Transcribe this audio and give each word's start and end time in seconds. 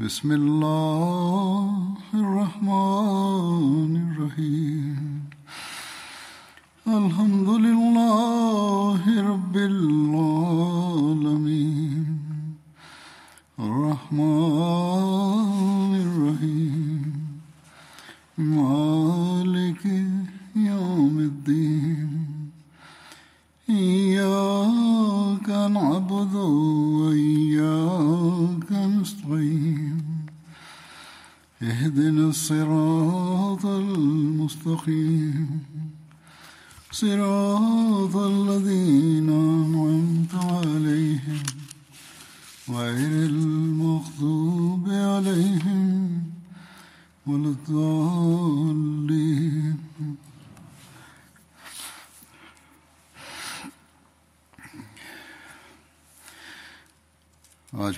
بسم 0.00 0.32
الله 0.32 1.96
الرحمن 2.14 3.92
الرحيم. 4.06 5.20
الحمد 6.88 7.48
لله 7.48 9.02
رب 9.32 9.56
العالمين. 9.56 10.52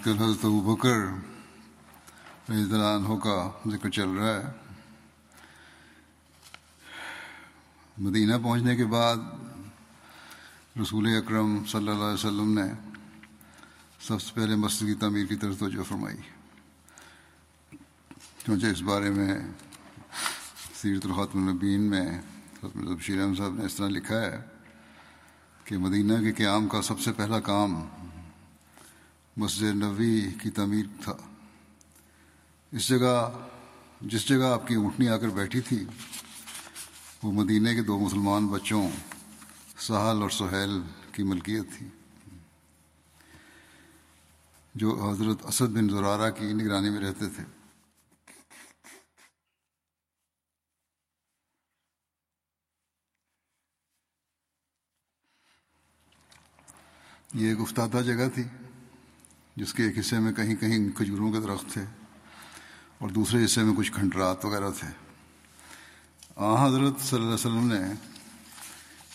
آج 0.05 0.13
کل 0.13 0.25
حضرت 0.25 0.45
ابو 0.45 0.61
بکر 0.61 0.97
رضی 2.51 2.63
اللہ 2.63 2.85
عنہ 2.85 3.19
کا 3.19 3.51
ذکر 3.71 3.91
چل 3.91 4.09
رہا 4.09 4.35
ہے۔ 4.35 4.53
مدینہ 7.99 8.33
پہنچنے 8.43 8.77
کے 8.77 8.85
بعد 8.85 9.17
رسول 10.83 11.09
اکرم 11.17 11.65
صلی 11.65 11.89
اللہ 11.89 12.05
علیہ 12.05 12.15
وسلم 12.15 12.59
نے 12.59 12.73
سب 14.01 14.23
سے 14.23 14.33
پہلے 14.35 14.57
مسجد 14.57 14.87
کی 14.87 14.95
تعمیر 14.95 15.27
کی 15.27 15.37
طرف 15.37 15.59
توجہ 15.59 15.83
فرمائی۔ 15.83 16.17
چونچہ 18.47 18.67
اس 18.67 18.83
بارے 18.83 19.11
میں 19.11 19.39
سیرت 20.75 21.07
الخاتم 21.07 21.49
النبین 21.49 21.81
میں 21.81 22.07
حضرت 22.63 22.77
بشیر 22.77 23.21
احمد 23.21 23.39
صاحب 23.39 23.55
نے 23.55 23.65
اس 23.65 23.75
طرح 23.75 23.89
لکھا 23.89 24.21
ہے 24.21 24.45
کہ 25.65 25.79
مدینہ 25.79 26.25
کے 26.25 26.33
قیام 26.33 26.69
کا 26.69 26.83
سب 26.83 27.01
سے 27.01 27.13
پہلا 27.13 27.41
کام 27.41 27.85
مسجد 29.37 29.63
نبوی 29.63 30.31
کی 30.43 30.51
تعمیر 30.51 30.87
تھا۔ 31.05 31.17
اس 32.73 32.89
جگہ، 32.89 33.49
جس 34.01 34.29
جگہ 34.29 34.45
آپ 34.45 34.67
کی 34.67 34.75
اونٹنی 34.75 35.09
آ 35.09 35.17
کر 35.17 35.29
بیٹھی 35.29 35.61
تھی، 35.61 35.85
وہ 37.23 37.33
مدینہ 37.33 37.69
کے 37.69 37.83
دو 37.83 37.99
مسلمان 37.99 38.47
بچوں، 38.47 38.91
سہل 39.79 40.23
اور 40.23 40.31
سہیل 40.31 40.83
کی 41.13 41.23
ملکیت 41.23 41.65
تھی۔ 41.79 41.89
جو 44.75 45.11
حضرت 45.11 45.47
اسد 45.47 45.69
بن 45.69 45.89
زرارہ 45.89 46.31
کی 46.31 46.53
نگرانی 46.53 46.91
میں 46.91 47.01
رہتے 47.01 47.29
تھے۔ 47.29 47.45
یہ 57.35 57.49
ایک 57.49 57.61
افتادہ 57.61 58.03
جگہ 58.03 58.29
تھی۔ 58.35 58.64
جس 59.57 59.75
کے 59.75 59.83
ایک 59.83 59.99
حصے 59.99 60.19
میں 60.19 60.33
کہیں 60.33 60.55
کہیں 60.55 60.89
کھجوروں 60.97 61.33
کے 61.33 61.41
درخت 61.41 61.73
تھے 61.73 61.83
اور 62.99 63.09
دوسرے 63.09 63.45
حصے 63.45 63.63
میں 63.63 63.75
کچھ 63.75 63.93
کھنڈرات 63.93 64.45
وغیرہ 64.45 64.71
تھے۔ 64.71 64.89
آ، 66.37 66.67
حضرت 66.67 67.01
صلی 67.01 67.19
اللہ 67.19 67.25
علیہ 67.25 67.35
وسلم 67.35 67.73
نے 67.73 67.81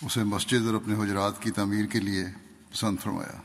اسے 0.05 0.23
مسجد 0.23 0.67
اور 0.67 0.73
اپنے 0.73 1.03
حجرات 1.03 1.41
کی 1.41 1.51
تعمیر 1.51 1.85
کے 1.85 1.99
لیے 1.99 2.25
پسند 2.71 2.97
فرمایا۔ 2.99 3.41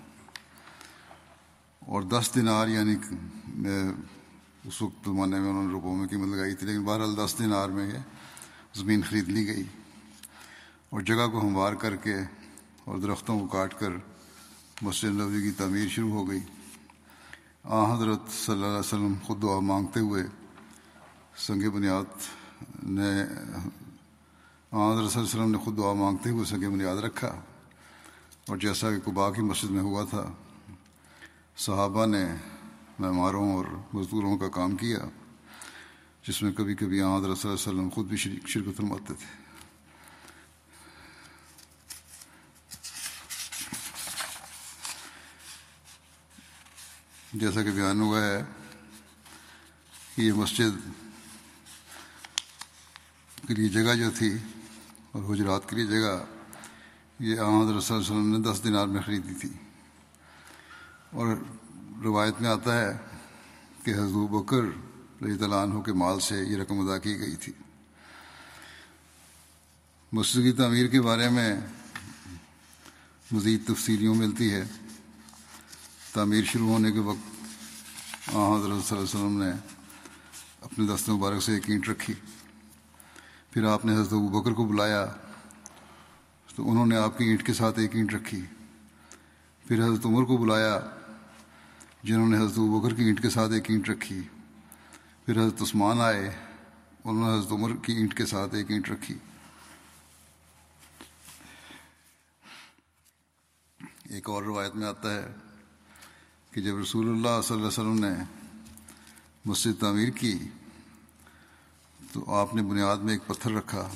اور 1.80 2.02
دس 2.02 2.30
دنار 2.34 2.68
یعنی 2.68 2.96
اس 4.64 4.82
وقت 4.82 5.04
زمانے 5.04 5.40
میں 5.40 5.50
انہوں 5.50 5.66
نے 5.66 5.70
روپوں 5.70 5.96
میں 5.96 6.08
قیمت 6.08 6.34
لگائی 6.34 6.54
تھی، 6.54 6.66
لیکن 6.66 6.84
بہرحال 6.84 7.16
دس 7.16 7.34
دنار 7.38 7.68
میں 7.68 7.86
یہ 7.86 7.98
زمین 8.74 9.00
خرید 9.10 9.28
لی 9.28 9.46
گئی۔ 9.46 9.62
اور 10.90 11.00
جگہ 11.00 11.26
کو 11.32 11.40
ہموار 11.40 11.72
کر 11.72 11.96
کے 11.96 12.14
اور 12.84 12.98
درختوں 12.98 13.40
کو 13.40 13.46
کاٹ 13.46 13.80
کر 13.80 13.90
مسجد 14.82 15.04
نبوی 15.04 15.42
کی 15.42 15.50
تعمیر 15.50 15.88
شروع 15.88 16.10
ہو 16.10 16.28
گئی۔ 16.28 16.40
آ، 17.64 17.96
حضرت 17.96 18.30
صلی 18.30 18.54
اللہ 18.54 18.66
علیہ 18.66 18.78
وسلم 18.78 19.14
خود 19.24 19.42
دعا 19.42 19.60
مانگتے 19.60 20.00
ہوئے 20.00 20.22
سنگ 21.36 21.70
بنیاد 21.70 22.04
نے، 22.82 23.22
آ، 23.22 23.24
حضرت 23.24 23.64
صلی 24.70 24.80
اللہ 24.96 25.08
علیہ 25.08 25.22
وسلم 25.22 25.50
نے 25.50 25.58
خود 25.58 25.78
دعا 25.78 25.92
مانگتے 25.92 26.30
ہوئے 26.30 26.44
سنگ 26.44 26.72
بنیاد 26.72 26.96
رکھا 26.96 27.28
اور 28.48 28.56
جیسا 28.56 28.90
کہ 28.90 29.10
قبا 29.10 29.30
کی 29.30 29.42
مسجد 29.42 29.70
میں 29.70 29.82
ہوا 29.82 30.04
تھا، 30.04 30.32
صحابہ 31.56 32.06
نے 32.06 32.24
معماروں 32.98 33.52
اور 33.52 33.64
مزدوروں 33.92 34.38
کا 34.38 34.48
کام 34.48 34.76
کیا، 34.76 34.98
جس 36.28 36.42
میں 36.42 36.52
کبھی 36.52 36.74
کبھی 36.74 37.02
آ، 37.02 37.18
حضرت 37.18 37.38
صلی 37.38 37.50
اللہ 37.50 37.70
علیہ 37.70 37.78
وسلم 37.78 37.88
خود 37.88 38.06
بھی 38.06 38.16
شریک 38.16 38.48
شرکت 38.48 38.76
فرماتے 38.76 39.06
تھے۔ 39.06 39.43
جیسا 47.34 47.62
کہ 47.62 47.70
بیان 47.70 48.00
ہوا 48.00 48.24
ہے 48.24 48.44
کہ 50.16 50.22
یہ 50.22 50.32
مسجد 50.32 50.88
کے 53.48 53.54
لیے 53.54 53.68
جگہ 53.68 53.94
جو 53.94 54.10
تھی 54.10 54.34
اور 55.12 55.34
حجرات 55.34 55.68
کے 55.68 55.76
لیے 55.76 55.86
جگہ، 55.86 56.24
یہ 57.20 57.34
حضرت 57.34 57.84
صلی 57.84 57.96
اللہ 57.96 58.06
علیہ 58.06 58.16
وسلم 58.16 58.36
نے 58.36 58.38
دس 58.38 58.64
دنار 58.64 58.86
میں 58.86 59.02
خریدی 59.02 59.34
تھی۔ 59.34 59.48
اور 61.10 61.36
روایت 62.04 62.34
میں 62.40 62.50
آتا 62.50 62.80
ہے 62.80 62.98
کہ 63.84 63.90
حضور 63.90 64.28
بکر 64.28 64.62
رضی 65.24 65.44
اللہ 65.44 65.54
عنہ 65.54 65.80
کے 65.80 65.92
مال 65.92 66.20
سے 66.20 66.36
یہ 66.38 66.56
رقم 66.56 66.88
ادا 66.88 66.98
کی 66.98 67.18
گئی 67.18 67.36
تھی۔ 67.36 67.52
مسجد 70.12 70.34
کی 70.34 70.52
تعمیر 70.52 70.86
کے 70.86 71.00
بارے 71.00 71.28
میں 71.28 71.56
مزید 73.32 73.66
تفصیلیوں 73.66 74.14
ملتی 74.14 74.54
ہے۔ 74.54 74.64
تعمیر 76.14 76.44
شروع 76.44 76.68
ہونے 76.68 76.92
کے 76.92 76.98
وقت 76.98 77.40
آ 78.34 78.56
حضرت 78.56 78.84
صلی 78.84 78.98
اللہ 78.98 79.00
علیہ 79.00 79.02
وسلم 79.02 79.42
نے 79.42 79.50
اپنے 80.60 80.86
دست 80.86 81.08
مبارک 81.08 81.42
سے 81.42 81.54
ایک 81.54 81.70
اینٹ 81.70 81.88
رکھی۔ 81.88 82.14
پھر 83.50 83.64
آپ 83.64 83.84
نے 83.84 83.92
حضرت 83.92 84.12
ابو 84.12 84.28
بکر 84.28 84.52
کو 84.52 84.64
بلایا 84.64 85.06
تو 86.56 86.70
انہوں 86.70 86.86
نے 86.86 86.96
آپ 86.96 87.18
کی 87.18 87.24
اینٹ 87.24 87.46
کے 87.46 87.52
ساتھ 87.52 87.78
ایک 87.78 87.96
اینٹ 87.96 88.14
رکھی۔ 88.14 88.42
پھر 89.68 89.84
حضرت 89.84 90.06
عمر 90.06 90.24
کو 90.24 90.36
بلایا 90.36 90.80
جنہوں 92.02 92.28
نے 92.28 92.36
حضرت 92.36 92.58
ابو 92.58 92.80
بکر 92.80 92.94
کی 92.94 93.04
اینٹ 93.04 93.22
کے 93.22 93.30
ساتھ 93.30 93.52
ایک 93.52 93.70
اینٹ 93.70 93.88
رکھی۔ 93.88 94.20
پھر 95.26 95.40
حضرت 95.40 95.62
عثمان 95.62 96.00
آئے، 96.00 96.30
انہوں 97.04 97.32
نے 97.32 97.38
حضرت 97.38 97.52
عمر 97.52 97.76
کی 97.76 97.92
اینٹ 97.92 98.16
کے 98.16 98.26
ساتھ 98.26 98.54
ایک 98.54 98.70
اینٹ 98.70 98.90
رکھی۔ 98.90 99.14
ایک 104.10 104.28
اور 104.28 104.42
روایت 104.42 104.76
میں 104.76 104.86
آتا 104.86 105.14
ہے۔ 105.14 105.53
کہ 106.54 106.60
جب 106.60 106.78
رسول 106.78 107.08
اللہ 107.08 107.40
صلی 107.42 107.56
اللہ 107.56 107.56
علیہ 107.56 107.66
وسلم 107.66 108.04
نے 108.04 108.10
مسجد 109.44 109.80
تعمیر 109.80 110.08
کی 110.08 110.38
تو 112.12 112.34
آپ 112.34 112.54
نے 112.54 112.62
بنیاد 112.62 112.96
میں 112.96 113.12
ایک 113.12 113.26
پتھر 113.26 113.50
رکھا 113.50 113.88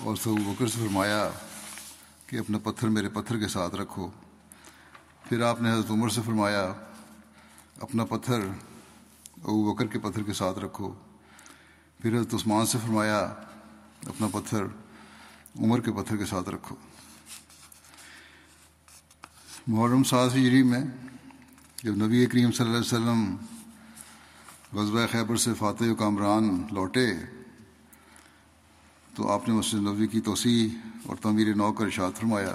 اور 0.00 0.16
سب 0.16 0.30
بکر 0.30 0.66
سے 0.66 0.78
فرمایا 0.78 1.30
کہ 2.26 2.36
اپنا 2.36 2.58
پتھر 2.58 2.88
میرے 2.88 3.08
پتھر 3.08 3.38
کے 3.38 3.48
ساتھ 3.48 3.74
رکھو۔ 3.74 4.10
پھر 5.28 5.42
آپ 5.42 5.62
نے 5.62 5.72
حضرت 5.72 5.90
عمر 5.90 6.08
سے 6.08 6.20
فرمایا، 6.26 6.72
اپنا 7.80 8.04
پتھر 8.04 8.40
ابو 9.36 9.74
بکر 9.74 9.86
کے 9.86 9.98
پتھر 9.98 10.22
کے 10.22 10.32
ساتھ 10.32 10.58
رکھو۔ 10.58 10.94
پھر 11.98 12.16
حضرت 12.16 12.34
عثمان 12.34 12.66
سے 12.66 12.78
فرمایا، 12.82 13.20
اپنا 14.06 14.26
پتھر 14.32 14.64
عمر 15.58 15.80
کے 15.80 15.92
پتھر 15.92 16.16
کے 16.16 16.24
ساتھ 16.24 16.48
رکھو۔ 16.48 16.76
محرم 19.66 20.02
ساز 20.02 20.32
ہجری 20.32 20.62
میں 20.62 20.80
جب 21.82 21.96
نبی 21.96 22.26
کریم 22.26 22.52
صلی 22.52 22.66
اللہ 22.66 22.78
علیہ 22.78 22.86
وسلم 22.86 23.36
غزبۂ 24.72 25.10
خیبر 25.10 25.36
سے 25.36 25.54
فاتح 25.54 25.84
و 25.84 25.94
کامران 25.94 26.66
لوٹے 26.70 27.12
تو 29.14 29.32
آپ 29.32 29.48
نے 29.48 29.54
مسجد 29.54 29.74
نبوی 29.74 30.06
کی 30.06 30.20
توسیع 30.20 30.88
اور 31.06 31.16
تعمیر 31.16 31.54
نو 31.54 31.72
کا 31.72 31.84
ارشاد 31.84 32.12
فرمایا۔ 32.16 32.54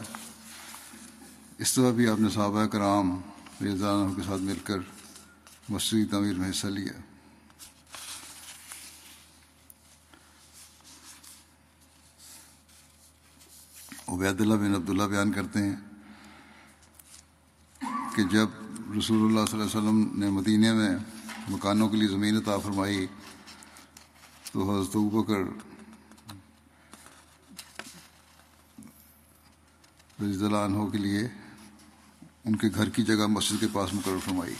اس 1.57 1.73
طرح 1.73 1.91
بھی 1.91 2.07
آپ 2.07 2.19
نے 2.19 2.29
صحابہ 2.29 2.65
کرام 2.65 3.21
ریزانہ 3.61 4.13
کے 4.13 4.21
ساتھ 4.21 4.41
مل 4.41 4.59
کر 4.63 4.77
مسجد 5.69 5.91
کی 5.91 6.05
تعمیر 6.05 6.33
میں 6.33 6.49
حصہ 6.49 6.67
لیا۔ 6.67 6.93
عبید 14.07 14.41
اللہ 14.41 14.53
بن 14.53 14.75
عبداللہ 14.75 15.03
بیان 15.03 15.31
کرتے 15.31 15.59
ہیں 15.59 15.75
کہ 18.15 18.23
جب 18.23 18.64
رسول 18.85 19.25
اللہ 19.25 19.45
صلی 19.45 19.61
اللہ 19.61 19.63
علیہ 19.63 19.77
وسلم 19.77 20.19
نے 20.19 20.29
مدینہ 20.29 20.73
میں 20.73 20.89
مکانوں 21.49 21.89
کے 21.89 21.97
لیے 21.97 22.07
زمین 22.07 22.37
عطا 22.37 22.57
فرمائی 22.57 23.07
تو 24.51 24.81
حضرت 24.81 24.95
بکر 24.95 25.41
رضی 30.21 30.45
اللہ 30.45 30.57
عنہ 30.57 30.85
کے 30.89 30.97
لیے 30.97 31.27
ان 32.45 32.55
کے 32.55 32.67
گھر 32.75 32.89
کی 32.89 33.03
جگہ 33.03 33.27
مسجد 33.27 33.59
کے 33.59 33.67
پاس 33.73 33.93
مقرر 33.93 34.17
فرمائی۔ 34.25 34.53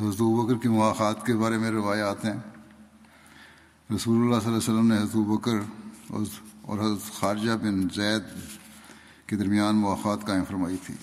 حضرت 0.00 0.20
بکر 0.20 0.62
کی 0.62 0.68
مواقع 0.68 1.12
کے 1.12 1.36
بارے 1.36 1.58
میں 1.58 1.70
روایات 1.70 2.24
ہیں۔ 2.24 2.38
رسول 3.94 4.20
اللہ 4.20 4.40
صلی 4.40 4.48
اللہ 4.48 4.48
علیہ 4.48 4.56
وسلم 4.56 4.86
نے 4.86 4.98
حضرت 4.98 5.16
بکر 5.16 5.56
اور 6.08 6.22
اور 6.70 6.78
حضرت 6.78 7.14
خارجہ 7.14 7.52
بن 7.52 7.88
زید 7.94 8.22
کے 9.26 9.36
درمیان 9.36 9.76
مواقع 9.76 10.14
قائم 10.26 10.44
فرمائی 10.44 10.76
تھی۔ 10.86 10.94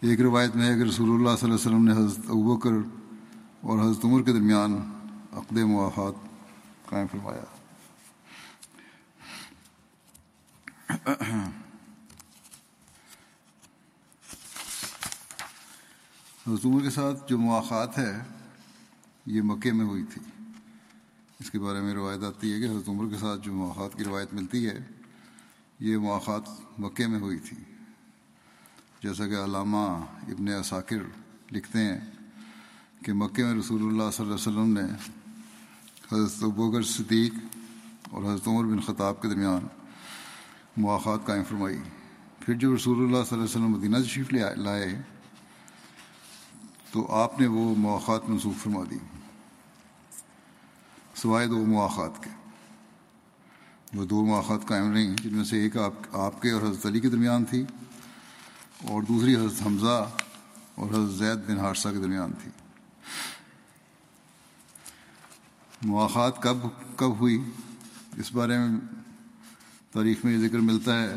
ایک 0.00 0.20
روایت 0.20 0.56
میں 0.56 0.66
ہے 0.66 0.74
کہ 0.74 0.82
رسول 0.82 1.10
اللہ 1.10 1.36
صلی 1.40 1.50
اللہ 1.50 1.54
علیہ 1.54 1.54
وسلم 1.54 1.84
نے 1.84 1.92
حضرت 1.92 2.24
ابوبکر 2.24 2.70
اور 3.60 3.78
حضرت 3.78 4.04
عمر 4.04 4.22
کے 4.22 4.32
درمیان 4.32 4.74
عقد 5.32 5.56
مواقع 5.56 6.10
قائم 6.86 7.06
فرمایا۔ 7.12 7.44
حضرت 16.46 16.64
عمر 16.64 16.82
کے 16.82 16.90
ساتھ 16.90 17.28
جو 17.28 17.38
مواقع 17.38 18.00
ہے 18.00 18.22
یہ 19.26 19.42
مکے 19.42 19.72
میں 19.72 19.84
ہوئی 19.84 20.04
تھی۔ 20.04 20.33
اس 21.44 21.50
کے 21.50 21.58
بارے 21.58 21.80
میں 21.80 21.94
روایت 21.94 22.22
آتی 22.24 22.52
ہے 22.52 22.60
کہ 22.60 22.64
حضرت 22.64 22.88
عمر 22.88 23.08
کے 23.10 23.16
ساتھ 23.20 23.40
جو 23.42 23.52
مواقع 23.52 23.96
کی 23.96 24.04
روایت 24.04 24.34
ملتی 24.34 24.68
ہے، 24.68 24.78
یہ 25.80 25.96
مواقع 25.96 26.38
مکے 26.78 27.06
میں 27.06 27.20
ہوئی 27.20 27.38
تھی۔ 27.38 27.56
جیسا 29.02 29.28
کہ 29.28 29.34
علامہ 29.34 29.86
ابن 30.28 30.48
اثاکر 30.48 30.96
لکھتے 31.52 31.78
ہیں 31.78 32.00
کہ 33.04 33.12
مکے 33.12 33.44
میں 33.44 33.54
رسول 33.54 33.82
اللہ 33.82 34.10
صلی 34.12 34.26
اللہ 34.26 34.34
علیہ 34.34 34.34
وسلم 34.34 34.72
نے 34.72 34.84
حضرت 36.12 36.44
ابوگر 36.44 36.82
صدیق 36.82 37.34
اور 38.10 38.22
حضرت 38.22 38.48
عمر 38.48 38.64
بن 38.64 38.80
خطاب 38.80 39.22
کے 39.22 39.28
درمیان 39.28 39.66
مواقع 40.76 41.16
قائم 41.16 41.44
فرمائی۔ 41.44 41.78
پھر 42.40 42.54
جب 42.54 42.72
رسول 42.72 42.96
اللہ 42.96 43.10
صلی 43.10 43.18
اللہ 43.18 43.34
علیہ 43.34 43.44
وسلم 43.44 43.70
مدینہ 43.70 43.96
تشریف 43.96 44.32
لائے، 44.56 45.02
تو 46.90 47.06
آپ 47.14 47.40
نے 47.40 47.46
وہ 47.46 47.74
مواقع 47.74 48.12
منسوخ 48.28 48.62
فرما 48.62 48.84
دی۔ 48.90 48.98
سوائے 51.14 51.46
دو 51.46 51.64
مواقع 51.66 52.06
کے۔ 52.22 52.30
وہ 53.94 54.04
دو 54.04 54.24
مواقع 54.26 54.56
قائم 54.66 54.92
رہیں 54.92 55.14
جن 55.16 55.34
میں 55.34 55.44
سے 55.44 55.60
ایک 55.62 55.76
آپ 55.76 56.16
آپ 56.18 56.40
کے 56.42 56.50
اور 56.50 56.62
حضرت 56.62 56.86
علی 56.86 57.00
کے 57.00 57.08
درمیان 57.08 57.44
تھی، 57.44 57.64
اور 58.84 59.02
دوسری 59.02 59.34
حضرت 59.36 59.66
حمزہ 59.66 60.08
اور 60.74 60.90
حضرت 60.90 61.10
زید 61.10 61.38
بن 61.48 61.58
حادثہ 61.58 61.88
کے 61.88 61.98
درمیان 61.98 62.32
تھی۔ 62.42 62.50
مواقع 65.82 66.28
کب 66.40 66.66
کب 66.96 67.18
ہوئی؟ 67.20 67.38
اس 68.16 68.32
بارے 68.32 68.58
میں 68.58 68.78
تاریخ 69.92 70.24
میں 70.24 70.32
یہ 70.32 70.38
ذکر 70.38 70.58
ملتا 70.60 71.00
ہے 71.02 71.14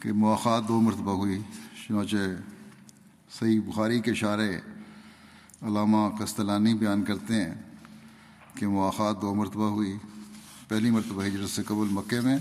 کہ 0.00 0.12
مواقع 0.12 0.58
دو 0.68 0.80
مرتبہ 0.80 1.12
ہوئی، 1.12 1.40
چنانچہ 1.82 2.16
صحیح 3.30 3.60
بخاری 3.66 4.00
کے 4.00 4.10
اشارے 4.10 4.50
علامہ 5.62 6.08
قسطلانی 6.18 6.74
بیان 6.74 7.04
کرتے 7.04 7.34
ہیں۔ 7.34 7.54
کہ 8.54 8.66
مواقع 8.66 9.12
دو 9.22 9.34
مرتبہ 9.34 9.68
ہوئی۔ 9.70 9.96
پہلی 10.68 10.90
مرتبہ 10.90 11.24
ہجرت 11.24 11.50
سے 11.50 11.62
قبل 11.62 11.88
مکے 11.90 12.20
میں 12.20 12.38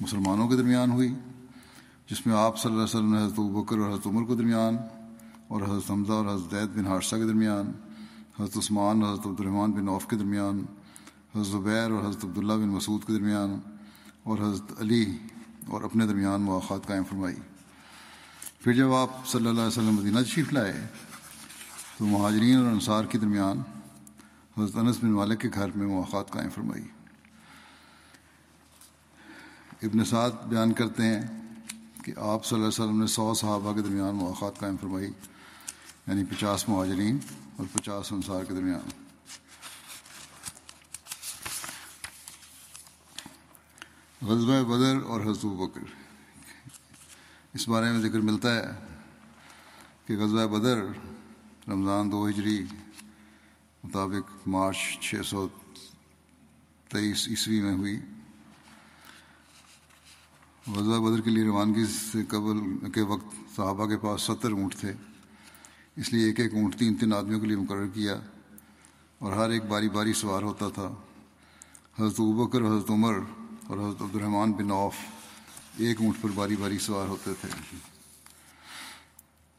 مسلمانوں 0.00 0.48
کے 0.48 0.56
درمیان 0.56 0.90
ہوئی، 0.90 1.14
جس 2.10 2.26
میں 2.26 2.34
آپ 2.34 2.58
صلی 2.58 2.72
اللہ 2.72 2.84
علیہ 2.84 2.96
وسلم 2.96 3.14
نے 3.14 3.24
حضرت 3.24 3.38
بکر 3.38 3.78
اور 3.78 3.90
حضرت 3.90 4.06
عمر 4.06 4.24
کے 4.24 4.34
درمیان 4.34 4.76
اور 5.48 5.62
حضرت 5.62 5.90
حمزہ 5.90 6.12
اور 6.12 6.26
حضرت 6.26 6.50
زید 6.50 6.76
بن 6.76 6.86
حادثہ 6.86 7.16
کے 7.16 7.24
درمیان، 7.24 7.72
حضرت 8.38 8.56
عثمان 8.56 9.02
اور 9.02 9.12
حضرت 9.12 9.26
عبدالرحمٰن 9.26 9.72
بن 9.72 9.88
عوف 9.88 10.06
کے 10.06 10.16
درمیان، 10.16 10.64
حضرت 11.34 11.46
زبیر 11.46 11.90
اور 11.90 12.08
حضرت 12.08 12.24
عبداللہ 12.24 12.52
بن 12.52 12.68
مسعود 12.68 13.04
کے 13.04 13.12
درمیان 13.12 13.58
اور 14.22 14.38
حضرت 14.38 14.80
علی 14.80 15.04
اور 15.66 15.82
اپنے 15.82 16.06
درمیان 16.06 16.40
مواقع 16.40 16.74
قائم 16.86 17.04
فرمائی۔ 17.04 17.36
پھر 18.60 18.72
جب 18.72 18.92
آپ 18.92 19.26
صلی 19.26 19.40
اللہ 19.40 19.60
علیہ 19.60 19.78
وسلم 19.78 19.94
مدینہ 19.94 20.18
شریف 20.26 20.52
لائے 20.52 20.86
تو 21.98 22.06
مہاجرین 22.06 22.56
اور 22.56 22.66
انصار 22.66 23.04
کے 23.04 23.18
درمیان 23.18 23.60
حضرت 24.58 24.76
انس 24.76 24.96
بن 25.02 25.10
مالک 25.10 25.40
کے 25.40 25.48
گھر 25.54 25.70
میں 25.74 25.86
مواقع 25.86 26.22
قائم 26.22 26.50
فرمائی۔ 26.50 26.82
ابن 29.82 30.04
سعد 30.04 30.30
بیان 30.30 30.72
کرتے 30.72 31.02
ہیں 31.02 31.22
کہ 32.04 32.12
آپ 32.16 32.44
صلی 32.44 32.56
اللہ 32.56 32.68
علیہ 32.68 32.84
وسلم 32.84 33.00
نے 33.00 33.06
سو 33.06 33.34
صحابہ 33.34 33.72
کے 33.72 33.82
درمیان 33.82 34.14
مواقع 34.14 34.50
قائم 34.58 34.76
فرمائی 34.76 35.10
یعنی 36.06 36.24
پچاس 36.24 36.68
مہاجرین 36.68 37.18
اور 37.56 37.66
پچاس 37.72 38.12
انصار 38.12 38.44
کے 38.44 38.54
درمیان۔ 38.54 38.88
غزبۂ 44.22 44.64
بدر 44.64 44.96
اور 45.06 45.20
حضرت 45.20 45.44
بکر 45.44 45.80
اس 47.52 47.68
بارے 47.68 47.92
میں 47.92 48.00
ذکر 48.00 48.20
ملتا 48.20 48.54
ہے 48.56 48.66
کہ 50.06 50.16
غزوہ 50.16 50.46
بدر، 50.46 50.78
رمضان 51.68 52.12
دو 52.12 52.28
ہجری 52.28 52.64
مطابق 53.84 54.48
مارچ 54.48 54.76
چھ 55.00 55.14
سو 55.24 55.48
تیئیس 56.88 57.28
عیسوی 57.28 57.60
میں 57.60 57.74
ہوئی۔ 57.74 58.00
غزوہ 60.66 61.10
بدر 61.10 61.20
کے 61.20 61.30
لیے 61.30 61.44
روانگی 61.44 61.84
سے 61.84 62.24
قبل 62.28 62.90
کے 62.90 63.02
وقت 63.02 63.56
صحابہ 63.56 63.86
کے 63.86 63.96
پاس 63.96 64.22
ستر 64.22 64.52
اونٹ 64.52 64.76
تھے۔ 64.76 64.92
اس 65.96 66.12
لیے 66.12 66.26
ایک 66.26 66.40
ایک 66.40 66.54
اونٹ 66.54 66.78
تین 66.78 66.94
تین 66.94 67.12
آدمیوں 67.12 67.40
کے 67.40 67.46
لیے 67.46 67.56
مقرر 67.56 67.86
کیا 67.86 68.20
اور 69.18 69.32
ہر 69.32 69.50
ایک 69.50 69.64
باری 69.64 69.88
باری 69.88 70.12
سوار 70.12 70.42
ہوتا 70.42 70.68
تھا۔ 70.68 70.94
حضرت 71.98 72.20
ابکر 72.20 72.60
حضرت 72.60 72.90
عمر 72.90 73.14
اور 73.66 73.78
حضرت 73.78 74.02
عبدالرحمٰن 74.02 74.52
بن 74.52 74.70
عوف 74.70 74.94
ایک 75.76 76.00
اونٹ 76.00 76.22
پر 76.22 76.30
باری 76.34 76.56
باری 76.56 76.78
سوار 76.78 77.08
ہوتے 77.08 77.30
تھے۔ 77.40 77.76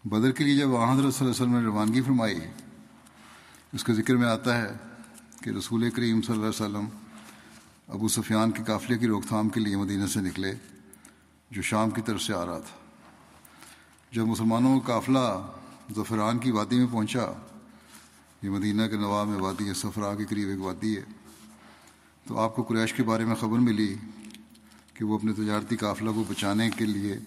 بدر 0.04 0.32
کے 0.32 0.44
لیے 0.44 0.58
جب 0.58 0.70
وہاں 0.70 0.94
حضرت 0.94 1.14
صلی 1.14 1.26
اللہ 1.26 1.36
علیہ 1.36 1.44
وسلم 1.44 1.56
نے 1.56 1.66
روانگی 1.66 2.02
فرمائی 2.02 2.40
اس 3.74 3.84
کے 3.84 3.94
ذکر 3.94 4.16
میں 4.16 4.28
آتا 4.28 4.62
ہے 4.62 4.74
کہ 5.42 5.50
رسول 5.50 5.90
کریم 5.90 6.22
صلی 6.22 6.36
اللہ 6.36 6.46
علیہ 6.46 6.66
وسلم 6.66 6.88
ابو 7.88 8.08
سفیان 8.08 8.52
کے 8.52 8.64
قافلے 8.64 8.98
کی 8.98 9.08
روک 9.08 9.26
تھام 9.26 9.50
کے 9.50 9.60
لیے 9.60 9.76
مدینہ 9.76 10.06
سے 10.06 10.22
نکلے، 10.22 10.54
جو 11.52 11.62
شام 11.62 11.90
کی 11.90 12.02
طرف 12.02 12.22
سے 12.22 12.34
آ 12.34 12.46
رہا 12.46 12.60
تھا۔ 12.60 12.78
جب 14.12 14.26
مسلمانوں 14.26 14.80
کا 14.80 14.94
قافلہ 14.94 15.48
ظفران 15.96 16.38
کی 16.38 16.52
وادی 16.52 16.78
میں 16.78 16.88
پہنچا، 16.92 17.26
یہ 18.42 18.50
مدینہ 18.50 18.88
کے 18.88 18.98
نواب 18.98 19.28
میں 19.28 19.40
وادی 19.40 19.68
ہے، 19.68 19.74
سفرا 19.74 20.16
کے 20.16 20.26
قریب 20.26 20.50
ایک 20.50 20.62
وادی 20.62 20.98
ہے، 20.98 21.02
تو 22.28 22.40
آپ 22.40 22.56
کو 22.56 22.64
قریش 22.64 22.94
کے 22.94 23.04
بارے 23.04 23.26
میں 23.26 23.36
خبر 23.36 23.60
ملی 23.60 23.96
کہ 24.94 25.06
وہ 25.06 25.16
اپنے 25.16 25.34
تجارتی 25.34 25.76
قافلہ 25.76 26.10
کو 26.10 26.24
بچانے 26.30 26.70
کے 26.70 26.86
لیے 26.86 27.18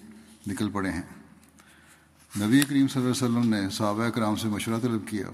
نکل 0.47 0.71
پڑے 0.71 0.91
ہیں۔ 0.91 1.03
نبی 2.41 2.61
کریم 2.61 2.89
صلی 2.89 3.03
اللہ 3.03 3.13
علیہ 3.13 3.39
وسلم 3.39 3.55
نے 3.55 3.71
صحابہ 3.71 4.09
کرام 4.09 4.37
سے 4.37 4.49
مشورہ 4.49 4.81
طلب 4.81 5.09
کیا۔ 5.09 5.27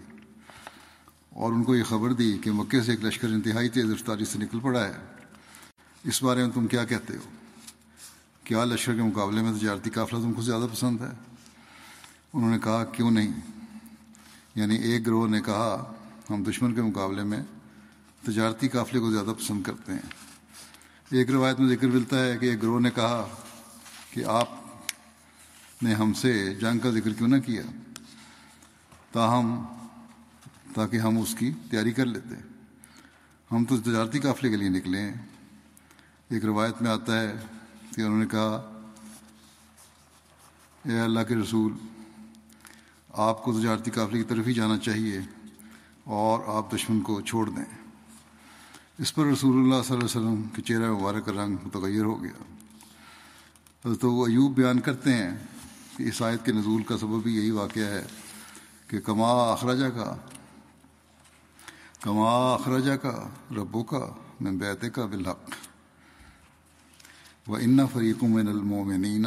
اور 1.30 1.52
ان 1.52 1.64
کو 1.64 1.76
یہ 1.76 1.84
خبر 1.84 2.12
دی 2.12 2.38
کہ 2.38 2.52
مکے 2.52 2.82
سے 2.82 2.90
ایک 2.90 3.04
لشکر 3.04 3.28
انتہائی 3.28 3.68
تیز 3.68 3.90
رفتاری 3.90 4.24
سے 4.24 4.38
نکل 4.38 4.60
پڑا 4.60 4.84
ہے۔ 4.84 4.92
اس 6.04 6.22
بارے 6.22 6.44
میں 6.44 6.50
تم 6.50 6.66
کیا 6.66 6.84
کہتے 6.84 7.16
ہو؟ 7.16 7.30
کیا 8.44 8.64
لشکر 8.64 8.94
کے 8.94 9.02
مقابلے 9.02 9.42
میں 9.42 9.52
تجارتی 9.52 9.90
قافلہ 9.90 10.18
تم 10.18 10.32
کو 10.32 10.42
زیادہ 10.42 10.66
پسند 10.72 11.00
ہے؟ 11.00 11.38
انہوں 12.32 12.50
نے 12.50 12.58
کہا، 12.58 12.84
کیوں 12.84 13.10
نہیں؟ 13.10 13.40
یعنی 14.54 14.76
ایک 14.76 15.06
گروہ 15.06 15.28
نے 15.28 15.40
کہا، 15.40 15.92
ہم 16.30 16.42
دشمن 16.42 16.74
کے 16.74 16.82
مقابلے 16.82 17.22
میں 17.22 17.42
تجارتی 18.26 18.68
قافلے 18.68 19.00
کو 19.00 19.10
زیادہ 19.10 19.32
پسند 19.38 19.62
کرتے 19.62 19.92
ہیں۔ 19.92 20.30
ایک 21.10 21.30
روایت 21.30 21.60
میں 21.60 21.76
ذکر 21.76 21.86
ملتا 21.86 22.24
ہے 22.24 22.38
کہ 22.38 22.46
ایک 22.46 22.62
گروہ 22.62 22.80
نے 22.80 22.90
کہا 22.90 23.28
کہ 24.10 24.24
آپ 24.24 24.48
نے 25.82 25.94
ہم 25.94 26.12
سے 26.12 26.54
جنگ 26.54 26.78
کا 26.78 26.90
ذکر 26.90 27.12
کیوں 27.12 27.28
نہ 27.28 27.36
کیا؟ 27.46 27.62
تاہم 29.12 29.64
تاکہ 30.74 30.96
ہم 30.96 31.18
اس 31.18 31.34
کی 31.38 31.52
تیاری 31.70 31.92
کر 31.92 32.06
لیتے 32.06 32.34
ہم 33.50 33.64
تو 33.64 33.76
تجارتی 33.76 34.18
قافلے 34.18 34.50
کے 34.50 34.56
لیے 34.56 34.68
نکلے 34.68 35.00
ہیں۔ 35.00 35.14
ایک 36.28 36.44
روایت 36.44 36.82
میں 36.82 36.90
آتا 36.90 37.20
ہے 37.20 37.32
کہ 37.96 38.00
انہوں 38.00 38.18
نے 38.18 38.26
کہا، 38.26 38.82
اے 40.84 41.00
اللہ 41.00 41.20
کے 41.28 41.34
رسول، 41.34 41.72
آپ 43.08 43.42
کو 43.42 43.52
تجارتی 43.52 43.90
قافلے 43.90 44.18
کی 44.18 44.24
طرف 44.24 44.46
ہی 44.46 44.54
جانا 44.54 44.78
چاہیے 44.78 45.20
اور 46.04 46.40
آپ 46.46 46.74
دشمن 46.74 47.00
کو 47.00 47.20
چھوڑ 47.20 47.50
دیں۔ 47.50 47.64
اس 48.98 49.14
پر 49.14 49.26
رسول 49.26 49.52
اللہ 49.52 49.82
صلی 49.82 49.96
اللہ 49.96 50.18
علیہ 50.18 50.28
وسلم 50.28 50.42
کے 50.42 50.62
چہرہ 50.62 50.92
مبارک 50.92 51.26
کا 51.26 51.32
رنگ 51.32 51.56
متغیر 51.62 52.04
ہو 52.04 52.22
گیا۔ 52.22 52.42
تو 54.00 54.12
وہ 54.12 54.26
ایوب 54.26 54.56
بیان 54.56 54.80
کرتے 54.80 55.14
ہیں 55.14 55.36
کہ 55.96 56.02
اس 56.02 56.22
آیت 56.22 56.44
کے 56.44 56.52
نزول 56.52 56.82
کا 56.82 56.98
سبب 56.98 57.22
بھی 57.22 57.36
یہی 57.36 57.50
واقعہ 57.50 57.82
ہے 57.82 58.02
کہ 58.86 59.00
کما 59.00 59.52
اخراجہ 59.52 59.86
کا 59.86 60.16
کما 62.02 62.28
اخراجہ 62.54 62.92
کا 62.92 63.28
ربو 63.56 63.82
کا 63.84 63.98
میں 64.40 64.52
بیتے 64.52 64.88
کا 64.90 65.04
بالحق۔ 65.06 65.50
و 67.46 67.54
ان 67.54 67.78
فریق 67.92 68.22
من 68.24 68.48
المومنین 68.48 69.26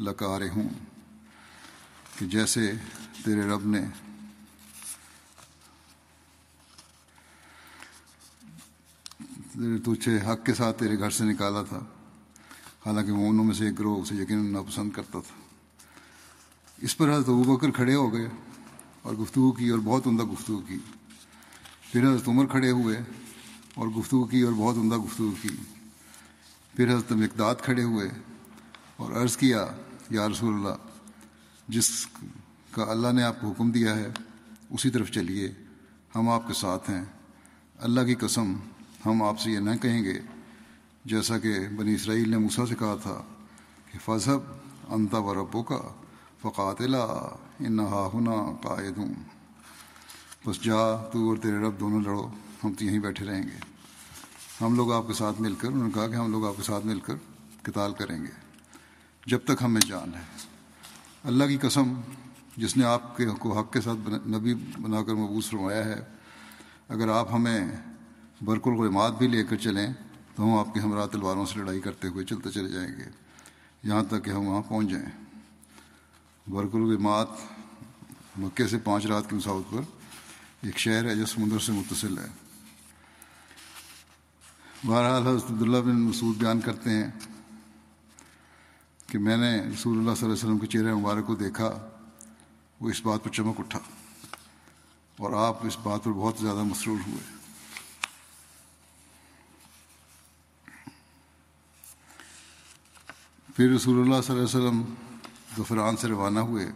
لکار 0.00 0.40
ہوں 0.56 0.68
کہ 2.18 2.26
جیسے 2.26 2.72
تیرے 3.24 3.42
رب 3.42 3.66
نے 3.66 3.84
تجھے 9.84 10.16
حق 10.18 10.44
کے 10.46 10.54
ساتھ 10.54 10.78
تیرے 10.78 10.98
گھر 10.98 11.10
سے 11.10 11.24
نکالا 11.24 11.62
تھا، 11.62 11.78
حالانکہ 12.86 13.12
مومنوں 13.12 13.44
میں 13.44 13.54
سے 13.54 13.66
ایک 13.66 13.78
گروہ 13.78 14.00
اسے 14.00 14.14
یقیناً 14.14 14.52
ناپسند 14.52 14.90
کرتا 14.90 15.18
تھا۔ 15.20 15.36
اس 16.78 16.96
پر 16.96 17.12
حضرت 17.12 17.28
ابو 17.28 17.56
بکر 17.56 17.70
کھڑے 17.70 17.94
ہو 17.94 18.12
گئے 18.12 18.28
اور 19.02 19.14
گفتگو 19.14 19.52
کی 19.52 19.68
اور 19.68 19.78
بہت 19.84 20.06
عمدہ 20.06 20.22
گفتگو 20.22 20.58
کی۔ 20.58 20.78
پھر 21.94 22.08
حضرت 22.08 22.28
عمر 22.28 22.46
کھڑے 22.46 22.70
ہوئے 22.70 23.00
اور 23.74 23.88
گفتگو 23.88 24.24
کی 24.24 24.40
اور 24.40 24.52
بہت 24.52 24.76
عمدہ 24.76 24.96
گفتگو 24.96 25.30
کی۔ 25.42 25.48
پھر 26.76 26.88
حضرت 26.88 27.12
مقداد 27.12 27.54
کھڑے 27.62 27.82
ہوئے 27.82 28.08
اور 28.96 29.12
عرض 29.12 29.36
کیا، 29.36 29.66
یا 30.10 30.28
رسول 30.28 30.54
اللہ، 30.54 30.74
جس 31.68 32.06
کا 32.70 32.82
اللہ 32.82 33.12
نے 33.12 33.22
آپ 33.22 33.40
کو 33.40 33.48
حکم 33.48 33.70
دیا 33.70 33.96
ہے، 33.96 34.08
اسی 34.70 34.90
طرف 34.90 35.10
چلیے، 35.10 35.52
ہم 36.14 36.28
آپ 36.28 36.48
کے 36.48 36.54
ساتھ 36.54 36.90
ہیں۔ 36.90 37.04
اللہ 37.78 38.00
کی 38.00 38.14
قسم، 38.14 38.54
ہم 39.06 39.22
آپ 39.22 39.40
سے 39.40 39.50
یہ 39.50 39.58
نہ 39.58 39.76
کہیں 39.82 40.04
گے۔ 40.04 40.20
جیسا 41.04 41.38
کہ 41.38 41.68
بنی 41.76 41.94
اسرائیل 41.94 42.28
نے 42.28 42.38
موسیٰ 42.38 42.66
سے 42.66 42.74
کہا 42.74 42.96
تھا 43.02 43.22
کہ 43.92 43.98
فضب 44.04 44.38
انتا 44.88 45.18
و 45.18 45.34
ربو 45.34 45.62
کا 45.62 45.80
فقاتلا، 46.42 47.34
انہا 47.60 48.10
ہنا 48.14 48.56
قائد 48.62 48.98
ہوں 48.98 49.14
بس 50.46 50.62
جا 50.62 50.96
تو 50.96 51.28
اور 51.28 51.36
تیرے 51.36 51.58
رب 51.58 51.80
دونوں 51.80 52.00
لڑو، 52.00 52.28
ہم 52.64 52.74
تو 52.74 52.84
یہیں 52.84 52.98
بیٹھے 52.98 53.26
رہیں 53.26 53.42
گے۔ 53.42 53.58
ہم 54.60 54.74
لوگ 54.74 54.92
آپ 54.92 55.06
کے 55.06 55.12
ساتھ 55.12 55.40
مل 55.40 55.54
کر، 55.54 55.68
انہوں 55.68 55.84
نے 55.84 55.90
کہا 55.94 56.08
کہ 56.08 56.14
ہم 56.14 56.30
لوگ 56.30 56.46
آپ 56.46 56.54
کے 56.56 56.62
ساتھ 56.62 56.86
مل 56.86 57.00
کر 57.00 57.14
کتال 57.62 57.92
کریں 57.92 58.22
گے۔ 58.22 58.30
جب 59.26 59.38
تک 59.44 59.62
ہمیں 59.62 59.80
جان 59.86 60.14
ہے۔ 60.14 60.22
اللہ 61.24 61.44
کی 61.44 61.56
قسم، 61.56 61.94
جس 62.56 62.76
نے 62.76 62.84
آپ 62.84 63.16
کے 63.16 63.26
کو 63.38 63.58
حق 63.58 63.72
کے 63.72 63.80
ساتھ 63.80 64.28
نبی 64.28 64.54
بنا 64.54 65.02
کر 65.02 65.14
مبوس 65.14 65.50
فرمایا 65.50 65.84
ہے، 65.84 66.04
اگر 66.88 67.08
آپ 67.08 67.34
ہمیں 67.34 67.66
برق 68.42 68.68
الغمات 68.68 69.18
بھی 69.18 69.28
لے 69.28 69.44
کر 69.44 69.56
چلیں، 69.56 69.92
تو 70.34 70.44
ہم 70.44 70.58
آپ 70.58 70.74
کے 70.74 70.80
ہمراہ 70.80 71.06
تلواروں 71.06 71.46
سے 71.46 71.58
لڑائی 71.58 71.80
کرتے 71.80 72.08
ہوئے 72.08 72.24
چلتے 72.24 72.50
چلے 72.50 72.68
جائیں 72.68 72.96
گے۔ 72.96 73.10
یہاں 73.82 74.02
تک 74.02 74.24
کہ 74.24 74.30
ہم 74.30 74.48
وہاں 74.48 74.62
پہنچ 74.68 74.90
جائیں۔ 74.90 75.24
برق 76.46 76.74
الغمات 76.74 77.28
مکے 78.38 78.66
سے 78.66 78.78
پانچ 78.78 79.06
رات 79.06 79.30
کی 79.30 79.36
مساوت 79.36 79.70
پر 79.70 80.03
ایک 80.64 80.78
شہر 80.78 81.04
ہے 81.04 81.14
جو 81.14 81.26
سمندر 81.26 81.58
سے 81.58 81.72
متصل 81.72 82.18
ہے۔ 82.18 82.26
بہرحال 84.84 85.26
حضرت 85.26 85.50
عبداللہ 85.50 85.78
بن 85.78 86.00
مسعود 86.00 86.36
بیان 86.36 86.60
کرتے 86.60 86.90
ہیں 86.90 87.10
کہ 89.06 89.18
میں 89.18 89.36
نے 89.36 89.50
رسول 89.60 89.98
اللہ 89.98 90.14
صلی 90.14 90.24
اللہ 90.24 90.34
علیہ 90.34 90.44
وسلم 90.44 90.58
کے 90.58 90.66
چہرے 90.66 90.94
مبارک 90.94 91.26
کو 91.26 91.34
دیکھا، 91.34 91.90
وہ 92.80 92.90
اس 92.90 93.00
بات 93.04 93.24
پر 93.24 93.30
چمک 93.30 93.60
اٹھا 93.60 93.78
اور 95.18 95.32
آپ 95.48 95.66
اس 95.66 95.78
بات 95.82 96.04
پر 96.04 96.10
بہت 96.10 96.38
زیادہ 96.40 96.62
مسرور 96.62 96.98
ہوئے۔ 97.06 97.22
پھر 103.56 103.70
رسول 103.70 104.00
اللہ 104.00 104.20
صلی 104.22 104.36
اللہ 104.36 104.48
علیہ 104.48 104.58
وسلم 104.58 104.82
ظفران 105.56 105.96
سے 105.96 106.08
روانہ 106.08 106.40
ہوئے 106.40 106.66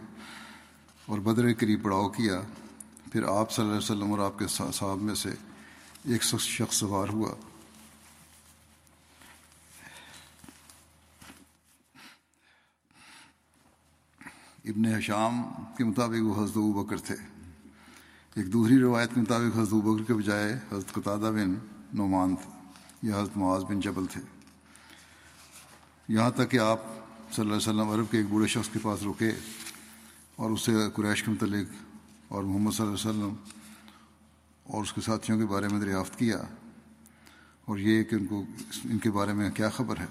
اور 1.05 1.19
بدر 1.19 1.47
کے 1.47 1.53
قریب 1.53 1.83
پڑاؤ 1.83 2.09
کیا۔ 2.09 2.41
پھر 3.11 3.23
آپ 3.23 3.51
صلی 3.51 3.65
اللہ 3.65 3.77
علیہ 3.77 3.91
وسلم 3.91 4.11
اور 4.11 4.19
آپ 4.19 4.39
کے 4.39 4.47
صاحب 4.47 5.01
میں 5.01 5.15
سے 5.15 5.29
ایک 6.03 6.23
شخص 6.23 6.75
سوار 6.75 7.09
ہوا۔ 7.09 7.35
ابن 14.65 14.85
حشام 14.85 15.41
کے 15.77 15.83
مطابق 15.83 16.23
وہ 16.23 16.43
حضرت 16.43 16.57
بکر 16.57 16.97
تھے۔ 16.97 17.15
ایک 18.35 18.53
دوسری 18.53 18.79
روایت 18.79 19.09
کے 19.15 19.21
مطابق 19.21 19.57
حضرت 19.57 19.73
بکر 19.73 20.03
کے 20.03 20.13
بجائے 20.13 20.53
حضرت 20.71 20.93
قطادہ 20.93 21.31
بن 21.35 21.55
نعمان 21.93 22.35
یا 23.01 23.15
حضرت 23.15 23.37
معاذ 23.37 23.63
بن 23.63 23.79
جبل 23.79 24.05
تھے۔ 24.05 24.21
یہاں 26.07 26.31
تک 26.31 26.51
کہ 26.51 26.59
آپ 26.59 26.79
صلی 27.31 27.51
اللہ 27.51 27.55
علیہ 27.55 27.69
وسلم 27.69 27.89
عرب 27.89 28.11
کے 28.11 28.17
ایک 28.17 28.27
بوڑھے 28.27 28.47
شخص 28.47 28.69
کے 28.69 28.79
پاس 28.81 29.03
رکے 29.03 29.31
اور 30.35 30.51
اس 30.51 30.61
سے 30.61 30.71
قریش 30.95 31.23
کے 31.23 31.31
متعلق 31.31 31.88
اور 32.29 32.43
محمد 32.43 32.71
صلی 32.71 32.85
اللہ 32.85 32.95
علیہ 32.95 33.09
وسلم 33.09 33.35
اور 34.63 34.83
اس 34.83 34.93
کے 34.93 35.01
ساتھیوں 35.01 35.39
کے 35.39 35.45
بارے 35.45 35.67
میں 35.67 35.79
دریافت 35.79 36.19
کیا 36.19 36.37
اور 37.65 37.77
یہ 37.77 38.03
کہ 38.03 38.15
ان 38.15 38.25
کو 38.25 38.43
ان 38.85 38.99
کے 38.99 39.11
بارے 39.11 39.33
میں 39.33 39.51
کیا 39.51 39.69
خبر 39.69 39.99
ہے۔ 39.99 40.05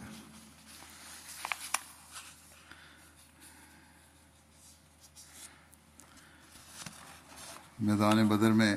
میدان 7.81 8.29
بدر 8.29 8.53
میں 8.53 8.77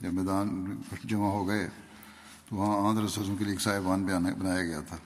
جب 0.00 0.12
میدان 0.12 0.82
جمع 1.04 1.28
ہو 1.28 1.48
گئے 1.48 1.68
تو 2.48 2.56
وہاں 2.56 2.88
آندھر 2.88 3.04
رسوم 3.04 3.36
کے 3.36 3.44
لیے 3.44 3.52
ایک 3.52 3.60
صاحبان 3.60 4.06
بنایا 4.06 4.62
گیا 4.62 4.80
تھا۔ 4.80 4.96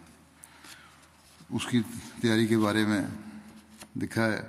اس 1.50 1.66
کی 1.66 1.82
تیاری 2.22 2.46
کے 2.46 2.58
بارے 2.58 2.86
میں 2.86 3.02
دکھا 3.94 4.26
ہے 4.26 4.40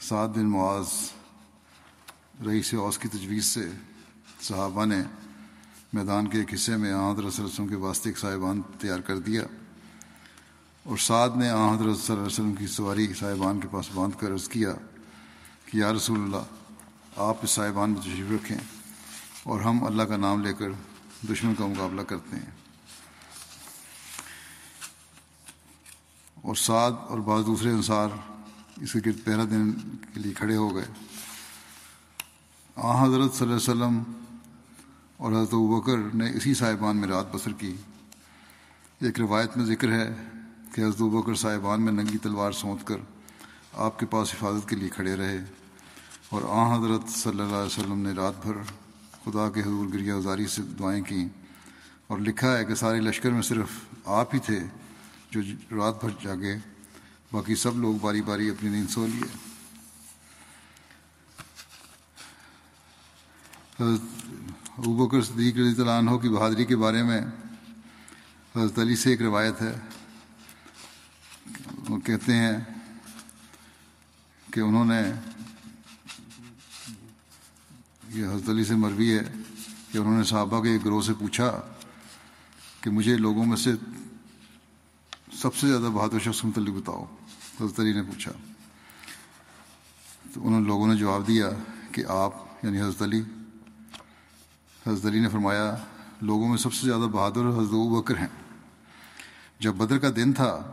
سات 0.00 0.34
دن 0.34 0.50
معاذ 0.50 0.86
رئیس 2.46 2.74
اوس 2.74 2.98
کی 2.98 3.08
تجویز 3.08 3.44
سے 3.44 3.70
صحابہ 4.40 4.84
نے 4.84 5.02
میدان 5.92 6.26
کے 6.26 6.38
ایک 6.38 6.54
حصے 6.54 6.76
میں 6.76 6.94
حضرت 6.94 7.40
وسلم 7.40 7.68
کے 7.68 7.74
واسطے 7.74 8.10
ایک 8.10 8.18
صاحبان 8.18 8.60
تیار 8.78 9.00
کر 9.00 9.18
دیا 9.18 9.42
اور 10.82 10.96
سعد 10.96 11.28
نے 11.36 11.50
حضرت 11.50 11.78
صلی 11.78 11.86
اللہ 11.88 12.12
علیہ 12.12 12.22
وسلم 12.22 12.54
کی 12.54 12.66
سواری 12.66 13.14
صاحبان 13.18 13.60
کے 13.60 13.68
پاس 13.70 13.88
باندھ 13.94 14.16
کر 14.20 14.32
عرض 14.32 14.48
کیا 14.48 14.74
کہ 15.66 15.76
یا 15.76 15.92
رسول 15.92 16.22
اللہ، 16.22 16.44
آپ 17.16 17.36
اس 17.42 17.50
صاحبان 17.50 17.90
میں 17.90 18.00
تشریف 18.00 18.26
رکھیں 18.30 18.58
اور 19.42 19.60
ہم 19.60 19.84
اللہ 19.84 20.02
کا 20.02 20.16
نام 20.16 20.42
لے 20.42 20.52
کر 20.52 20.68
دشمن 21.30 21.54
کا 21.54 21.66
مقابلہ 21.66 22.02
کرتے 22.02 22.36
ہیں۔ 22.36 22.50
اور 26.34 26.54
سعد 26.54 26.92
اور 27.08 27.18
بعض 27.18 27.46
دوسرے 27.46 27.70
انصار 27.70 28.08
اس 28.76 28.92
کے 28.92 28.98
گرد 29.06 29.24
پہلا 29.24 29.44
دن 29.44 29.72
کے 30.14 30.20
لیے 30.20 30.32
کھڑے 30.32 30.56
ہو 30.56 30.76
گئے۔ 30.76 30.84
آ، 32.76 33.04
حضرت 33.04 33.34
صلی 33.34 33.52
اللہ 33.52 33.72
علیہ 33.72 33.72
وسلم 33.72 34.02
اور 35.16 35.32
حضرت 35.32 35.54
بکر 35.54 35.98
نے 36.14 36.30
اسی 36.34 36.54
صاحبان 36.54 36.96
میں 36.96 37.08
رات 37.08 37.34
بسر 37.34 37.52
کی۔ 37.52 37.76
ایک 39.00 39.20
روایت 39.20 39.56
میں 39.56 39.64
ذکر 39.64 39.92
ہے 39.92 40.14
کہ 40.74 40.80
حضرت 40.80 41.00
بکر 41.00 41.34
صاحبان 41.34 41.82
میں 41.82 41.92
ننگی 41.92 42.18
تلوار 42.18 42.52
سونت 42.52 42.86
کر 42.86 42.96
آپ 43.72 43.98
کے 43.98 44.06
پاس 44.06 44.34
حفاظت 44.34 44.68
کے 44.68 44.76
لیے 44.76 44.88
کھڑے 44.88 45.16
رہے 45.16 45.44
اور 46.28 46.42
آ، 46.48 46.78
حضرت 46.78 47.08
صلی 47.08 47.30
اللہ 47.30 47.42
علیہ 47.42 47.80
وسلم 47.80 47.98
نے 47.98 48.12
رات 48.12 48.46
بھر 48.46 48.52
خدا 49.24 49.50
کے 49.50 49.60
حضور 49.60 49.86
گریا 49.92 50.16
ازاری 50.16 50.46
سے 50.46 50.62
دعائیں 50.62 51.04
کیں 51.04 51.28
اور 52.06 52.18
لکھا 52.18 52.58
ہے 52.58 52.64
کہ 52.64 52.74
سارے 52.74 53.00
لشکر 53.00 53.30
میں 53.30 53.42
صرف 53.42 53.68
آپ 54.04 54.34
ہی 54.34 54.38
تھے 54.38 54.60
جو 55.30 55.40
رات 55.76 56.04
بھر 56.04 56.10
جاگے، 56.22 56.56
باقی 57.32 57.54
سب 57.54 57.78
لوگ 57.78 57.94
باری 58.00 58.22
باری 58.22 58.50
اپنی 58.50 58.70
نیند 58.70 58.90
سو 58.90 59.06
لیے۔ 59.06 59.51
حضرت 63.82 64.24
ابوبکر 64.78 65.22
صدیق 65.22 65.56
رضی 65.56 65.80
اللہ 65.80 65.90
عنہ 65.90 66.16
کی 66.16 66.28
بہادری 66.28 66.64
کے 66.64 66.76
بارے 66.76 67.02
میں 67.02 67.20
حضرت 68.56 68.78
علی 68.78 68.96
سے 68.96 69.10
ایک 69.10 69.22
روایت 69.22 69.62
ہے۔ 69.62 69.74
وہ 71.88 71.98
کہتے 71.98 72.36
ہیں 72.36 72.52
کہ 74.52 74.60
انہوں 74.60 74.84
نے 74.84 75.02
یہ 78.08 78.26
حضرت 78.26 78.48
علی 78.48 78.64
سے 78.64 78.74
مروی 78.74 79.18
ہے 79.18 79.32
کہ 79.92 79.98
انہوں 79.98 80.18
نے 80.18 80.24
صحابہ 80.24 80.62
کے 80.62 80.70
ایک 80.70 80.84
گروہ 80.84 81.02
سے 81.02 81.12
پوچھا 81.14 81.60
کہ 82.80 82.90
مجھے 82.90 83.16
لوگوں 83.16 83.44
میں 83.44 83.56
سے 83.56 83.72
سب 85.32 85.54
سے 85.54 85.68
زیادہ 85.68 85.90
بہادر 85.92 86.18
شخص 86.18 86.44
متعلق 86.44 86.74
بتاؤ۔ 86.74 87.04
حضرت 87.60 87.80
علی 87.80 87.92
نے 87.92 88.02
پوچھا۔ 88.02 88.32
تو 90.34 90.46
انہوں 90.46 90.60
لوگوں 90.60 90.86
نے 90.86 90.96
جواب 90.96 91.28
دیا 91.28 91.50
کہ 91.92 92.04
آپ 92.08 92.34
یعنی 92.62 92.80
حضرت 92.80 93.02
علی 93.02 93.22
حضرت 94.86 95.06
علی 95.06 95.20
نے 95.20 95.28
فرمایا، 95.28 95.76
لوگوں 96.20 96.48
میں 96.48 96.56
سب 96.56 96.72
سے 96.72 96.86
زیادہ 96.86 97.02
بہادر 97.02 97.48
حضرت 97.48 97.74
بکر 97.74 98.18
ہیں۔ 98.18 98.26
جب 99.60 99.74
بدر 99.74 99.98
کا 99.98 100.08
دن 100.16 100.32
تھا، 100.32 100.72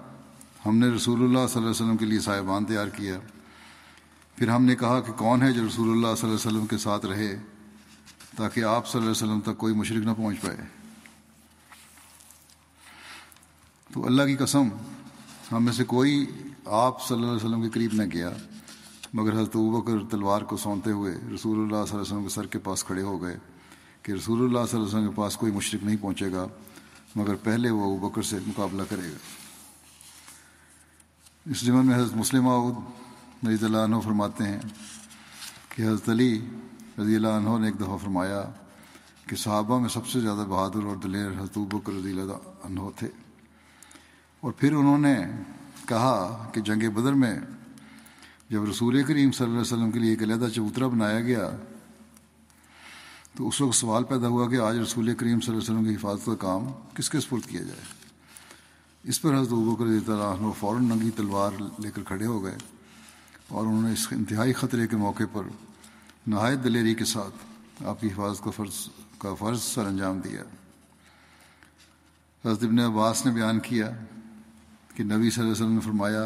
ہم 0.65 0.77
نے 0.77 0.87
رسول 0.87 1.19
اللہ 1.19 1.37
صلی 1.37 1.57
اللہ 1.57 1.57
علیہ 1.57 1.69
وسلم 1.69 1.97
کے 1.97 2.05
لیے 2.05 2.19
صاحبان 2.19 2.65
تیار 2.65 2.87
کیا۔ 2.87 3.19
پھر 4.35 4.49
ہم 4.49 4.65
نے 4.65 4.75
کہا 4.75 4.99
کہ 4.99 5.11
کون 5.11 5.41
ہے 5.41 5.51
جو 5.51 5.67
رسول 5.67 5.89
اللہ 5.89 6.15
صلی 6.15 6.29
اللہ 6.29 6.39
علیہ 6.39 6.57
وسلم 6.57 6.65
کے 6.65 6.77
ساتھ 6.77 7.05
رہے، 7.05 7.35
تاکہ 8.37 8.63
آپ 8.63 8.87
صلی 8.87 9.01
اللہ 9.01 9.11
علیہ 9.11 9.23
وسلم 9.23 9.39
تک 9.39 9.57
کوئی 9.57 9.73
مشرق 9.73 10.05
نہ 10.05 10.11
پہنچ 10.17 10.41
پائے۔ 10.41 10.57
تو 13.93 14.05
اللہ 14.05 14.23
کی 14.23 14.35
قسم، 14.35 14.67
ہم 15.51 15.65
میں 15.65 15.73
سے 15.73 15.83
کوئی 15.83 16.25
آپ 16.65 17.07
صلی 17.07 17.17
اللہ 17.17 17.27
علیہ 17.27 17.45
وسلم 17.45 17.61
کے 17.61 17.69
قریب 17.69 17.93
نہ 17.93 18.03
گیا، 18.13 18.29
مگر 19.13 19.33
حضرت 19.33 19.55
بکر 19.55 20.05
تلوار 20.11 20.41
کو 20.41 20.57
سونتے 20.57 20.91
ہوئے 20.91 21.13
رسول 21.35 21.57
اللہ 21.57 21.67
صلی 21.67 21.75
اللہ 21.75 21.91
علیہ 21.91 21.99
وسلم 21.99 22.23
کے 22.23 22.29
سر 22.29 22.47
کے 22.47 22.59
پاس 22.59 22.83
کھڑے 22.83 23.01
ہو 23.01 23.21
گئے۔ 23.21 23.37
کہ 24.03 24.11
رسول 24.11 24.39
اللہ 24.39 24.65
صلی 24.65 24.79
اللہ 24.79 24.87
علیہ 24.87 24.97
وسلم 24.97 25.09
کے 25.09 25.15
پاس 25.15 25.37
کوئی 25.37 25.51
مشرق 25.51 25.83
نہیں 25.83 25.97
پہنچے 26.01 26.31
گا، 26.31 26.47
مگر 27.15 27.35
پہلے 27.35 27.69
وہ 27.69 27.95
ابو 27.95 28.09
بکر 28.09 28.21
سے 28.21 28.37
مقابلہ 28.47 28.83
کرے 28.89 29.11
گا۔ 29.11 29.17
اس 31.45 31.61
جمع 31.61 31.81
میں 31.81 31.95
حضرت 31.95 32.15
مسلم 32.15 32.47
عود 32.47 32.75
رضی 33.47 33.65
اللہ 33.65 33.77
عنہ 33.77 33.95
فرماتے 34.03 34.43
ہیں 34.43 34.59
کہ 35.69 35.81
حضرت 35.81 36.09
علی 36.09 36.45
رضی 36.99 37.15
اللہ 37.15 37.27
عنہ 37.27 37.57
نے 37.57 37.67
ایک 37.67 37.79
دفعہ 37.79 37.97
فرمایا 37.97 38.43
کہ 39.27 39.35
صحابہ 39.35 39.79
میں 39.79 39.89
سب 39.89 40.07
سے 40.07 40.19
زیادہ 40.19 40.45
بہادر 40.49 40.83
اور 40.83 40.95
دلیر 40.95 41.27
حضرت 41.27 41.57
بکر 41.57 41.93
رضی 41.93 42.11
اللہ 42.11 42.65
عنہ 42.65 42.79
تھے۔ 42.95 43.07
اور 44.39 44.51
پھر 44.51 44.73
انہوں 44.73 44.97
نے 44.97 45.15
کہا 45.87 46.49
کہ 46.53 46.61
جنگ 46.61 46.89
بدر 46.89 47.13
میں 47.13 47.39
جب 48.49 48.63
رسول 48.69 49.03
کریم 49.03 49.31
صلی 49.31 49.43
اللہ 49.45 49.59
علیہ 49.59 49.73
وسلم 49.73 49.91
کے 49.91 49.99
لیے 49.99 50.09
ایک 50.09 50.23
علیحدہ 50.23 50.47
چبوترا 50.55 50.87
بنایا 50.87 51.21
گیا 51.21 51.49
تو 53.39 53.47
اس 53.47 53.59
وقت 53.61 53.75
سوال 53.75 54.03
پیدا 54.03 54.27
ہوا 54.27 54.47
کہ 54.49 54.59
آج 54.59 54.77
رسول 54.77 55.13
کریم 55.15 55.39
صلی 55.39 55.53
اللہ 55.53 55.63
علیہ 55.63 55.71
وسلم 55.71 55.85
کی 55.85 55.95
حفاظت 55.95 56.25
کا 56.25 56.33
کام 56.35 56.65
کس 56.95 57.09
کے 57.09 57.19
سپرد 57.19 57.45
کیا 57.49 57.61
جائے؟ 57.61 57.83
اس 59.03 59.21
پر 59.21 59.33
حضرت 59.33 59.51
ابو 59.51 59.85
رضی 59.85 60.11
اللہ 60.11 60.23
عنہ 60.23 60.51
فوراً 60.59 60.83
ننگی 60.85 61.11
تلوار 61.15 61.51
لے 61.79 61.91
کر 61.91 62.03
کھڑے 62.07 62.25
ہو 62.25 62.43
گئے 62.43 62.57
اور 63.47 63.65
انہوں 63.65 63.81
نے 63.81 63.91
اس 63.93 64.07
انتہائی 64.11 64.53
خطرے 64.53 64.87
کے 64.87 64.97
موقع 64.97 65.23
پر 65.31 65.43
نہایت 66.27 66.63
دلیری 66.63 66.95
کے 66.95 67.05
ساتھ 67.05 67.83
آپ 67.83 68.01
کی 68.01 68.07
حفاظت 68.07 68.43
کا 68.43 68.51
فرض 68.55 68.87
کا 69.17 69.33
فرض 69.33 69.61
سر 69.63 69.85
انجام 69.85 70.19
دیا۔ 70.19 70.43
حضرت 72.43 72.63
ابن 72.63 72.79
عباس 72.79 73.25
نے 73.25 73.31
بیان 73.31 73.59
کیا 73.59 73.89
کہ 74.95 75.03
نبی 75.03 75.29
صلی 75.29 75.43
اللہ 75.43 75.53
علیہ 75.53 75.63
وسلم 75.63 75.73
نے 75.73 75.85
فرمایا، 75.85 76.23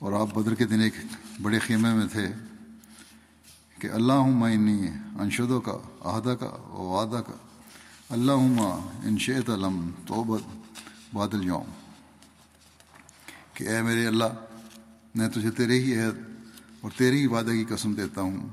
اور 0.00 0.20
آپ 0.20 0.34
بدر 0.34 0.54
کے 0.54 0.64
دن 0.66 0.80
ایک 0.80 0.94
بڑے 1.42 1.58
خیمے 1.58 1.94
میں 1.94 2.06
تھے 2.12 2.26
کہ 3.78 3.88
اللہ 3.92 4.12
انی 4.12 4.88
انشدوں 5.18 5.60
کا، 5.60 5.76
عہدہ 6.00 6.34
کا 6.40 6.46
وعدہ 6.72 7.22
کا۔ 7.26 7.36
اللہ 8.10 8.32
انشیت 9.04 9.50
علم 9.50 9.90
توبت 10.06 10.42
بادل 11.12 11.44
یوم 11.44 11.70
کہ 13.54 13.68
اے 13.68 13.82
میرے 13.82 14.06
اللہ، 14.06 14.32
میں 15.14 15.28
تجھے 15.28 15.50
تیرے 15.50 15.80
ہی 15.80 15.98
عہد 15.98 16.18
اور 16.80 16.90
تیرے 16.96 17.16
ہی 17.16 17.26
وعدے 17.26 17.52
کی 17.52 17.74
قسم 17.74 17.94
دیتا 17.94 18.20
ہوں۔ 18.20 18.48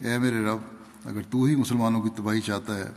اے 0.00 0.18
میرے 0.18 0.44
رب، 0.44 0.58
اگر 1.04 1.20
تو 1.30 1.44
ہی 1.44 1.56
مسلمانوں 1.56 2.02
کی 2.02 2.10
تباہی 2.16 2.40
چاہتا 2.40 2.76
ہے، 2.76 2.90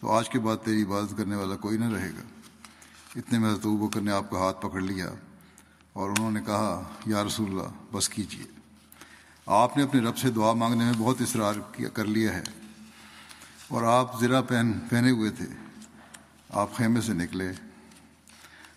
تو 0.00 0.10
آج 0.10 0.28
کے 0.28 0.38
بعد 0.38 0.56
تیری 0.64 0.82
عبادت 0.82 1.16
کرنے 1.16 1.36
والا 1.36 1.56
کوئی 1.56 1.78
نہ 1.78 1.90
رہے 1.90 2.10
گا۔ 2.10 2.22
اتنے 3.16 3.38
میں 3.38 3.50
حضرت 3.50 3.66
بکر 3.66 4.00
نے 4.00 4.12
آپ 4.12 4.30
کا 4.30 4.38
ہاتھ 4.38 4.62
پکڑ 4.62 4.80
لیا 4.80 5.10
اور 5.92 6.10
انہوں 6.10 6.30
نے 6.30 6.40
کہا، 6.46 6.82
یا 7.06 7.24
رسول 7.24 7.50
اللہ، 7.50 7.70
بس 7.92 8.08
کیجیے۔ 8.08 8.44
آپ 9.46 9.76
نے 9.76 9.82
اپنے 9.82 10.00
رب 10.00 10.18
سے 10.18 10.30
دعا 10.30 10.52
مانگنے 10.52 10.84
میں 10.84 10.92
بہت 10.98 11.20
اصرار 11.20 11.54
کیا 11.72 11.88
کر 11.88 12.04
لیا 12.04 12.34
ہے۔ 12.34 12.42
اور 13.68 13.82
آپ 13.82 14.20
ذرا 14.20 14.40
پہن 14.40 14.72
پہنے 14.90 15.10
ہوئے 15.10 15.30
تھے۔ 15.30 15.46
آپ 16.50 16.74
خیمے 16.74 17.00
سے 17.00 17.12
نکلے۔ 17.12 17.52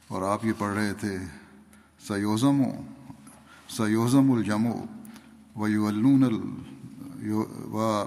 اور 0.07 0.21
آپ 0.21 0.45
یہ 0.45 0.51
پڑھ 0.57 0.75
رہے 0.75 0.93
تھے۔ 0.93 1.17
سیوزم 2.07 2.61
و 2.61 2.81
سیوزم 3.69 4.31
الجم 4.31 4.67
و 5.55 5.67
یولون 5.67 6.23
و 7.73 8.05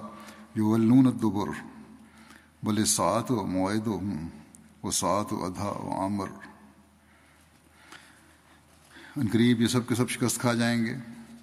یولون 0.55 1.07
الدبر 1.07 1.48
بل 2.62 2.85
سات 2.85 3.31
و 3.31 3.46
معاہد 3.46 3.87
و 3.87 3.94
ہوں 3.94 4.29
سات 4.90 5.33
و 5.33 5.44
ادھا 5.44 5.68
و 5.68 6.01
عامر 6.01 6.27
ان 9.16 9.29
قریب 9.33 9.61
یہ 9.61 9.66
سب 9.66 9.88
کے 9.88 9.94
سب 9.94 10.11
شکست 10.11 10.40
کھا 10.40 10.55
جائیں 10.55 10.87
گے۔ 10.87 10.94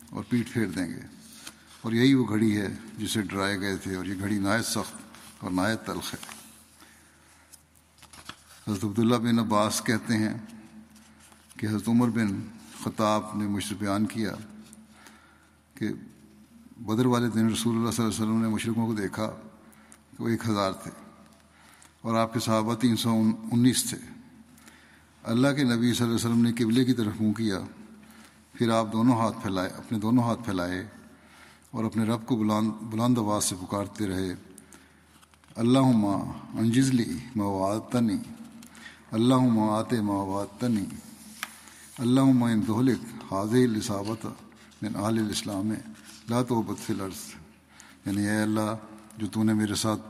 اور 0.10 0.24
پیٹ 0.30 0.54
پھیر 0.54 0.66
دیں 0.66 0.88
گے۔ 0.88 1.02
اور 1.82 1.92
یہی 1.92 2.14
وہ 2.14 2.26
گھڑی 2.30 2.58
ہے 2.58 2.68
جسے 2.98 3.22
ڈرائے 3.22 3.60
گئے 3.60 3.78
تھے، 3.78 3.96
اور 3.96 4.06
یہ 4.06 4.20
گھڑی 4.20 4.40
نہایت 4.40 4.66
سخت 4.66 5.44
اور 5.44 5.52
نہایت 5.52 5.86
تلخ 5.86 6.14
ہے۔ 6.14 6.20
حضرت 8.68 8.84
عبداللہ 8.84 9.16
بن 9.16 9.40
عباس 9.40 9.82
کہتے 9.86 10.18
ہیں 10.18 10.38
کہ 11.58 11.68
حضرت 11.68 11.88
عمر 11.88 12.10
بن 12.10 12.42
خطاب 12.84 13.24
نے 13.36 13.48
مجھ 13.48 13.64
سے 13.64 13.76
بیان 13.76 14.06
کیا 14.06 14.34
کہ 15.74 15.90
بدر 16.78 17.06
والے 17.06 17.30
دن 17.30 17.50
رسول 17.50 17.76
اللہ 17.76 17.92
صلی 17.92 18.04
اللہ 18.04 18.16
علیہ 18.16 18.24
وسلم 18.24 18.42
نے 18.42 18.48
مشرقوں 18.48 18.88
کو 18.88 18.94
دیکھا 18.94 19.28
کہ 20.12 20.24
وہ 20.24 20.30
ایک 20.30 20.50
ہزار 20.50 20.72
تھے 20.72 20.92
اور 22.02 22.16
آپ 22.16 22.34
کے 22.34 22.40
صحابہ 22.40 22.76
تین 22.76 22.96
سو 22.96 23.22
انیس 23.52 23.90
تھے۔ 23.90 23.98
اللہ 25.24 25.48
کے 25.48 25.64
نبی 25.64 25.94
صلی 25.94 26.06
اللہ 26.06 26.16
علیہ 26.16 26.26
وسلم 26.26 26.42
نے 26.42 26.54
قبلے 26.54 26.86
کی 26.86 26.94
طرف 26.94 27.22
منہ 27.22 27.34
کیا۔ 27.34 27.60
پھر 28.60 28.70
آپ 28.70 28.92
دونوں 28.94 29.16
ہاتھ 29.16 29.38
پھیلائے، 29.42 29.70
اپنے 29.78 29.98
دونوں 30.00 30.24
ہاتھ 30.24 30.42
پھیلائے 30.46 30.84
اور 31.72 31.84
اپنے 31.86 32.04
رب 32.06 32.26
کو 32.28 32.36
بلند 32.36 32.72
بلند 32.92 33.18
آواز 33.18 33.44
سے 33.44 33.56
پکارتے 33.56 34.08
رہے 34.08 34.34
اللہ 35.56 35.88
ماں 35.96 36.20
انجزلی 36.60 37.06
مواد 37.36 37.80
تنی 37.92 38.18
اللہ 39.16 39.48
ماں 39.56 39.70
آتے 39.78 40.02
مواد 40.02 40.60
تنی 40.60 40.86
اللہ 42.04 42.44
ان 42.44 42.68
دہلک 42.68 43.32
حاضر 43.32 43.56
الصابت 43.56 44.26
من 44.82 44.96
عال 44.96 45.18
الاسلام، 45.20 45.72
لا 46.30 46.42
تو 46.48 46.62
بد 46.62 46.90
العرض 46.90 47.24
یعنی 48.06 48.28
اے 48.28 48.42
اللہ، 48.42 48.76
جو 49.18 49.28
تو 49.28 49.44
نے 49.44 49.54
میرے 49.54 49.76
ساتھ 49.76 50.02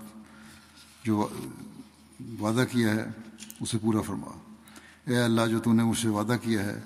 جو 1.06 1.28
وعدہ 2.40 2.64
کیا 2.72 2.96
ہے، 2.96 3.06
اسے 3.62 3.78
پورا 3.82 4.02
فرما۔ 4.02 4.38
اے 5.08 5.18
اللہ، 5.18 5.46
جو 5.52 5.60
تو 5.60 5.74
نے 5.74 5.84
مجھ 5.84 6.00
سے 6.00 6.10
وعدہ 6.10 6.36
کیا 6.42 6.66
ہے 6.66 6.80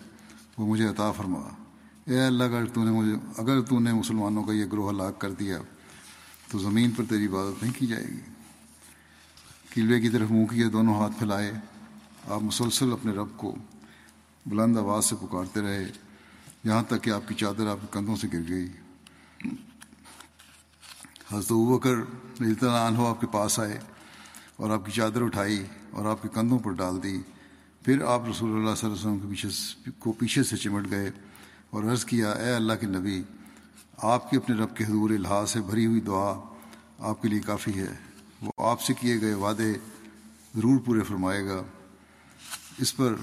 وہ 0.58 0.68
مجھے 0.68 0.88
عطا 0.88 1.12
فرما 1.12 1.39
اے 2.06 2.20
اللہ، 2.20 2.44
اگر 2.44 2.66
تو 2.66 2.84
نے 2.84 2.92
مجھے 2.92 3.13
اگر 3.38 3.62
تو 3.62 3.80
نے 3.80 3.94
مسلمانوں 3.94 4.44
کا 4.44 4.54
یہ 4.54 4.66
گروہ 4.66 4.89
ہلاک 4.89 5.20
کر 5.20 5.32
دیا، 5.32 5.58
تو 6.48 6.60
زمین 6.60 6.92
پر 6.92 7.04
تیری 7.10 7.26
عبادت 7.26 7.63
نہیں 7.63 7.74
کی 7.80 7.88
جائے 7.88 8.04
گی۔ 8.04 8.20
قلعے 9.74 10.02
کی 10.02 10.10
طرف 10.10 10.32
منہ 10.32 10.46
کیے، 10.46 10.70
دونوں 10.70 10.96
ہاتھ 10.96 11.13
پھیلائے۔ 11.18 11.54
آپ 12.30 12.44
مسلسل 12.44 12.92
اپنے 12.94 13.12
رب 13.12 13.38
کو 13.38 13.56
بلند 14.46 14.78
آواز 14.78 15.06
سے 15.06 15.16
پکارتے 15.16 15.62
رہے، 15.62 15.92
یہاں 16.63 16.84
تک 16.84 17.04
کہ 17.04 17.10
آپ 17.10 17.28
کی 17.28 17.36
چادر 17.36 17.68
آپ 17.68 17.78
کے 17.82 17.88
کندھوں 17.92 18.16
سے 18.16 18.28
گر 18.34 18.42
گئی۔ 18.50 18.68
حضرت 21.32 21.52
بکر 21.52 21.96
رضی 22.42 22.54
اللہ 22.62 22.88
عنہ 22.88 23.08
آپ 23.08 23.22
کے 23.22 23.28
پاس 23.28 23.60
آئے 23.60 23.80
اور 24.56 24.70
آپ 24.70 24.86
کی 24.86 24.92
چادر 24.92 25.22
اٹھائی 25.22 25.66
اور 25.92 26.06
آپ 26.06 26.22
کے 26.22 26.30
کندھوں 26.34 26.60
پر 26.60 26.72
ڈال 26.72 27.04
دی۔ 27.04 27.22
پھر 27.84 28.02
آپ 28.02 28.22
رسول 28.30 28.50
اللہ 28.56 28.76
صلی 28.76 28.89
اللہ 28.89 29.00
علیہ 29.00 29.08
وسلم 29.08 29.19
کے 29.19 29.28
پیچھے 29.28 29.91
کو 30.00 30.12
پیچھے 30.12 30.43
سے 30.43 30.58
چمٹ 30.58 30.89
گئے 30.91 31.10
اور 31.69 31.84
عرض 31.84 32.06
کیا، 32.06 32.32
اے 32.32 32.54
اللہ 32.56 32.74
کے 32.74 32.88
نبی، 32.88 33.24
آپ 33.98 34.30
کی 34.30 34.38
اپنے 34.38 34.56
رب 34.56 34.76
کے 34.76 34.84
حضور 34.84 35.10
الحاظ 35.10 35.50
سے 35.50 35.62
بھری 35.62 35.86
ہوئی 35.86 36.02
دعا 36.02 36.39
آپ 37.00 37.22
کے 37.22 37.28
لیے 37.28 37.39
کافی 37.39 37.80
ہے۔ 37.80 37.93
وہ 38.41 38.52
آپ 38.58 38.82
سے 38.82 38.93
کیے 38.93 39.22
گئے 39.22 39.34
وعدے 39.34 39.74
ضرور 40.56 40.80
پورے 40.80 41.04
فرمائے 41.04 41.46
گا۔ 41.46 41.62
اس 42.78 42.96
پر 42.96 43.15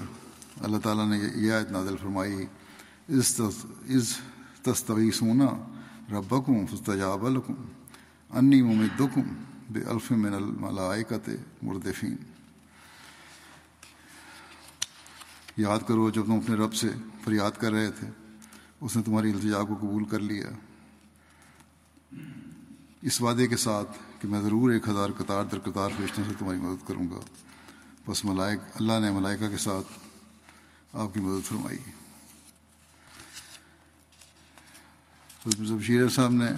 اللہ 0.61 0.77
تعالیٰ 0.77 1.07
نے 1.09 1.19
یہ 1.35 1.51
آیت 1.51 1.71
نازل 1.71 1.97
فرمائی، 1.97 2.45
اس 3.07 3.41
از 3.41 4.13
تستغی 4.61 5.11
سونا 5.11 5.49
ربکم 6.11 6.65
فستجاب 6.65 7.29
لکم، 7.29 7.53
انی 8.29 8.61
ممدکم 8.61 9.21
بے 9.69 9.79
الف 9.83 10.11
من 10.11 10.33
الملائکت 10.33 11.29
مردفین. 11.61 12.15
یاد 15.61 15.79
کرو 15.87 16.09
جب 16.09 16.25
تم 16.25 16.31
اپنے 16.31 16.55
رب 16.55 16.73
سے 16.73 16.89
فریاد 17.23 17.51
کر 17.51 17.71
رہے 17.71 17.91
تھے، 17.91 18.07
اس 18.81 18.95
نے 18.95 19.03
تمہاری 19.03 19.31
التجا 19.31 19.63
کو 19.63 19.75
قبول 19.75 20.05
کر 20.05 20.19
لیا۔ 20.19 20.47
اس 23.01 23.21
وعدے 23.21 23.47
کے 23.47 23.57
ساتھ 23.57 23.89
کہ 24.21 24.27
میں 24.27 24.41
ضرور 24.41 24.71
ایک 24.71 24.87
ہزار 24.87 25.09
قطار 25.09 25.45
در 25.45 25.59
قطار 25.59 25.89
فرشتوں 25.97 26.23
سے 26.27 26.33
تمہاری 26.39 26.57
مدد 26.57 26.87
کروں 26.87 27.09
گا۔ 27.09 27.19
بس 28.07 28.25
ملائک، 28.25 28.59
اللہ 28.75 28.99
نے 29.01 29.11
ملائکہ 29.11 29.49
کے 29.49 29.57
ساتھ 29.57 29.87
آپ 30.93 31.13
کی 31.13 31.19
مدد 31.19 31.47
فرمائی۔ 31.47 31.77
شیر 35.83 36.09
صاحب 36.09 36.31
نے 36.31 36.51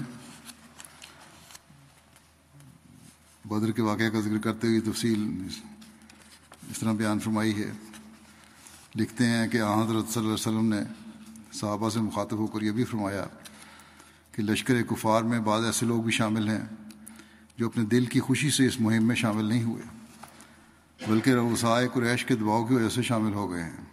بدر 3.45 3.71
کے 3.71 3.81
واقعہ 3.81 4.09
کا 4.09 4.19
ذکر 4.19 4.37
کرتے 4.37 4.67
ہوئے 4.67 4.79
تفصیل 4.79 5.47
اس 6.71 6.79
طرح 6.79 6.93
بیان 6.93 7.19
فرمائی 7.19 7.63
ہے۔ 7.63 7.71
لکھتے 8.95 9.25
ہیں 9.25 9.47
کہ 9.47 9.57
حضرت 9.57 9.87
صلی 9.87 10.15
اللہ 10.15 10.21
علیہ 10.21 10.33
وسلم 10.33 10.65
نے 10.65 10.81
صحابہ 11.53 11.89
سے 11.89 11.99
مخاطب 11.99 12.37
ہو 12.37 12.47
کر 12.47 12.61
یہ 12.61 12.71
بھی 12.71 12.83
فرمایا 12.83 13.25
کہ 14.31 14.43
لشکر 14.43 14.81
کفار 14.81 15.21
میں 15.21 15.39
بعض 15.39 15.65
ایسے 15.65 15.85
لوگ 15.85 16.03
بھی 16.03 16.11
شامل 16.11 16.49
ہیں 16.49 16.61
جو 17.57 17.65
اپنے 17.65 17.83
دل 17.83 18.05
کی 18.05 18.19
خوشی 18.19 18.49
سے 18.49 18.65
اس 18.65 18.81
مہم 18.81 19.03
میں 19.03 19.15
شامل 19.15 19.45
نہیں 19.45 19.63
ہوئے، 19.63 19.83
بلکہ 21.07 21.29
روسائے 21.29 21.87
قریش 21.93 22.25
کے 22.25 22.35
دباؤ 22.35 22.65
کی 22.65 22.73
وجہ 22.73 22.89
سے 22.89 23.01
شامل 23.01 23.33
ہو 23.33 23.51
گئے 23.51 23.63
ہیں۔ 23.63 23.85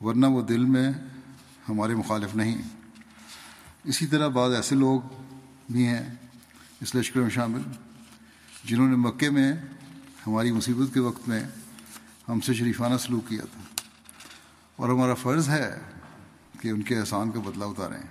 ورنہ 0.00 0.26
وہ 0.26 0.42
دل 0.42 0.64
میں 0.64 0.92
ہمارے 1.68 1.94
مخالف 1.94 2.36
نہیں۔ 2.36 2.62
اسی 3.84 4.06
طرح 4.06 4.28
بعض 4.28 4.52
ایسے 4.52 4.74
لوگ 4.74 5.00
بھی 5.70 5.86
ہیں 5.86 6.14
اس 6.80 6.94
لشکر 6.94 7.20
میں 7.20 7.30
شامل، 7.30 7.62
جنہوں 8.64 8.88
نے 8.88 8.96
مکے 8.96 9.30
میں 9.30 9.52
ہماری 10.26 10.52
مصیبت 10.52 10.94
کے 10.94 11.00
وقت 11.00 11.28
میں 11.28 11.44
ہم 12.28 12.40
سے 12.40 12.54
شریفانہ 12.54 12.96
سلوک 12.96 13.28
کیا 13.28 13.44
تھا۔ 13.44 13.60
اور 14.76 14.88
ہمارا 14.88 15.14
فرض 15.14 15.48
ہے 15.48 15.80
کہ 16.60 16.68
ان 16.68 16.82
کے 16.82 16.98
احسان 16.98 17.30
کا 17.30 17.40
بدلہ 17.40 17.64
اتاریں۔ 17.64 18.02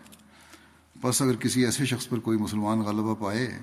بس 1.02 1.22
اگر 1.22 1.36
کسی 1.36 1.66
ایسے 1.66 1.86
شخص 1.86 2.10
پر 2.10 2.20
کوئی 2.20 2.38
مسلمان 2.38 2.80
غلبہ 2.80 3.16
پائے، 3.16 3.60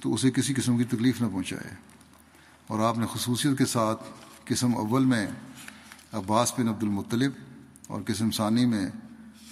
تو 0.00 0.14
اسے 0.14 0.30
کسی 0.30 0.54
قسم 0.54 0.78
کی 0.78 0.84
تکلیف 0.84 1.22
نہ 1.22 1.26
پہنچائے۔ 1.26 1.74
اور 2.66 2.78
آپ 2.78 2.98
نے 2.98 3.06
خصوصیت 3.12 3.58
کے 3.58 3.66
ساتھ 3.66 4.02
قسم 4.44 4.76
اول 4.76 5.04
میں 5.04 5.26
عباس 6.12 6.52
بن 6.58 6.68
عبد 6.68 6.82
المطلب 6.82 7.32
اور 7.86 8.00
قسم 8.06 8.30
ثانی 8.30 8.66
میں 8.66 8.86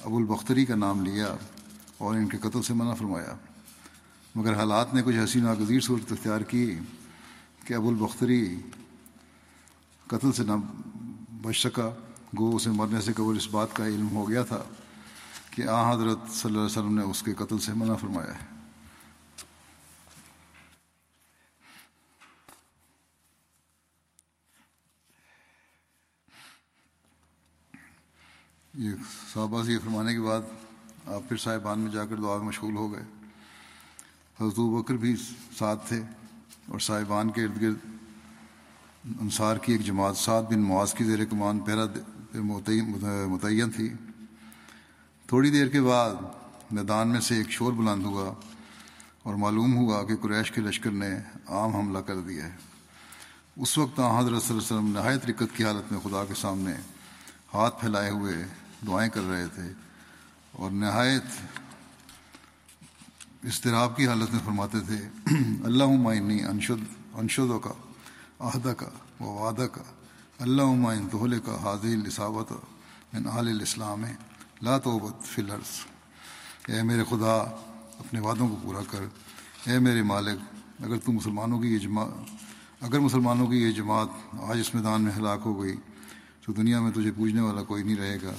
ابو 0.00 0.16
البختری 0.16 0.64
کا 0.64 0.74
نام 0.74 1.04
لیا 1.04 1.36
اور 1.98 2.14
ان 2.14 2.28
کے 2.28 2.38
قتل 2.38 2.62
سے 2.62 2.74
منع 2.74 2.94
فرمایا۔ 2.94 3.36
مگر 4.34 4.54
حالات 4.54 4.94
نے 4.94 5.02
کچھ 5.02 5.16
ایسی 5.16 5.40
ناگزیر 5.40 5.80
صورت 5.80 6.12
اختیار 6.12 6.40
کی 6.40 6.78
کہ 7.64 7.74
ابو 7.74 7.88
البختری 7.88 8.60
قتل 10.09 10.33
سے 10.33 10.42
نہ 10.42 10.53
بچ 11.42 11.57
سکا 11.57 11.90
گو 12.38 12.57
اسے 12.57 12.71
مرنے 12.71 13.01
سے 13.01 13.12
قبل 13.12 13.37
اس 13.37 13.49
بات 13.51 13.68
کا 13.73 13.87
علم 13.87 14.09
ہو 14.09 14.29
گیا 14.29 14.42
تھا 14.42 14.62
کہ 15.51 15.62
آ 15.62 15.92
حضرت 15.92 16.18
صلی 16.33 16.51
اللہ 16.51 16.59
علیہ 16.59 16.79
وسلم 16.79 16.94
نے 16.94 17.03
اس 17.03 17.23
کے 17.23 17.35
قتل 17.35 17.59
سے 17.59 17.73
منع 17.73 17.94
فرمایا 17.94 18.35
ہے۔ 18.35 18.47
یہ 28.75 28.90
صحابہ 29.35 29.62
سے 29.62 29.73
یہ 29.73 29.79
فرمانے 29.79 30.14
کے 30.14 30.21
بعد 30.21 30.40
آپ 31.07 31.29
پھر 31.29 31.37
صاحبان 31.37 31.81
میں 31.81 31.92
جا 31.92 32.05
کر 32.07 32.16
دعا 32.16 32.37
میں 32.37 32.47
مشغول 32.47 32.77
ہو 32.77 32.92
گئے۔ 32.92 33.03
حضرت 34.40 34.59
بکر 34.59 34.94
بھی 34.94 35.16
ساتھ 35.59 35.88
تھے 35.88 36.03
اور 36.68 36.79
صاحبان 36.79 37.31
کے 37.31 37.44
ارد 37.44 37.62
گرد 37.62 37.97
انصار 39.04 39.56
کی 39.56 39.72
ایک 39.72 39.80
جماعت 39.80 40.16
سات 40.16 40.44
بن 40.50 40.61
مواز 40.61 40.94
کی 40.94 41.04
زیر 41.04 41.24
کمان 41.24 41.58
پہرا 41.58 41.84
متعین 43.26 43.70
تھی۔ 43.70 43.94
تھوڑی 45.26 45.50
دیر 45.50 45.68
کے 45.68 45.80
بعد 45.82 46.14
میدان 46.70 47.08
میں 47.08 47.20
سے 47.20 47.37
ایک 47.37 47.50
شور 47.50 47.72
بلند 47.72 48.04
ہوا 48.04 48.34
اور 49.22 49.34
معلوم 49.34 49.76
ہوا 49.76 50.02
کہ 50.04 50.16
قریش 50.16 50.50
کے 50.50 50.61
لشکر 50.61 50.90
نے 50.90 51.16
عام 51.46 51.76
حملہ 51.76 51.98
کر 51.98 52.20
دیا 52.20 52.44
ہے۔ 52.44 52.56
اس 53.56 53.78
وقت 53.78 54.00
حضرت 54.00 54.42
صلی 54.42 54.50
اللہ 54.50 54.50
علیہ 54.50 54.56
وسلم 54.56 54.92
نہایت 54.92 55.26
رکت 55.26 55.56
کی 55.56 55.64
حالت 55.64 55.92
میں 55.92 56.00
خدا 56.00 56.24
کے 56.24 56.34
سامنے 56.34 56.72
ہاتھ 57.54 57.80
پھیلائے 57.80 58.11
ہوئے 58.11 58.44
دعائیں 58.87 59.11
کر 59.11 59.20
رہے 59.30 59.46
تھے 59.54 59.72
اور 60.52 60.70
نہایت 60.70 61.22
اضطراب 63.44 63.96
کی 63.96 64.06
حالت 64.06 64.32
میں 64.32 64.40
فرماتے 64.44 64.80
تھے 64.80 65.08
اللہ 65.64 65.84
عمائنی 65.84 66.44
انشد 66.44 66.84
انشدوں 67.14 67.61
کا 67.61 67.70
عہدہ 68.40 68.72
کا 68.77 68.88
و 69.20 69.24
وعدہ 69.24 69.66
کا 69.72 69.83
اللہ 70.38 70.62
عمائن 70.62 71.09
تہلے 71.09 71.37
کا 71.44 71.62
حاضر 71.62 71.88
لساوت 71.88 72.53
من 73.12 73.27
عال 73.27 73.48
الاسلام۔ 73.48 74.05
لا 74.62 74.79
توبت 74.79 75.22
فی 75.22 75.42
اے 76.68 76.83
میرے 76.83 77.05
خدا، 77.11 77.37
اپنے 77.98 78.20
وعدوں 78.20 78.48
کو 78.48 78.57
پورا 78.62 78.79
کر۔ 78.90 78.98
اے 79.64 79.79
میرے 79.79 80.03
مالک، 80.03 80.38
اگر 80.85 80.96
تو 80.96 81.12
مسلمانوں 81.12 81.61
کی 81.61 81.68
یہ 81.68 81.79
جماعت 81.79 82.09
اگر 82.81 82.98
مسلمانوں 82.98 83.46
کی 83.46 83.57
یہ 83.57 83.70
جماعت 83.70 84.09
آج 84.33 84.61
اس 84.61 84.74
میدان 84.74 85.03
میں 85.03 85.12
ہلاک 85.16 85.40
ہو 85.44 85.62
گئی، 85.62 85.77
تو 86.46 86.53
دنیا 86.53 86.81
میں 86.81 86.90
تجھے 86.90 87.12
پوجنے 87.16 87.40
والا 87.40 87.62
کوئی 87.62 87.83
نہیں 87.83 87.96
رہے 87.96 88.16
گا۔ 88.22 88.33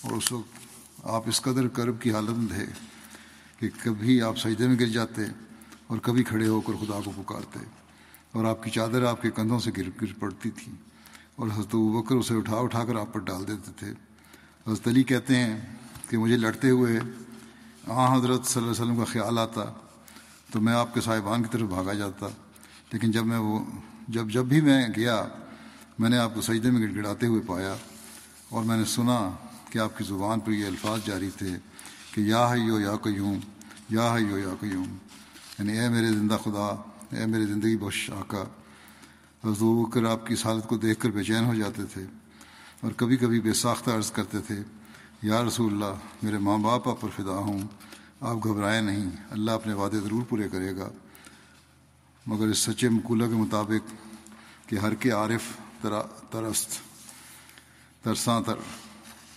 اور 0.00 0.12
اس 0.12 0.32
وقت 0.32 0.58
آپ 1.04 1.22
اس 1.26 1.40
قدر 1.40 1.68
کرب 1.68 2.00
کی 2.00 2.12
حالت 2.12 2.30
میں 2.30 2.48
تھے 2.48 2.66
کہ 3.58 3.68
کبھی 3.84 4.22
آپ 4.22 4.38
سجدے 4.38 4.68
میں 4.68 4.76
گر 4.80 4.88
جاتے 4.88 5.22
اور 5.86 5.98
کبھی 5.98 6.24
کھڑے 6.24 6.48
ہو 6.48 6.60
کر 6.60 6.72
خدا 6.72 7.00
کو 7.04 7.22
پکارتے۔ 7.22 7.83
اور 8.34 8.44
آپ 8.44 8.62
کی 8.62 8.70
چادر 8.70 9.02
آپ 9.02 9.22
کے 9.22 9.30
کندھوں 9.30 9.58
سے 9.60 9.70
گر 9.76 9.88
گر 10.02 10.12
پڑتی 10.18 10.50
تھی 10.50 10.72
اور 11.36 11.48
حضرت 11.48 11.74
بکر 11.74 12.14
اسے 12.14 12.34
اٹھا 12.34 12.56
اٹھا 12.56 12.84
کر 12.84 12.96
آپ 12.96 13.12
پر 13.12 13.20
ڈال 13.20 13.46
دیتے 13.48 13.70
تھے۔ 13.76 13.92
حضرت 14.66 14.88
علی 14.88 15.02
کہتے 15.02 15.36
ہیں 15.36 15.56
کہ 16.08 16.18
مجھے 16.18 16.36
لڑتے 16.36 16.70
ہوئے 16.70 16.98
ہاں 17.88 18.16
حضرت 18.16 18.46
صلی 18.46 18.62
اللہ 18.62 18.72
علیہ 18.72 18.82
وسلم 18.82 18.96
کا 18.96 19.04
خیال 19.04 19.38
آتا 19.38 19.64
تو 20.50 20.60
میں 20.60 20.72
آپ 20.72 20.94
کے 20.94 21.00
صاحبان 21.00 21.42
کی 21.42 21.48
طرف 21.52 21.68
بھاگا 21.68 21.92
جاتا۔ 21.92 22.28
لیکن 22.92 23.10
جب 23.10 23.26
میں 23.26 23.38
وہ 23.38 23.58
جب 24.08 24.30
جب 24.30 24.44
بھی 24.44 24.60
میں 24.60 24.86
گیا، 24.96 25.16
میں 25.98 26.10
نے 26.10 26.18
آپ 26.18 26.34
کو 26.34 26.40
سجدے 26.40 26.70
میں 26.70 26.80
گڑ 26.82 26.94
گڑاتے 26.96 27.26
ہوئے 27.26 27.42
پایا 27.46 27.74
اور 28.48 28.64
میں 28.64 28.76
نے 28.76 28.84
سنا 28.84 29.18
کہ 29.70 29.78
آپ 29.78 29.98
کی 29.98 30.04
زبان 30.04 30.40
پر 30.40 30.52
یہ 30.52 30.66
الفاظ 30.66 31.00
جاری 31.06 31.30
تھے 31.36 31.56
کہ 32.14 32.20
یا 32.20 32.42
ہیو 32.54 32.80
یا 32.80 32.96
قیوم، 32.96 33.38
یا 33.90 34.12
ہیو 34.16 34.38
یا 34.38 34.54
قیوم 34.60 34.96
یعنی 35.58 35.78
اے 35.78 35.88
میرے 35.88 36.08
زندہ 36.08 36.36
خدا 36.44 36.68
اے 37.10 37.26
میری 37.26 37.44
زندگی 37.44 37.76
بخش 37.76 38.10
آقا۔ 38.10 38.42
حضور 39.44 39.90
کر 39.92 40.04
آپ 40.04 40.26
کی 40.26 40.34
حالت 40.44 40.68
کو 40.68 40.76
دیکھ 40.76 41.00
کر 41.00 41.10
بے 41.10 41.24
چین 41.24 41.44
ہو 41.44 41.54
جاتے 41.54 41.82
تھے 41.92 42.04
اور 42.80 42.92
کبھی 42.96 43.16
کبھی 43.16 43.40
بے 43.40 43.52
ساختہ 43.52 43.90
عرض 43.90 44.10
کرتے 44.10 44.38
تھے، 44.40 44.62
یا 45.22 45.42
رسول 45.44 45.72
اللہ، 45.72 45.94
میرے 46.22 46.38
ماں 46.38 46.58
باپ 46.58 46.88
آپ 46.88 47.00
پر 47.00 47.08
فدا 47.16 47.36
ہوں، 47.38 47.62
آپ 48.20 48.44
گھبرائے 48.44 48.80
نہیں، 48.80 49.10
اللہ 49.30 49.50
اپنے 49.50 49.72
وعدے 49.72 50.00
ضرور 50.00 50.22
پورے 50.28 50.48
کرے 50.48 50.76
گا۔ 50.76 50.88
مگر 52.26 52.46
اس 52.46 52.58
سچے 52.58 52.88
مقولہ 52.88 53.24
کے 53.24 53.34
مطابق 53.34 53.92
کہ 54.68 54.76
ہر 54.76 54.94
کے 54.94 55.10
عارف 55.10 55.42
ترست، 56.30 56.78
ترساں 58.02 58.40
تر 58.40 58.58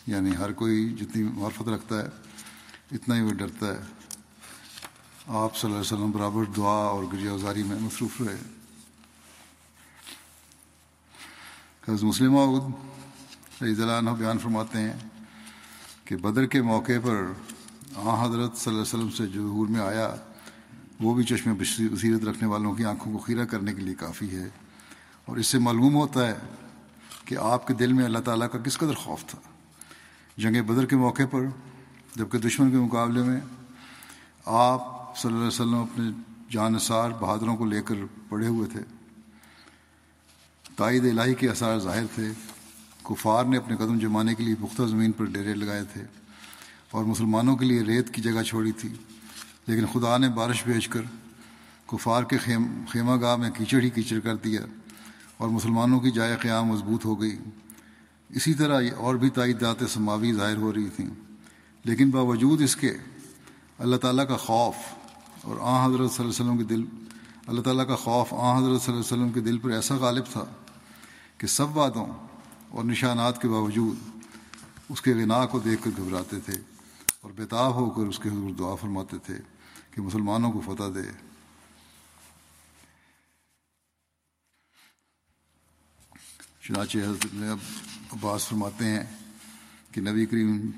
یعنی 0.07 0.35
ہر 0.35 0.51
کوئی 0.51 0.89
جتنی 0.89 1.23
معرفت 1.23 1.69
رکھتا 1.69 2.03
ہے، 2.03 2.07
اتنا 2.91 3.15
ہی 3.15 3.21
وہ 3.21 3.33
ڈرتا 3.33 3.67
ہے۔ 3.67 3.96
آپ 5.27 5.57
صلی 5.57 5.71
اللہ 5.71 5.81
علیہ 5.81 5.97
وسلم 5.97 6.11
برابر 6.11 6.43
دعا 6.43 6.71
اور 6.71 7.03
گرجا 7.13 7.31
ازاری 7.31 7.63
میں 7.63 7.79
مصروف 7.79 8.21
رہے۔ 8.21 8.37
حضرت 11.87 12.03
مسلم 12.03 12.37
رضی 13.61 13.81
اللہ 13.81 13.91
عنہ 13.91 14.09
بیان 14.09 14.37
فرماتے 14.37 14.77
ہیں 14.79 14.93
کہ 16.05 16.15
بدر 16.15 16.45
کے 16.45 16.61
موقع 16.61 16.91
پر 17.03 17.25
آ 17.95 18.25
حضرت 18.25 18.57
صلی 18.57 18.73
اللہ 18.73 18.83
علیہ 18.83 19.05
وسلم 19.05 19.09
سے 19.09 19.27
جو 19.27 19.51
حور 19.51 19.67
میں 19.67 19.81
آیا، 19.81 20.15
وہ 20.99 21.13
بھی 21.15 21.23
چشم 21.23 21.53
بصیرت 21.53 22.25
رکھنے 22.25 22.47
والوں 22.47 22.75
کی 22.75 22.85
آنکھوں 22.85 23.13
کو 23.13 23.17
خیرہ 23.17 23.45
کرنے 23.45 23.73
کے 23.73 23.81
لیے 23.81 23.95
کافی 23.95 24.37
ہے۔ 24.37 24.49
اور 25.25 25.37
اس 25.37 25.47
سے 25.47 25.59
معلوم 25.59 25.95
ہوتا 25.95 26.27
ہے 26.27 26.35
کہ 27.25 27.37
آپ 27.37 27.67
کے 27.67 27.73
دل 27.73 27.93
میں 27.93 28.05
اللہ 28.05 28.19
تعالیٰ 28.19 28.49
کا 28.51 28.59
کس 28.59 28.77
قدر 28.77 28.93
خوف 28.93 29.25
تھا۔ 29.25 29.39
جنگ 30.37 30.63
بدر 30.63 30.85
کے 30.85 30.95
موقع 30.95 31.23
پر 31.31 31.41
جبکہ 32.15 32.37
دشمن 32.37 32.71
کے 32.71 32.77
مقابلے 32.77 33.23
میں 33.23 33.41
آپ 34.45 34.96
صلی 35.17 35.27
اللہ 35.27 35.37
علیہ 35.37 35.47
وسلم 35.47 35.75
اپنے 35.75 36.11
جانصار 36.49 37.09
بہادروں 37.09 37.57
کو 37.57 37.65
لے 37.65 37.81
کر 37.81 37.95
پڑے 38.29 38.47
ہوئے 38.47 38.69
تھے۔ 38.69 38.79
تائید 40.75 41.05
الہی 41.05 41.33
کے 41.33 41.49
اثار 41.49 41.79
ظاہر 41.79 42.05
تھے۔ 42.15 42.31
کفار 43.03 43.45
نے 43.45 43.57
اپنے 43.57 43.75
قدم 43.75 43.99
جمانے 43.99 44.35
کے 44.35 44.43
لیے 44.43 44.55
پختہ 44.55 44.83
زمین 44.83 45.11
پر 45.11 45.25
ڈیرے 45.25 45.53
لگائے 45.53 45.83
تھے 45.93 46.03
اور 46.91 47.05
مسلمانوں 47.05 47.55
کے 47.55 47.65
لیے 47.65 47.81
ریت 47.81 48.13
کی 48.13 48.21
جگہ 48.21 48.43
چھوڑی 48.43 48.71
تھی۔ 48.71 48.93
لیکن 49.67 49.85
خدا 49.93 50.17
نے 50.17 50.29
بارش 50.29 50.63
بھیج 50.63 50.87
کر 50.87 51.01
کفار 51.87 52.23
کے 52.23 52.37
خیم، 52.37 52.83
خیمہ 52.89 53.21
گاہ 53.21 53.35
میں 53.35 53.49
کیچڑ 53.49 53.81
ہی 53.81 53.89
کیچڑ 53.89 54.19
کر 54.19 54.35
دیا 54.35 54.61
اور 55.37 55.49
مسلمانوں 55.49 55.99
کی 55.99 56.11
جائے 56.11 56.35
قیام 56.35 56.65
مضبوط 56.65 57.05
ہو 57.05 57.21
گئی۔ 57.21 57.37
اسی 58.29 58.53
طرح 58.53 58.81
اور 58.97 59.15
بھی 59.15 59.29
تائیدات 59.29 59.75
سماوی 59.89 60.33
ظاہر 60.33 60.57
ہو 60.57 60.73
رہی 60.73 60.89
تھیں۔ 60.89 61.09
لیکن 61.83 62.09
باوجود 62.09 62.61
اس 62.61 62.75
کے 62.75 62.93
اللہ 63.79 63.95
تعالیٰ 63.95 64.27
کا 64.27 64.37
خوف 64.37 64.75
اور 65.47 65.57
آ 65.61 65.85
حضرت 65.85 66.11
صلی 66.11 66.25
اللہ 66.25 66.33
علیہ 66.33 66.51
وسلم 66.51 66.57
کے 66.57 66.63
دل 66.63 66.83
اللہ 67.47 67.61
تعالیٰ 67.61 67.87
کا 67.87 67.95
خوف 67.95 68.33
آ 68.33 68.57
حضرت 68.57 68.81
صلی 68.81 68.93
اللہ 68.93 69.05
علیہ 69.05 69.23
وسلم 69.23 69.29
کے 69.29 69.39
دل 69.39 69.57
پر 69.57 69.69
ایسا 69.69 69.95
غالب 69.95 70.23
تھا 70.31 70.45
کہ 71.37 71.47
سب 71.47 71.77
وعدوں 71.77 72.05
اور 72.69 72.83
نشانات 72.83 73.41
کے 73.41 73.47
باوجود 73.47 73.97
اس 74.89 75.01
کے 75.01 75.13
غنا 75.13 75.45
کو 75.45 75.59
دیکھ 75.59 75.83
کر 75.83 75.91
گھبراتے 75.97 76.39
تھے 76.39 76.53
اور 77.21 77.31
بیتاب 77.31 77.75
ہو 77.75 77.89
کر 77.89 78.01
اس 78.01 78.19
کے 78.19 78.29
حضور 78.29 78.49
دعا 78.49 78.75
فرماتے 78.75 79.17
تھے 79.17 79.37
کہ 79.91 80.01
مسلمانوں 80.01 80.51
کو 80.51 80.61
فتح 80.65 80.89
دے۔ 80.95 81.11
چنانچہ 86.61 86.97
حضرت 86.97 87.25
عباس 88.13 88.47
فرماتے 88.47 88.85
ہیں 88.85 89.03
کہ 89.91 90.01
نبی 90.01 90.25
کریم 90.25 90.71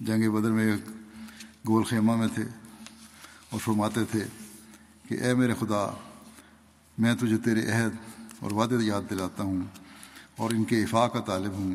جنگ 0.00 0.30
بدر 0.30 0.50
میں 0.50 0.76
گول 1.68 1.84
خیمہ 1.84 2.16
میں 2.16 2.28
تھے۔ 2.34 2.44
اور 3.50 3.60
فرماتے 3.60 4.04
تھے 4.04 4.24
کہ 5.08 5.14
اے 5.14 5.34
میرے 5.34 5.54
خدا، 5.60 5.86
میں 6.98 7.14
تجھے 7.14 7.36
تیرے 7.36 7.70
عہد 7.70 8.22
اور 8.40 8.50
وعدے 8.50 8.74
یاد 8.84 9.10
دلاتا 9.10 9.42
ہوں 9.42 9.60
اور 10.36 10.50
ان 10.50 10.64
کے 10.64 10.82
افاق 10.82 11.12
کا 11.12 11.20
طالب 11.20 11.52
ہوں۔ 11.52 11.74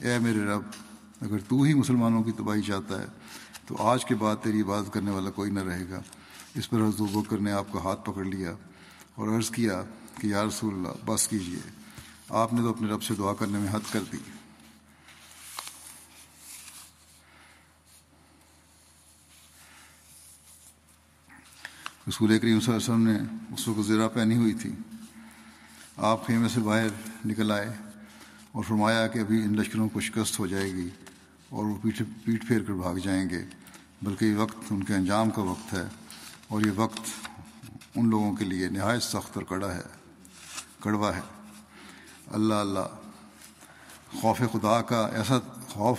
اے 0.00 0.18
میرے 0.18 0.40
رب، 0.44 0.62
اگر 1.20 1.38
تو 1.48 1.62
ہی 1.62 1.74
مسلمانوں 1.74 2.22
کی 2.22 2.32
تباہی 2.32 2.62
چاہتا 2.62 3.00
ہے، 3.00 3.06
تو 3.66 3.76
آج 3.78 4.04
کے 4.04 4.14
بعد 4.14 4.36
تیری 4.42 4.60
عبادت 4.60 4.92
کرنے 4.92 5.10
والا 5.10 5.30
کوئی 5.30 5.50
نہ 5.50 5.60
رہے 5.60 5.84
گا۔ 5.90 6.00
اس 6.54 6.70
پر 6.70 6.78
حضرت 6.78 7.00
بکر 7.00 7.38
نے 7.38 7.52
آپ 7.52 7.72
کا 7.72 7.78
ہاتھ 7.84 8.04
پکڑ 8.04 8.24
لیا 8.24 8.52
اور 9.14 9.28
عرض 9.28 9.50
کیا 9.50 9.82
کہ 10.20 10.26
یا 10.26 10.44
رسول 10.44 10.74
اللہ، 10.74 11.04
بس 11.04 11.28
کیجیے، 11.28 11.70
آپ 12.28 12.52
نے 12.52 12.62
تو 12.62 12.68
اپنے 12.68 12.88
رب 12.88 13.02
سے 13.02 13.14
دعا 13.14 13.34
کرنے 13.34 13.58
میں 13.58 13.68
حد 13.70 13.92
کر 13.92 14.00
دی۔ 14.12 14.18
رسول 22.08 22.38
کریم 22.38 22.60
صلی 22.60 22.74
اللہ 22.74 22.84
علیہ 22.84 22.92
وسلم 22.92 23.06
نے 23.08 23.54
اس 23.54 23.66
وقت 23.68 23.86
زیرہ 23.86 24.08
پہنی 24.08 24.36
ہوئی 24.36 24.52
تھی۔ 24.52 24.70
آپ 25.96 26.26
خیمے 26.26 26.48
سے 26.48 26.60
باہر 26.60 26.88
نکل 27.26 27.50
آئے 27.50 27.68
اور 28.52 28.64
فرمایا 28.68 29.06
کہ 29.06 29.18
ابھی 29.18 29.42
ان 29.42 29.54
لشکروں 29.58 29.88
کو 29.88 30.00
شکست 30.00 30.38
ہو 30.38 30.46
جائے 30.46 30.72
گی 30.72 30.88
اور 31.48 31.64
وہ 31.64 31.76
پیٹھ 31.82 32.02
پیٹ 32.24 32.46
پھیر 32.48 32.62
کر 32.62 32.72
بھاگ 32.72 32.94
جائیں 32.94 33.28
گے، 33.30 33.44
بلکہ 34.02 34.24
یہ 34.24 34.36
وقت 34.36 34.70
ان 34.70 34.82
کے 34.82 34.94
انجام 34.94 35.30
کا 35.30 35.42
وقت 35.42 35.72
ہے 35.74 35.84
اور 36.48 36.62
یہ 36.62 36.70
وقت 36.76 37.00
ان 37.94 38.08
لوگوں 38.10 38.34
کے 38.36 38.44
لیے 38.44 38.68
نہایت 38.68 39.02
سخت 39.02 39.36
اور 39.36 39.44
کڑا 39.44 39.74
ہے، 39.74 39.82
کڑوا 40.80 41.14
ہے۔ 41.16 41.20
اللہ 42.26 42.54
اللہ، 42.54 42.88
خوف 44.20 44.38
خدا 44.52 44.80
کا 44.82 45.06
ایسا 45.12 45.38
خوف 45.68 45.98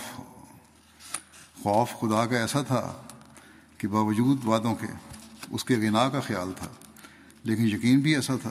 خوف 1.62 1.90
خدا 2.00 2.26
کا 2.26 2.38
ایسا 2.38 2.62
تھا 2.62 2.82
کہ 3.78 3.88
باوجود 3.88 4.44
وعدوں 4.44 4.74
کے 4.74 4.86
اس 5.50 5.64
کے 5.64 5.76
غنا 5.76 6.08
کا 6.08 6.20
خیال 6.20 6.52
تھا۔ 6.56 6.66
لیکن 7.44 7.62
یقین 7.62 8.00
بھی 8.00 8.14
ایسا 8.14 8.36
تھا 8.42 8.50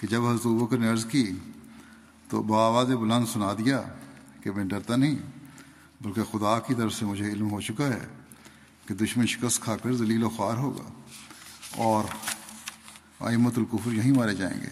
کہ 0.00 0.06
جب 0.06 0.26
حضرت 0.26 0.46
بکر 0.46 0.78
نے 0.78 0.88
عرض 0.88 1.06
کی 1.06 1.32
تو 2.28 2.42
بآواز 2.42 2.86
بلند 2.86 3.26
سنا 3.32 3.52
دیا 3.52 3.82
کہ 4.42 4.50
میں 4.50 4.64
ڈرتا 4.64 4.96
نہیں، 4.96 5.16
بلکہ 6.00 6.22
خدا 6.22 6.58
کی 6.58 6.74
طرف 6.74 6.94
سے 6.94 7.04
مجھے 7.04 7.24
علم 7.24 7.50
ہو 7.50 7.60
چکا 7.60 7.86
ہے 7.86 8.06
کہ 8.86 8.94
دشمن 8.94 9.26
شکست 9.26 9.60
کھا 9.60 9.76
کر 9.76 9.92
ذلیل 9.92 10.24
و 10.24 10.28
خوار 10.28 10.56
ہوگا 10.56 10.92
اور 11.76 12.04
آئمت 13.20 13.58
القفر 13.58 13.92
یہیں 13.92 14.12
مارے 14.12 14.34
جائیں 14.34 14.60
گے۔ 14.60 14.68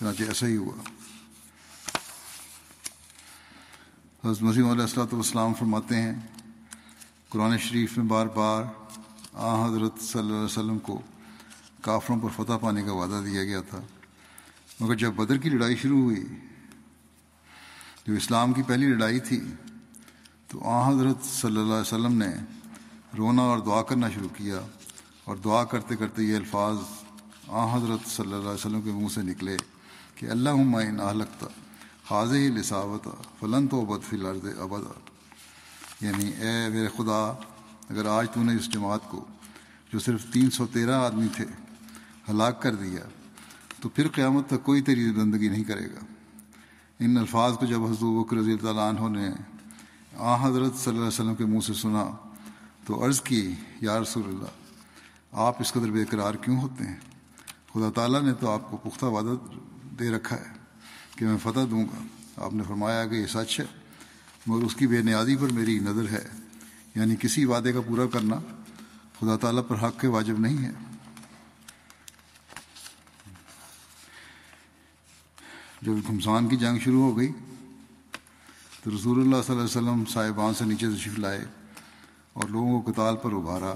چنانچہ 0.00 0.22
ایسا 0.22 0.46
ہی 0.46 0.56
ہوا۔ 0.56 0.90
حضرت 4.24 4.42
مسیم 4.42 4.68
علیہ 4.68 4.82
السلاۃ 4.82 5.12
والسلام 5.12 5.54
فرماتے 5.54 6.02
ہیں، 6.02 6.14
قرآن 7.28 7.58
شریف 7.58 7.98
میں 7.98 8.06
بار 8.06 8.26
بار 8.26 8.64
آ، 9.34 9.66
حضرت 9.66 10.02
صلی 10.02 10.22
اللہ 10.22 10.34
علیہ 10.34 10.44
وسلم 10.44 10.78
کو 10.78 11.00
کافروں 11.82 12.20
پر 12.20 12.28
فتح 12.36 12.52
پانے 12.60 12.82
کا 12.82 12.92
وعدہ 12.92 13.24
دیا 13.26 13.44
گیا 13.44 13.60
تھا۔ 13.60 13.80
مگر 14.80 14.94
جب 14.94 15.12
بدر 15.12 15.36
کی 15.36 15.48
لڑائی 15.48 15.76
شروع 15.76 16.02
ہوئی، 16.02 16.24
جو 18.06 18.14
اسلام 18.14 18.52
کی 18.52 18.62
پہلی 18.62 18.86
لڑائی 18.86 19.20
تھی، 19.20 19.40
تو 20.48 20.64
آ، 20.64 20.90
حضرت 20.90 21.24
صلی 21.24 21.56
اللہ 21.56 21.72
علیہ 21.72 21.80
وسلم 21.80 22.12
نے 22.12 22.30
رونا 23.18 23.42
اور 23.42 23.58
دعا 23.58 23.82
کرنا 23.82 24.10
شروع 24.10 24.28
کیا۔ 24.36 24.60
اور 25.24 25.36
دعا 25.36 25.64
کرتے 25.64 25.96
کرتے 25.96 26.22
یہ 26.22 26.36
الفاظ 26.36 26.76
آ، 27.48 27.76
حضرت 27.76 28.08
صلی 28.08 28.26
اللہ 28.26 28.36
علیہ 28.36 28.48
وسلم 28.48 28.80
کے 28.80 28.90
منہ 28.90 29.08
سے 29.08 29.22
نکلے 29.22 29.56
کہ 30.14 30.26
اللہ 30.26 30.50
عمائن 30.50 30.94
لگتا 30.94 31.46
حاض 32.10 32.32
ہی 32.32 32.48
لساوت 32.48 33.08
فلن 33.40 33.66
تو 33.66 33.80
ابد 33.80 34.04
فی 34.04 34.16
الارض 34.16 34.60
ابد 34.60 34.82
یعنی 36.00 36.28
اے 36.28 36.68
میرے 36.68 36.88
خدا 36.88 37.32
اگر 37.90 38.06
آج 38.06 38.26
تو 38.30 38.42
نے 38.42 38.54
اس 38.54 38.72
جماعت 38.72 39.08
کو، 39.08 39.24
جو 39.92 39.98
صرف 39.98 40.24
تین 40.32 40.50
سو 40.50 40.66
تیرہ 40.66 40.94
آدمی 40.94 41.26
تھے، 41.36 41.44
ہلاک 42.28 42.62
کر 42.62 42.74
دیا، 42.74 43.04
تو 43.80 43.88
پھر 43.88 44.08
قیامت 44.08 44.46
تک 44.46 44.64
کوئی 44.64 44.82
تیری 44.82 45.04
زندگی 45.04 45.48
نہیں 45.48 45.64
کرے 45.64 45.86
گا۔ 45.86 46.04
ان 47.00 47.16
الفاظ 47.16 47.58
کو 47.58 47.66
جب 47.66 47.84
حضرت 47.84 48.02
بکر 48.02 48.36
رضی 48.36 48.52
اللہ 48.52 48.80
عنہ 48.80 49.18
نے 49.18 49.30
آ 50.16 50.48
حضرت 50.48 50.76
صلی 50.76 50.90
اللہ 50.90 50.98
علیہ 50.98 51.20
وسلم 51.20 51.34
کے 51.34 51.44
منہ 51.44 51.60
سے 51.60 51.74
سنا، 51.74 52.10
تو 52.86 53.06
عرض 53.06 53.20
کی، 53.20 53.54
یا 53.80 54.00
رسول 54.00 54.22
اللہ، 54.28 54.50
آپ 55.32 55.60
اس 55.60 55.72
قدر 55.72 55.90
بے 55.90 56.04
قرار 56.04 56.34
کیوں 56.34 56.60
ہوتے 56.60 56.84
ہیں؟ 56.84 56.96
خدا 57.72 57.90
تعالیٰ 57.94 58.22
نے 58.22 58.32
تو 58.32 58.50
آپ 58.50 58.70
کو 58.70 58.76
پختہ 58.76 59.04
وعدہ 59.04 59.34
دے 59.98 60.10
رکھا 60.10 60.36
ہے 60.36 60.52
کہ 61.16 61.26
میں 61.26 61.38
فتح 61.42 61.66
دوں 61.70 61.84
گا۔ 61.84 62.02
آپ 62.36 62.54
نے 62.54 62.62
فرمایا 62.62 63.06
کہ 63.06 63.14
یہ 63.14 63.26
سچ 63.26 63.60
ہے، 63.60 63.66
مگر 64.46 64.64
اس 64.64 64.74
کی 64.74 64.86
بے 64.86 65.02
نیازی 65.02 65.36
پر 65.36 65.52
میری 65.52 65.78
نظر 65.78 66.08
ہے۔ 66.08 66.39
یعنی 66.94 67.16
کسی 67.20 67.44
وعدے 67.44 67.72
کا 67.72 67.80
پورا 67.80 68.06
کرنا 68.06 68.36
خدا 69.20 69.36
تعالیٰ 69.36 69.62
پر 69.68 69.86
حق 69.86 70.00
کے 70.00 70.08
واجب 70.08 70.38
نہیں 70.38 70.64
ہے۔ 70.64 70.70
جب 75.82 75.92
گھمسان 76.06 76.48
کی 76.48 76.56
جنگ 76.56 76.78
شروع 76.78 77.02
ہو 77.02 77.18
گئی 77.18 77.32
تو 78.82 78.90
رسول 78.90 79.20
اللہ 79.20 79.36
صلی 79.46 79.56
اللہ 79.56 79.68
علیہ 79.68 79.90
وسلم 79.90 80.04
صاحبان 80.04 80.54
سے 80.54 80.64
نیچے 80.64 80.86
تشریف 80.86 81.18
لائے 81.18 81.44
اور 82.32 82.48
لوگوں 82.48 82.80
کو 82.80 82.92
کتال 82.92 83.16
پر 83.16 83.32
ابھارا۔ 83.32 83.74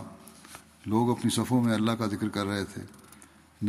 لوگ 0.86 1.10
اپنی 1.10 1.30
صفوں 1.30 1.64
میں 1.64 1.74
اللہ 1.74 1.92
کا 1.92 2.06
ذکر 2.06 2.28
کر 2.28 2.46
رہے 2.46 2.64
تھے۔ 2.64 2.82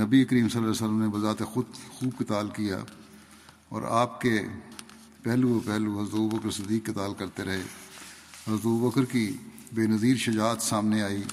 نبی 0.04 0.26
کریم 0.26 0.50
صلی 0.50 0.64
اللہ 0.64 0.72
علیہ 0.72 0.86
وسلم 0.86 1.02
نے 1.02 1.08
بذات 1.08 1.40
خود 1.40 1.66
خوب 1.90 2.20
کتال 2.20 2.50
کیا 2.50 2.78
اور 3.70 3.82
آپ 3.82 4.22
کے 4.22 4.42
پہلو 5.24 5.50
و 5.50 5.60
پہلو 5.60 6.02
حضرت 6.02 6.34
بکر 6.34 6.52
صدیق 6.52 6.86
کتال 6.86 7.14
کرتے 7.14 7.44
رہے۔ 7.44 7.64
حضرت 8.48 8.66
بکر 8.66 9.06
کی 9.06 9.38
بے 9.74 9.88
نظیر 9.88 10.16
شجاعت 10.16 10.62
سامنے 10.62 11.02
آئی۔ 11.02 11.24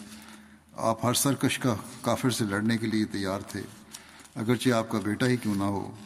آپ 0.77 1.05
ہر 1.05 1.15
سرکش 1.15 1.59
کا 1.59 1.75
کافر 2.01 2.31
سے 2.31 2.45
لڑنے 2.45 2.79
کے 2.79 2.87
لیے 2.87 3.05
تیار 3.05 3.41
تھے۔ 3.41 3.63
اگرچہ 4.35 4.71
آپ 4.71 4.91
کا 4.91 4.99
بیٹا 5.05 5.27
ہی 5.27 5.37
کیوں 5.37 5.55
نہ 5.55 5.63
ہو۔ 5.63 5.97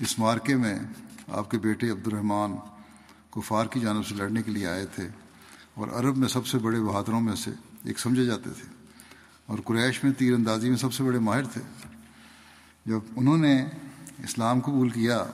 اس 0.00 0.18
مارکے 0.18 0.56
میں 0.56 0.78
آپ 1.28 1.50
کے 1.50 1.58
بیٹے 1.58 1.90
عبد 1.90 2.06
الرحمٰن 2.06 2.52
کفار 3.30 3.66
کی 3.66 3.80
جانب 3.80 4.06
سے 4.06 4.14
لڑنے 4.14 4.42
کے 4.42 4.50
لیے 4.50 4.66
آئے 4.66 4.86
تھے 4.86 5.08
اور 5.74 5.88
عرب 5.88 6.16
میں 6.16 6.28
سب 6.28 6.46
سے 6.46 6.58
بڑے 6.58 6.80
بہادروں 6.80 7.20
میں 7.20 7.36
سے 7.36 7.50
ایک 7.84 7.98
سمجھے 7.98 8.24
جاتے 8.24 8.50
تھے۔ 8.50 8.74
اور 9.46 9.58
قریش 9.64 10.04
میں 10.04 10.12
تیر 10.12 10.34
اندازی 10.34 10.68
میں 10.68 10.76
سب 10.76 10.92
سے 10.92 11.04
بڑے 11.04 11.18
ماہر 11.18 11.44
تھے۔ 11.44 11.60
جب 12.86 13.00
انہوں 13.16 13.38
نے 13.38 13.64
اسلام 14.18 14.60
قبول 14.60 14.90
کیا 14.90 15.24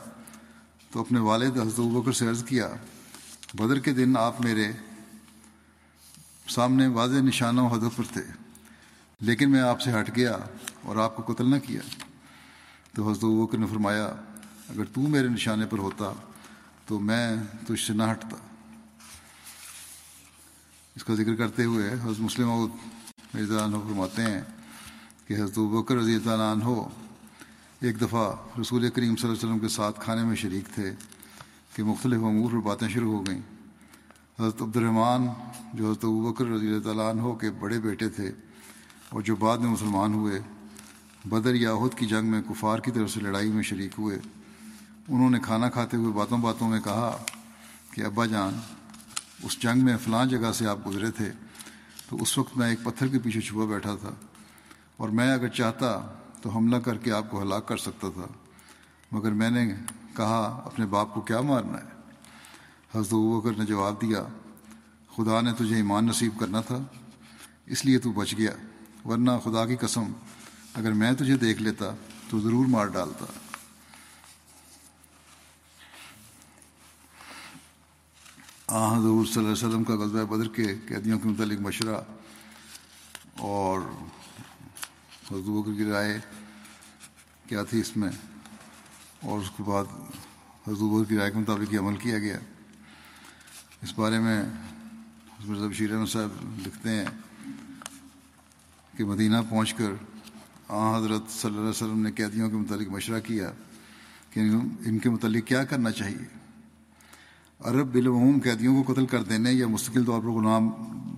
تو 0.90 1.00
اپنے 1.00 1.20
والد 1.20 1.56
حضرت 1.56 1.80
بکر 1.80 2.12
سے 2.12 2.28
عرض 2.28 2.44
کیا، 2.44 2.68
بدر 3.54 3.78
کے 3.78 3.92
دن 3.92 4.16
آپ 4.16 4.40
میرے 4.40 4.72
سامنے 6.48 6.86
واضح 6.86 7.16
نشانوں 7.16 7.70
ہدف 7.70 7.96
پر 7.96 8.04
تھے۔ 8.12 8.22
لیکن 9.20 9.50
میں 9.50 9.60
آپ 9.60 9.80
سے 9.80 10.00
ہٹ 10.00 10.16
گیا 10.16 10.36
اور 10.82 10.96
آپ 10.96 11.16
کو 11.16 11.34
قتل 11.34 11.50
نہ 11.50 11.56
کیا۔ 11.66 11.80
تو 12.92 13.10
حضرت 13.10 13.24
بکر 13.24 13.58
نے 13.58 13.66
فرمایا، 13.66 14.06
اگر 14.68 14.84
تو 14.84 15.00
میرے 15.00 15.28
نشانے 15.28 15.66
پر 15.66 15.78
ہوتا 15.78 16.12
تو 16.86 17.00
میں 17.00 17.36
تجھ 17.66 17.86
سے 17.86 17.92
نہ 17.92 18.02
ہٹتا۔ 18.10 18.36
اس 20.96 21.04
کا 21.04 21.14
ذکر 21.14 21.34
کرتے 21.34 21.64
ہوئے 21.64 21.92
حضرت 21.92 22.20
مسلم 22.20 22.48
مرزا 23.34 23.64
عنہ 23.64 23.76
فرماتے 23.76 24.22
ہیں 24.22 24.40
کہ 25.26 25.34
حضرت 25.34 25.58
بکر 25.58 25.96
رضی 25.96 26.14
اللہ 26.14 26.30
عنہ 26.30 26.88
ایک 27.80 28.00
دفعہ 28.00 28.34
رسول 28.60 28.90
کریم 28.90 29.16
صلی 29.16 29.28
اللہ 29.28 29.38
علیہ 29.38 29.48
وسلم 29.48 29.58
کے 29.58 29.68
ساتھ 29.68 30.00
کھانے 30.00 30.22
میں 30.22 30.36
شریک 30.36 30.74
تھے 30.74 30.92
کہ 31.76 31.82
مختلف 31.82 32.18
امور 32.18 32.50
پر 32.50 32.60
باتیں 32.60 32.88
شروع 32.88 33.18
ہو 33.18 33.26
گئیں۔ 33.26 33.57
حضرت 34.38 34.60
عبد 34.62 34.76
الرحمٰن 34.76 35.26
جو 35.74 35.84
حضرت 35.84 36.04
بکر 36.04 36.46
رضی 36.46 36.66
اللہ 36.66 36.82
تعالیٰ 36.82 37.08
عنہ 37.10 37.32
کے 37.40 37.50
بڑے 37.60 37.78
بیٹے 37.80 38.08
تھے 38.08 38.30
اور 39.10 39.22
جو 39.22 39.34
بعد 39.36 39.58
میں 39.58 39.70
مسلمان 39.70 40.14
ہوئے، 40.14 40.38
بدر 41.24 41.54
یاہد 41.54 41.94
کی 41.98 42.06
جنگ 42.06 42.30
میں 42.30 42.40
کفار 42.48 42.78
کی 42.78 42.90
طرف 42.90 43.10
سے 43.10 43.20
لڑائی 43.20 43.50
میں 43.52 43.62
شریک 43.62 43.94
ہوئے، 43.98 44.18
انہوں 45.08 45.30
نے 45.30 45.38
کھانا 45.44 45.70
کھاتے 45.70 45.96
ہوئے 45.96 46.12
باتوں 46.14 46.38
باتوں 46.38 46.68
میں 46.68 46.80
کہا 46.80 47.10
کہ، 47.90 48.04
ابا 48.04 48.26
جان، 48.26 48.60
اس 49.44 49.60
جنگ 49.62 49.84
میں 49.84 49.96
فلاں 50.04 50.24
جگہ 50.26 50.52
سے 50.52 50.66
آپ 50.66 50.86
گزرے 50.86 51.10
تھے، 51.10 51.30
تو 52.08 52.22
اس 52.22 52.38
وقت 52.38 52.56
میں 52.58 52.68
ایک 52.68 52.84
پتھر 52.84 53.08
کے 53.08 53.18
پیچھے 53.18 53.40
چھپا 53.40 53.64
بیٹھا 53.74 53.94
تھا 54.00 54.14
اور 54.96 55.08
میں 55.08 55.30
اگر 55.32 55.48
چاہتا 55.58 55.96
تو 56.42 56.56
حملہ 56.56 56.76
کر 56.84 56.98
کے 56.98 57.12
آپ 57.12 57.30
کو 57.30 57.42
ہلاک 57.42 57.68
کر 57.68 57.86
سکتا 57.88 58.08
تھا، 58.14 58.32
مگر 59.12 59.32
میں 59.32 59.50
نے 59.50 59.68
کہا، 60.16 60.42
اپنے 60.64 60.86
باپ 60.86 61.14
کو 61.14 61.20
کیا 61.20 61.40
مارنا 61.42 61.78
ہے؟ 61.78 61.96
حضرت 62.94 63.12
بکر 63.12 63.58
نے 63.58 63.64
جواب 63.66 64.00
دیا، 64.02 64.24
خدا 65.16 65.40
نے 65.40 65.52
تجھے 65.52 65.76
ایمان 65.76 66.06
نصیب 66.06 66.38
کرنا 66.40 66.60
تھا، 66.60 66.78
اس 67.66 67.84
لیے 67.84 67.98
تو 67.98 68.12
بچ 68.12 68.34
گیا، 68.38 68.50
ورنہ 69.04 69.30
خدا 69.44 69.66
کی 69.66 69.76
قسم، 69.76 70.12
اگر 70.74 70.92
میں 70.92 71.12
تجھے 71.12 71.36
دیکھ 71.36 71.62
لیتا 71.62 71.90
تو 72.28 72.40
ضرور 72.40 72.66
مار 72.66 72.86
ڈالتا۔ 72.86 73.24
آ 78.66 78.98
حضور 78.98 79.24
صلی 79.24 79.44
اللہ 79.44 79.52
علیہ 79.52 79.66
وسلم 79.66 79.84
کا 79.84 79.94
غزوہ 79.94 80.24
بدر 80.24 80.48
کے 80.48 80.74
قیدیوں 80.88 81.18
کے 81.18 81.28
متعلق 81.28 81.60
مشورہ 81.60 82.00
اور 83.38 83.80
حضرت 85.30 85.48
بکر 85.48 85.72
کی 85.76 85.84
رائے 85.84 86.18
کیا 87.46 87.62
تھی 87.62 87.80
اس 87.80 87.96
میں؟ 87.96 88.10
اور 89.22 89.40
اس 89.40 89.50
کے 89.56 89.62
بعد 89.62 89.84
حضرت 90.68 90.82
بکر 90.82 91.08
کی 91.08 91.16
رائے 91.16 91.30
کے 91.30 91.38
مطابق 91.38 91.72
یہ 91.74 91.78
عمل 91.78 91.96
کیا 91.96 92.18
گیا۔ 92.18 92.38
اس 93.82 93.92
بارے 93.96 94.18
میں 94.18 94.42
مرزا 95.44 95.66
بشیر 95.66 95.94
احمد 95.94 96.06
صاحب 96.06 96.28
لکھتے 96.66 96.90
ہیں 96.90 97.04
کہ 98.96 99.04
مدینہ 99.04 99.36
پہنچ 99.50 99.74
کر 99.74 99.92
آ 100.68 100.98
حضرت 100.98 101.30
صلی 101.30 101.48
اللہ 101.48 101.60
علیہ 101.60 101.70
وسلم 101.70 102.00
نے 102.00 102.10
قیدیوں 102.12 102.50
کے 102.50 102.56
متعلق 102.56 102.88
مشورہ 102.88 103.20
کیا 103.20 103.50
کہ 104.30 104.40
ان 104.86 104.98
کے 104.98 105.10
متعلق 105.10 105.46
کیا 105.46 105.64
کرنا 105.64 105.90
چاہیے۔ 105.90 106.38
عرب 107.60 107.92
بالعموم 107.92 108.38
قیدیوں 108.44 108.82
کو 108.82 108.92
قتل 108.92 109.06
کر 109.06 109.22
دینے 109.22 109.52
یا 109.52 109.66
مستقل 109.66 110.04
طور 110.04 110.20
پر 110.20 110.28
غلام 110.28 110.68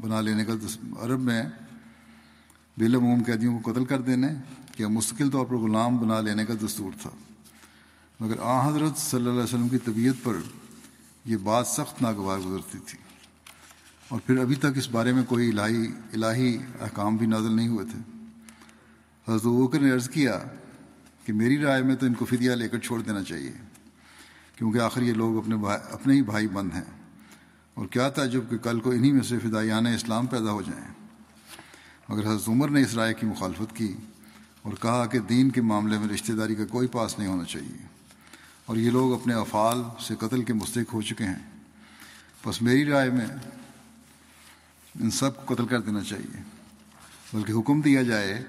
بنا 0.00 0.20
لینے 0.20 0.44
کا 0.44 0.52
عرب 1.00 1.20
میں 1.20 1.42
بالعموم 2.76 3.22
قیدیوں 3.26 3.58
کو 3.58 3.72
قتل 3.72 3.84
کر 3.84 4.00
دینے 4.00 4.28
یا 4.78 4.88
مستقل 4.88 5.30
طور 5.30 5.46
پر 5.46 5.54
غلام 5.54 5.98
بنا 5.98 6.20
لینے 6.20 6.46
کا 6.46 6.54
دستور 6.66 6.92
تھا۔ 7.02 7.10
مگر 8.20 8.34
آ 8.40 8.68
حضرت 8.68 8.98
صلی 8.98 9.20
اللہ 9.20 9.30
علیہ 9.30 9.42
وسلم 9.42 9.68
کی 9.68 9.78
طبیعت 9.78 10.24
پر 10.24 10.36
یہ 11.24 11.36
بات 11.36 11.66
سخت 11.66 12.02
ناگوار 12.02 12.38
گزرتی 12.38 12.78
تھی۔ 12.86 12.98
اور 14.08 14.20
پھر 14.26 14.38
ابھی 14.38 14.54
تک 14.54 14.66
اس 14.76 14.90
بارے 14.90 15.12
میں 15.12 15.22
کوئی 15.28 15.48
الہی 15.48 15.92
الہی 16.12 16.58
احکام 16.80 17.16
بھی 17.16 17.26
نازل 17.26 17.56
نہیں 17.56 17.68
ہوئے 17.68 17.86
تھے۔ 17.86 17.98
حضرت 19.28 19.46
وکر 19.46 19.80
نے 19.80 19.90
عرض 19.90 20.10
کیا 20.10 20.38
کہ 21.24 21.32
میری 21.32 21.58
رائے 21.58 21.82
میں 21.82 21.96
تو 21.96 22.06
ان 22.06 22.14
کو 22.14 22.24
فدیہ 22.24 22.50
لے 22.50 22.68
کر 22.68 22.78
چھوڑ 22.78 23.02
دینا 23.02 23.22
چاہیے، 23.22 23.52
کیونکہ 24.56 24.78
آخر 24.78 25.02
یہ 25.02 25.12
لوگ 25.12 25.38
اپنے 25.38 25.56
بھائی، 25.56 25.80
اپنے 25.90 26.14
ہی 26.14 26.22
بھائی 26.22 26.48
بند 26.48 26.70
ہیں۔ 26.74 27.00
اور 27.74 27.86
کیا 27.86 28.08
تعجب 28.08 28.40
کہ 28.50 28.58
کل 28.58 28.80
کو 28.80 28.90
انہی 28.90 29.12
میں 29.12 29.22
سے 29.22 29.38
فدایان 29.38 29.86
اسلام 29.86 30.26
پیدا 30.26 30.52
ہو 30.52 30.62
جائیں۔ 30.62 30.88
مگر 32.08 32.26
حضرت 32.26 32.48
عمر 32.48 32.68
نے 32.68 32.82
اس 32.82 32.94
رائے 32.94 33.14
کی 33.14 33.26
مخالفت 33.26 33.76
کی 33.76 33.96
اور 34.62 34.72
کہا 34.80 35.06
کہ 35.06 35.18
دین 35.18 35.50
کے 35.50 35.60
معاملے 35.60 35.98
میں 35.98 36.08
رشتہ 36.08 36.32
داری 36.32 36.54
کا 36.54 36.66
کوئی 36.66 36.88
پاس 36.88 37.18
نہیں 37.18 37.28
ہونا 37.28 37.44
چاہیے۔ 37.44 37.99
اور 38.70 38.78
یہ 38.78 38.90
لوگ 38.90 39.14
اپنے 39.14 39.34
افعال 39.34 39.82
سے 40.00 40.14
قتل 40.14 40.44
کے 40.44 40.52
مستحق 40.52 40.94
ہو 40.94 41.02
چکے 41.02 41.24
ہیں۔ 41.24 41.50
بس 42.46 42.62
میری 42.62 42.84
رائے 42.84 43.10
میں 43.10 43.26
ان 45.00 45.10
سب 45.10 45.46
کو 45.46 45.54
قتل 45.54 45.66
کر 45.66 45.80
دینا 45.80 46.02
چاہیے۔ 46.02 46.42
بلکہ 47.32 47.52
حکم 47.52 47.80
دیا 47.80 48.02
جائے 48.02 48.44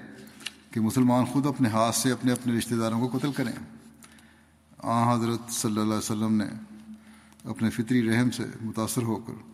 کہ 0.70 0.80
مسلمان 0.80 1.24
خود 1.24 1.46
اپنے 1.46 1.68
ہاتھ 1.68 1.96
سے 1.96 2.10
اپنے 2.10 2.32
اپنے 2.32 2.58
رشتہ 2.58 2.74
داروں 2.74 3.08
کو 3.08 3.18
قتل 3.18 3.32
کریں۔ 3.32 3.52
آ، 4.78 5.14
حضرت 5.14 5.52
صلی 5.52 5.70
اللہ 5.70 5.82
علیہ 5.82 5.98
وسلم 5.98 6.34
نے 6.34 6.46
اپنے 7.44 7.70
فطری 7.70 8.10
رحم 8.10 8.30
سے 8.30 8.42
متاثر 8.60 9.02
ہو 9.02 9.16
کر 9.16 9.52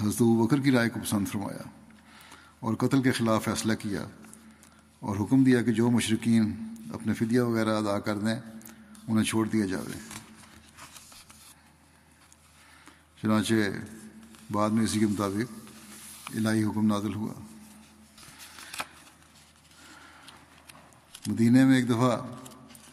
حضرت 0.00 0.22
بکر 0.22 0.60
کی 0.60 0.70
رائے 0.70 0.88
کو 0.88 1.00
پسند 1.00 1.28
فرمایا 1.28 1.68
اور 2.60 2.74
قتل 2.74 3.02
کے 3.02 3.12
خلاف 3.12 3.44
فیصلہ 3.44 3.72
کیا 3.74 4.06
اور 5.00 5.16
حکم 5.16 5.44
دیا 5.44 5.62
کہ 5.62 5.72
جو 5.72 5.90
مشرقین 5.90 6.74
اپنے 6.94 7.14
فدیہ 7.14 7.40
وغیرہ 7.40 7.76
ادا 7.76 7.98
کر 7.98 8.18
دیں 8.18 8.57
انہیں 9.08 9.24
چھوڑ 9.24 9.48
دیا 9.48 9.66
جاوے۔ 9.66 9.98
چنانچہ 13.22 13.54
بعد 14.50 14.70
میں 14.70 14.84
اسی 14.84 14.98
کے 14.98 15.06
مطابق 15.06 15.52
الہی 16.34 16.64
حکم 16.64 16.86
نازل 16.86 17.14
ہوا۔ 17.14 17.34
مدینہ 21.26 21.64
میں 21.64 21.76
ایک 21.76 21.88
دفعہ 21.88 22.16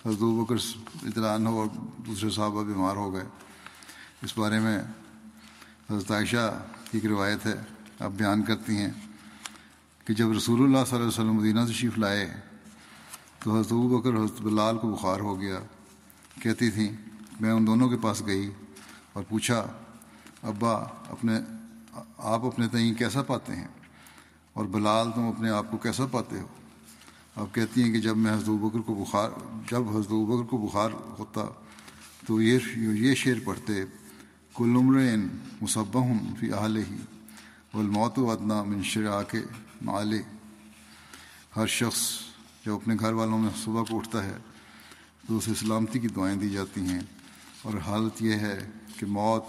حضرت 0.06 0.20
بکر 0.20 0.56
اطلاع 1.04 1.38
ہو 1.38 1.60
اور 1.60 1.68
دوسرے 2.06 2.30
صحابہ 2.30 2.64
بیمار 2.64 2.96
ہو 2.96 3.14
گئے۔ 3.14 3.24
اس 4.22 4.38
بارے 4.38 4.60
میں 4.60 4.80
حضرت 5.90 6.12
عائشہ 6.12 6.66
کی 6.92 6.98
ایک 6.98 7.06
روایت 7.06 7.46
ہے۔ 7.46 7.56
آپ 8.00 8.12
بیان 8.12 8.44
کرتی 8.44 8.78
ہیں 8.78 8.92
کہ 10.06 10.14
جب 10.14 10.32
رسول 10.32 10.64
اللہ 10.64 10.78
صلی 10.78 10.96
اللہ 10.96 10.96
علیہ 10.96 11.08
وسلم 11.08 11.34
مدینہ 11.34 11.60
تشریف 11.66 11.98
لائے 11.98 12.42
تو 13.40 13.60
حضرت 13.60 13.74
بکر 13.74 14.10
حضرت 14.10 14.42
بلال 14.42 14.78
کو 14.78 14.96
بخار 14.96 15.20
ہو 15.20 15.42
گیا۔ 15.42 15.60
کہتی 16.42 16.70
تھیں، 16.70 16.92
میں 17.40 17.52
ان 17.52 17.68
دونوں 17.68 17.90
کے 17.90 17.98
پاس 17.98 18.26
گئی 18.26 18.52
اور 19.14 19.24
پوچھا، 19.30 19.68
ابا، 20.44 20.74
اپنے، 21.10 21.34
آپ 22.18 22.46
اپنے 22.46 22.68
تئیں 22.68 22.94
کیسا 22.94 23.22
پاتے 23.22 23.56
ہیں؟ 23.56 23.68
اور 24.54 24.66
بلال، 24.66 25.12
تم 25.16 25.22
اپنے 25.22 25.50
آپ 25.50 25.72
کو 25.72 25.78
کیسا 25.78 26.06
پاتے 26.06 26.40
ہو؟ 26.40 26.48
آپ 27.36 27.56
کہتی 27.56 27.84
ہیں 27.84 27.94
کہ 27.94 28.00
جب 28.00 28.18
میں 28.18 28.34
حضرت 28.34 28.50
بکر 28.50 28.80
کو 28.80 28.94
بخار، 28.96 29.30
جب 29.72 29.90
حضرت 29.90 30.12
بکر 30.12 30.50
کو 30.50 30.58
بخار 30.58 30.90
ہوتا 31.20 31.46
تو 32.28 32.42
یہ 32.42 32.60
یہ 32.76 33.16
شعر 33.16 33.36
پڑھتے، 33.44 33.84
کل 34.54 34.76
عمر 34.76 35.02
مصبہ 35.62 36.00
ہوں 36.00 36.20
فی 36.40 36.52
اہل 36.52 36.78
ہی 36.78 36.98
والموت 37.74 38.20
و 38.20 38.32
ادنا 38.32 38.64
منشرا 38.64 39.24
کے 39.24 39.42
مالے 39.82 40.22
ہر 41.56 41.68
شخص 41.68 42.02
جب 42.66 42.74
اپنے 42.76 42.96
گھر 43.00 43.14
والوں 43.14 43.40
میں 43.40 43.50
صبح 43.64 43.84
کو 43.90 43.98
اٹھتا 43.98 44.24
ہے 44.24 44.38
تو 45.28 45.38
اسے 45.38 45.52
سلامتی 45.54 46.00
کی 46.00 46.08
دعائیں 46.08 46.38
دی 46.38 46.50
جاتی 46.50 46.82
ہیں۔ 46.82 47.00
اور 47.62 47.74
حالت 47.74 48.22
یہ 48.22 48.34
ہے 48.34 48.70
کہ 49.00 49.06
موت 49.06 49.44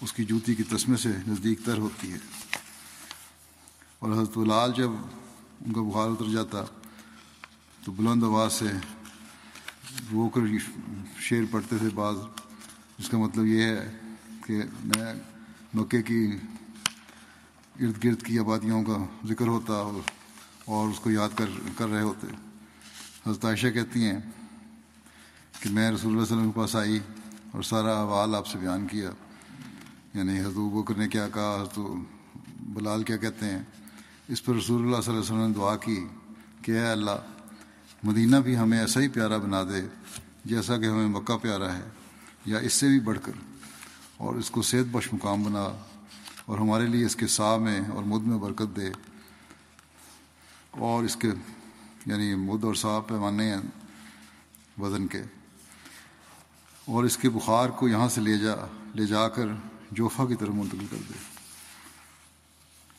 اس 0.00 0.12
کی 0.12 0.24
جوتی 0.24 0.54
کی 0.54 0.62
تسمے 0.62 0.96
سے 0.96 1.08
نزدیک 1.28 1.58
تر 1.64 1.78
ہوتی 1.78 2.12
ہے۔ 2.12 2.18
اور 3.98 4.12
حضرت 4.12 4.38
لال 4.38 4.72
جب 4.76 4.90
ان 5.66 5.72
کا 5.72 5.82
بخار 5.82 6.08
اتر 6.08 6.32
جاتا 6.32 6.64
تو 7.84 7.92
بلند 7.92 8.22
آواز 8.22 8.52
سے 8.52 8.66
رو 10.12 10.28
کر 10.28 10.40
شعر 11.18 11.42
پڑھتے 11.50 11.78
تھے 11.78 11.88
بعض۔ 11.94 12.16
اس 12.98 13.08
کا 13.08 13.18
مطلب 13.18 13.46
یہ 13.46 13.62
ہے 13.62 14.00
کہ 14.46 14.56
میں 14.84 15.14
مکے 15.74 16.02
کی 16.02 16.30
ارد 17.80 18.04
گرد 18.04 18.22
کی 18.22 18.38
آبادیوں 18.38 18.84
کا 18.84 19.26
ذکر 19.26 19.46
ہوتا 19.46 19.74
اور 20.64 20.88
اس 20.88 21.00
کو 21.00 21.10
یاد 21.10 21.28
کر 21.36 21.50
کر 21.76 21.88
رہے 21.88 22.02
ہوتے۔ 22.02 22.26
حضرت 23.26 23.44
عائشہ 23.44 23.66
کہتی 23.66 24.04
ہیں 24.04 24.18
کہ 25.60 25.70
میں 25.70 25.90
رسول 25.90 26.12
اللہ 26.12 26.22
علیہ 26.22 26.36
وسلم 26.36 26.52
کے 26.52 26.60
پاس 26.60 26.76
آئی 26.76 26.98
اور 27.52 27.62
سارا 27.62 28.00
احوال 28.00 28.34
آپ 28.34 28.46
سے 28.46 28.58
بیان 28.58 28.86
کیا۔ 28.86 29.10
یعنی 30.14 30.40
حضرت 30.40 30.54
بکر 30.54 30.94
نے 30.94 31.08
کیا 31.08 31.28
کہا، 31.28 31.58
حضرت 31.62 31.78
بلال 32.60 33.02
کیا 33.02 33.16
کہتے 33.16 33.46
ہیں؟ 33.46 33.62
اس 34.28 34.44
پر 34.44 34.54
رسول 34.54 34.82
اللہ 34.82 35.00
صلی 35.00 35.14
اللہ 35.14 35.24
علیہ 35.24 35.32
وسلم 35.32 35.48
نے 35.48 35.54
دعا 35.54 35.76
کی 35.76 36.06
کہ 36.62 36.72
اے 36.72 36.86
اللہ، 36.86 37.20
مدینہ 38.02 38.36
بھی 38.36 38.56
ہمیں 38.56 38.80
ایسا 38.80 39.00
ہی 39.00 39.08
پیارا 39.08 39.36
بنا 39.36 39.62
دے 39.62 39.88
جیسا 40.44 40.76
کہ 40.76 40.84
ہمیں 40.84 41.08
مکہ 41.08 41.36
پیارا 41.36 41.76
ہے، 41.76 41.82
یا 42.46 42.58
اس 42.58 42.72
سے 42.72 42.88
بھی 42.88 43.00
بڑھ 43.00 43.18
کر، 43.22 43.32
اور 44.16 44.34
اس 44.34 44.50
کو 44.50 44.62
صحت 44.62 44.88
بخش 44.90 45.12
مقام 45.12 45.42
بنا 45.42 45.84
اور 46.46 46.58
ہمارے 46.58 46.86
لیے 46.86 47.06
اس 47.06 47.16
کے 47.16 47.26
سا 47.26 47.56
میں 47.56 47.80
اور 47.90 48.02
مد 48.02 48.26
میں 48.26 48.38
برکت 48.38 48.76
دے۔ 48.76 48.90
اور 50.70 51.04
اس 51.04 51.16
کے 51.16 51.28
یعنی 52.06 52.34
مد 52.34 52.64
اور 52.64 52.74
سا 52.74 53.00
پیمانے 53.06 53.54
ہیں 53.54 53.60
وزن 54.80 55.06
کے۔ 55.06 55.22
اور 56.84 57.04
اس 57.04 57.16
کے 57.16 57.28
بخار 57.28 57.68
کو 57.68 57.88
یہاں 57.88 58.08
سے 58.08 58.20
لے 58.20 58.38
جا 58.38 58.54
لے 58.94 59.06
جا 59.06 59.28
کر 59.28 59.46
جوفا 59.90 60.26
کی 60.26 60.34
طرف 60.34 60.48
منتقل 60.48 60.86
کر 60.90 60.96
دے۔ 61.08 61.14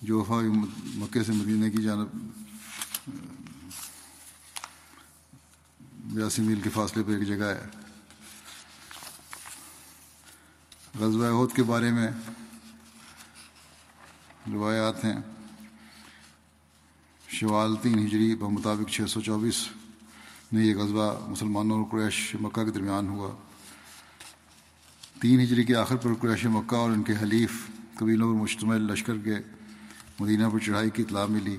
جوفا 0.02 0.42
مکے 0.74 1.24
سے 1.24 1.32
مدینہ 1.32 1.70
کی 1.70 1.84
جانب 1.84 2.08
بیاسی 6.00 6.42
میل 6.42 6.62
کے 6.62 6.70
فاصلے 6.70 7.04
پہ 7.04 7.12
ایک 7.12 7.28
جگہ 7.28 7.44
ہے۔ 7.44 7.68
غزوہ 11.00 11.44
عہد 11.44 11.56
کے 11.56 11.64
بارے 11.64 11.92
میں 11.92 12.08
روایات 14.54 15.06
ہیں۔ 15.06 15.20
شوال 17.28 17.76
تین 17.76 18.08
ہجری 18.08 18.36
بمطابق 18.36 18.90
چھ 18.90 19.02
سو 19.10 19.22
چوبیس 19.22 19.68
میں 20.52 20.64
یہ 20.64 20.76
غزوہ 20.76 21.30
مسلمانوں 21.30 21.78
اور 21.78 21.92
قریش 21.92 22.36
مکہ 22.42 22.64
کے 22.64 22.72
درمیان 22.72 23.08
ہوا۔ 23.08 23.51
تین 25.22 25.40
ہجری 25.42 25.64
کے 25.64 25.76
آخر 25.76 25.96
پر 25.96 26.14
قریش 26.14 26.46
مکہ 26.46 26.76
اور 26.76 26.92
ان 26.92 27.04
کے 27.04 27.14
حلیف، 27.22 27.52
قبیلوں 27.96 28.34
پر 28.34 28.42
مشتمل 28.42 28.82
لشکر 28.82 29.18
کے 29.18 29.36
مدینہ 30.20 30.48
پر 30.54 30.60
چڑھائی 30.60 30.90
کی 30.90 31.02
اطلاع 31.02 31.26
ملی۔ 31.26 31.58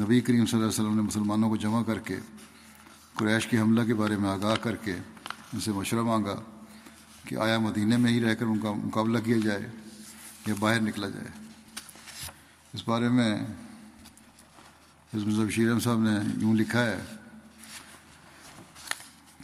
نبی 0.00 0.20
کریم 0.20 0.46
صلی 0.46 0.58
اللہ 0.58 0.70
علیہ 0.70 0.80
وسلم 0.80 0.94
نے 0.96 1.02
مسلمانوں 1.02 1.48
کو 1.48 1.56
جمع 1.56 1.82
کر 1.82 1.98
کے 1.98 2.16
قریش 3.14 3.46
کے 3.46 3.58
حملہ 3.58 3.82
کے 3.86 3.94
بارے 3.94 4.16
میں 4.16 4.30
آگاہ 4.30 4.54
کر 4.56 4.76
کے 4.76 4.92
ان 5.52 5.60
سے 5.60 5.72
مشورہ 5.72 6.02
مانگا 6.02 6.34
کہ 7.24 7.36
آیا 7.36 7.58
مدینہ 7.58 7.96
میں 7.96 8.12
ہی 8.12 8.20
رہ 8.20 8.34
کر 8.34 8.46
ان 8.46 8.58
کا 8.58 8.72
مقابلہ 8.72 9.18
کیا 9.18 9.36
جائے 9.44 9.70
یا 10.46 10.54
باہر 10.58 10.80
نکلا 10.80 11.08
جائے۔ 11.08 11.28
اس 12.72 12.88
بارے 12.88 13.08
میں 13.08 13.34
حضرت 15.12 15.52
شیرم 15.52 15.80
صاحب 15.80 16.00
نے 16.00 16.18
یوں 16.40 16.54
لکھا 16.54 16.84
ہے 16.86 17.00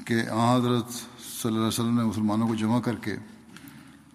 کہ 0.05 0.29
آ 0.29 0.57
حضرت 0.57 1.18
صلی 1.39 1.49
اللہ 1.49 1.59
علیہ 1.59 1.67
وسلم 1.69 1.97
نے 1.99 2.05
مسلمانوں 2.05 2.47
کو 2.49 2.55
جمع 2.55 2.81
کر 2.81 2.97
کے 2.97 3.17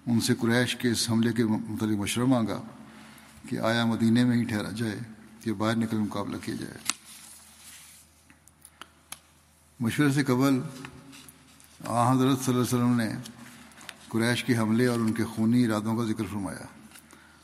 ان 0.06 0.20
سے 0.22 0.34
قریش 0.36 0.76
کے 0.76 0.92
اس 0.92 1.10
حملے 1.10 1.34
کے 1.34 1.44
متعلق 1.46 1.98
مشورہ 1.98 2.26
مانگا 2.26 2.62
کہ 3.50 3.60
آیا 3.60 3.86
مدینہ 3.86 4.26
میں 4.26 4.38
ہی 4.38 4.44
ٹھہرا 4.44 4.72
جائے 4.72 4.96
یا 5.46 5.54
باہر 5.58 5.76
نکل 5.76 5.98
مقابلہ 5.98 6.38
کیا 6.42 6.56
جائے۔ 6.56 6.78
مشورے 9.80 10.12
سے 10.12 10.24
قبل 10.24 10.60
آ 11.88 12.12
حضرت 12.12 12.40
صلی 12.40 12.56
اللہ 12.56 12.66
علیہ 12.66 12.76
وسلم 12.76 12.96
نے 12.96 13.10
قریش 14.08 14.44
کے 14.44 14.58
حملے 14.58 14.88
اور 14.88 15.00
ان 15.00 15.14
کے 15.14 15.24
خونی 15.26 15.66
ارادوں 15.66 15.96
کا 15.98 16.04
ذکر 16.04 16.24
فرمایا 16.24 16.66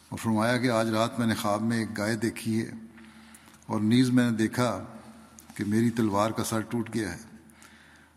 اور 0.10 0.18
فرمایا 0.18 0.58
کہ 0.58 0.70
آج 0.72 0.90
رات 0.90 1.20
میں 1.20 1.28
نے 1.28 1.36
خواب 1.36 1.62
میں 1.62 1.78
ایک 1.78 1.98
گائے 1.98 2.16
دیکھی 2.16 2.60
ہے 2.62 2.72
اور 3.66 3.82
نیز 3.82 4.10
میں 4.10 4.30
نے 4.32 4.38
دیکھا 4.38 4.70
کہ 5.56 5.64
میری 5.68 5.90
تلوار 5.90 6.32
کا 6.32 6.44
سر 6.44 6.62
ٹوٹ 6.62 6.94
گیا 6.94 7.12
ہے 7.14 7.18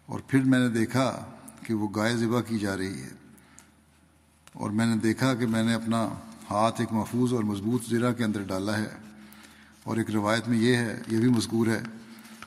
اور 0.08 0.20
پھر 0.20 0.42
میں 0.44 0.58
نے 0.58 0.68
دیکھا 0.68 1.04
کہ 1.64 1.74
وہ 1.74 1.88
گائے 1.96 2.16
ذبح 2.16 2.40
کی 2.40 2.58
جا 2.58 2.76
رہی 2.76 3.02
ہے۔ 3.02 3.10
اور 4.52 4.70
میں 4.70 4.86
نے 4.86 4.96
دیکھا 4.96 5.34
کہ 5.34 5.46
میں 5.46 5.62
نے 5.62 5.74
اپنا 5.74 6.08
ہاتھ 6.50 6.80
ایک 6.80 6.92
محفوظ 6.92 7.32
اور 7.32 7.42
مضبوط 7.42 7.84
زرہ 7.84 8.12
کے 8.12 8.24
اندر 8.24 8.42
ڈالا 8.42 8.78
ہے۔ 8.78 8.88
اور 9.84 9.96
ایک 9.96 10.10
روایت 10.10 10.48
میں 10.48 10.58
یہ 10.58 10.76
ہے، 10.76 11.02
یہ 11.08 11.18
بھی 11.18 11.28
مذکور 11.28 11.66
ہے 11.66 11.82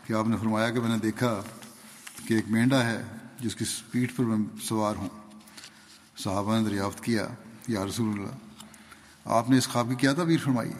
کہ 0.03 0.13
آپ 0.13 0.28
نے 0.28 0.38
فرمایا 0.38 0.70
کہ 0.70 0.80
میں 0.80 0.89
نے 0.89 0.97
دیکھا 0.97 1.41
کہ 2.28 2.34
ایک 2.34 2.45
مینڈا 2.49 2.86
ہے 2.86 3.03
جس 3.39 3.55
کی 3.55 3.66
پیٹھ 3.91 4.16
پر 4.16 4.24
میں 4.24 4.38
سوار 4.63 4.95
ہوں۔ 4.95 5.09
صحابہ 6.18 6.59
نے 6.59 6.70
دریافت 6.70 7.03
کیا، 7.03 7.28
یا 7.68 7.86
رسول 7.86 8.20
اللہ، 8.20 8.36
آپ 9.26 9.49
نے 9.49 9.57
اس 9.57 9.68
خواب 9.68 9.89
کی 9.89 9.95
کیا 9.95 10.13
تعبیر 10.13 10.39
فرمائی؟ 10.43 10.72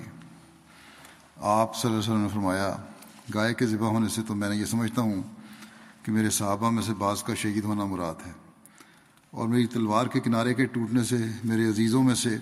آپ 1.38 1.76
صلی 1.76 1.92
اللہ 1.92 2.04
علیہ 2.04 2.14
وسلم 2.14 2.22
نے 2.22 2.30
فرمایا، 2.34 2.78
گائے 3.34 3.54
کے 3.54 3.66
ذبح 3.66 3.88
ہونے 3.88 4.08
سے 4.08 4.22
تو 4.28 4.36
میں 4.36 4.50
نے 4.50 4.56
یہ 4.56 4.66
سمجھتا 4.66 5.02
ہوں 5.02 5.24
کہ 6.06 6.12
میرے 6.12 6.30
صحابہ 6.30 6.72
میں 6.72 6.84
سے 6.84 6.94
بعض 6.94 7.24
کا 7.24 7.34
شہید 7.36 7.64
ہونا 7.64 7.86
مراد 7.86 8.28
ہے۔ 8.28 8.32
اور 9.32 9.48
میری 9.48 9.66
تلوار 9.66 10.06
کے 10.06 10.20
کنارے 10.20 10.54
کے 10.54 10.66
ٹوٹنے 10.66 11.04
سے، 11.04 11.18
میرے 11.44 11.70
عزیزوں 11.70 12.04
میں 12.04 12.16
سے 12.16 12.38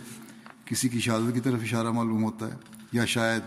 کسی 0.65 0.89
کی 0.89 0.99
شہادت 0.99 1.33
کی 1.33 1.39
طرف 1.39 1.59
اشارہ 1.61 1.91
معلوم 1.91 2.23
ہوتا 2.23 2.47
ہے 2.47 2.57
یا 2.91 3.05
شاید 3.05 3.41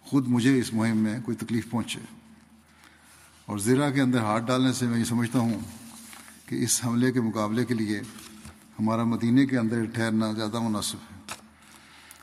خود 0.00 0.28
مجھے 0.28 0.58
اس 0.58 0.74
مہم 0.74 0.96
میں 0.96 1.20
کوئی 1.24 1.36
تکلیف 1.36 1.70
پہنچے۔ 1.70 2.00
اور 3.46 3.58
زیرہ 3.58 3.90
کے 3.90 4.00
اندر 4.00 4.20
ہاتھ 4.20 4.44
ڈالنے 4.44 4.72
سے 4.72 4.86
میں 4.86 4.98
یہ 4.98 5.04
سمجھتا 5.04 5.38
ہوں 5.38 5.60
کہ 6.46 6.54
اس 6.62 6.84
حملے 6.84 7.12
کے 7.12 7.20
مقابلے 7.20 7.64
کے 7.64 7.74
لیے 7.74 8.00
ہمارا 8.80 9.04
مدینے 9.04 9.46
کے 9.46 9.58
اندر 9.58 9.84
ٹھہرنا 9.84 10.32
زیادہ 10.32 10.58
مناسب 10.58 10.98
ہے۔ 11.12 11.34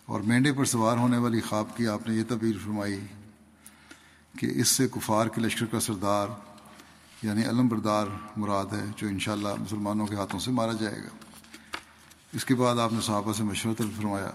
اور 0.05 0.21
مینڈے 0.21 0.53
پر 0.53 0.65
سوار 0.65 0.97
ہونے 0.97 1.17
والی 1.17 1.41
خواب 1.41 1.77
کی 1.77 1.87
آپ 1.87 2.09
نے 2.09 2.15
یہ 2.15 2.23
تبیر 2.27 2.55
فرمائی 2.63 2.99
کہ 4.39 4.45
اس 4.55 4.67
سے 4.67 4.87
کفار 4.87 5.27
کے 5.27 5.41
لشکر 5.41 5.65
کا 5.65 5.79
سردار 5.79 6.27
یعنی 7.21 7.43
علم 7.43 7.67
بردار 7.67 8.07
مراد 8.37 8.65
ہے 8.65 8.85
جو 8.97 9.07
انشاءاللہ 9.07 9.55
مسلمانوں 9.59 10.07
کے 10.07 10.15
ہاتھوں 10.15 10.39
سے 10.39 10.51
مارا 10.51 10.71
جائے 10.71 10.97
گا۔ 10.97 11.09
اس 12.33 12.45
کے 12.45 12.55
بعد 12.55 12.75
آپ 12.75 12.93
نے 12.93 13.01
صحابہ 13.01 13.33
سے 13.33 13.43
مشورہ 13.43 13.81
فرمایا 13.97 14.31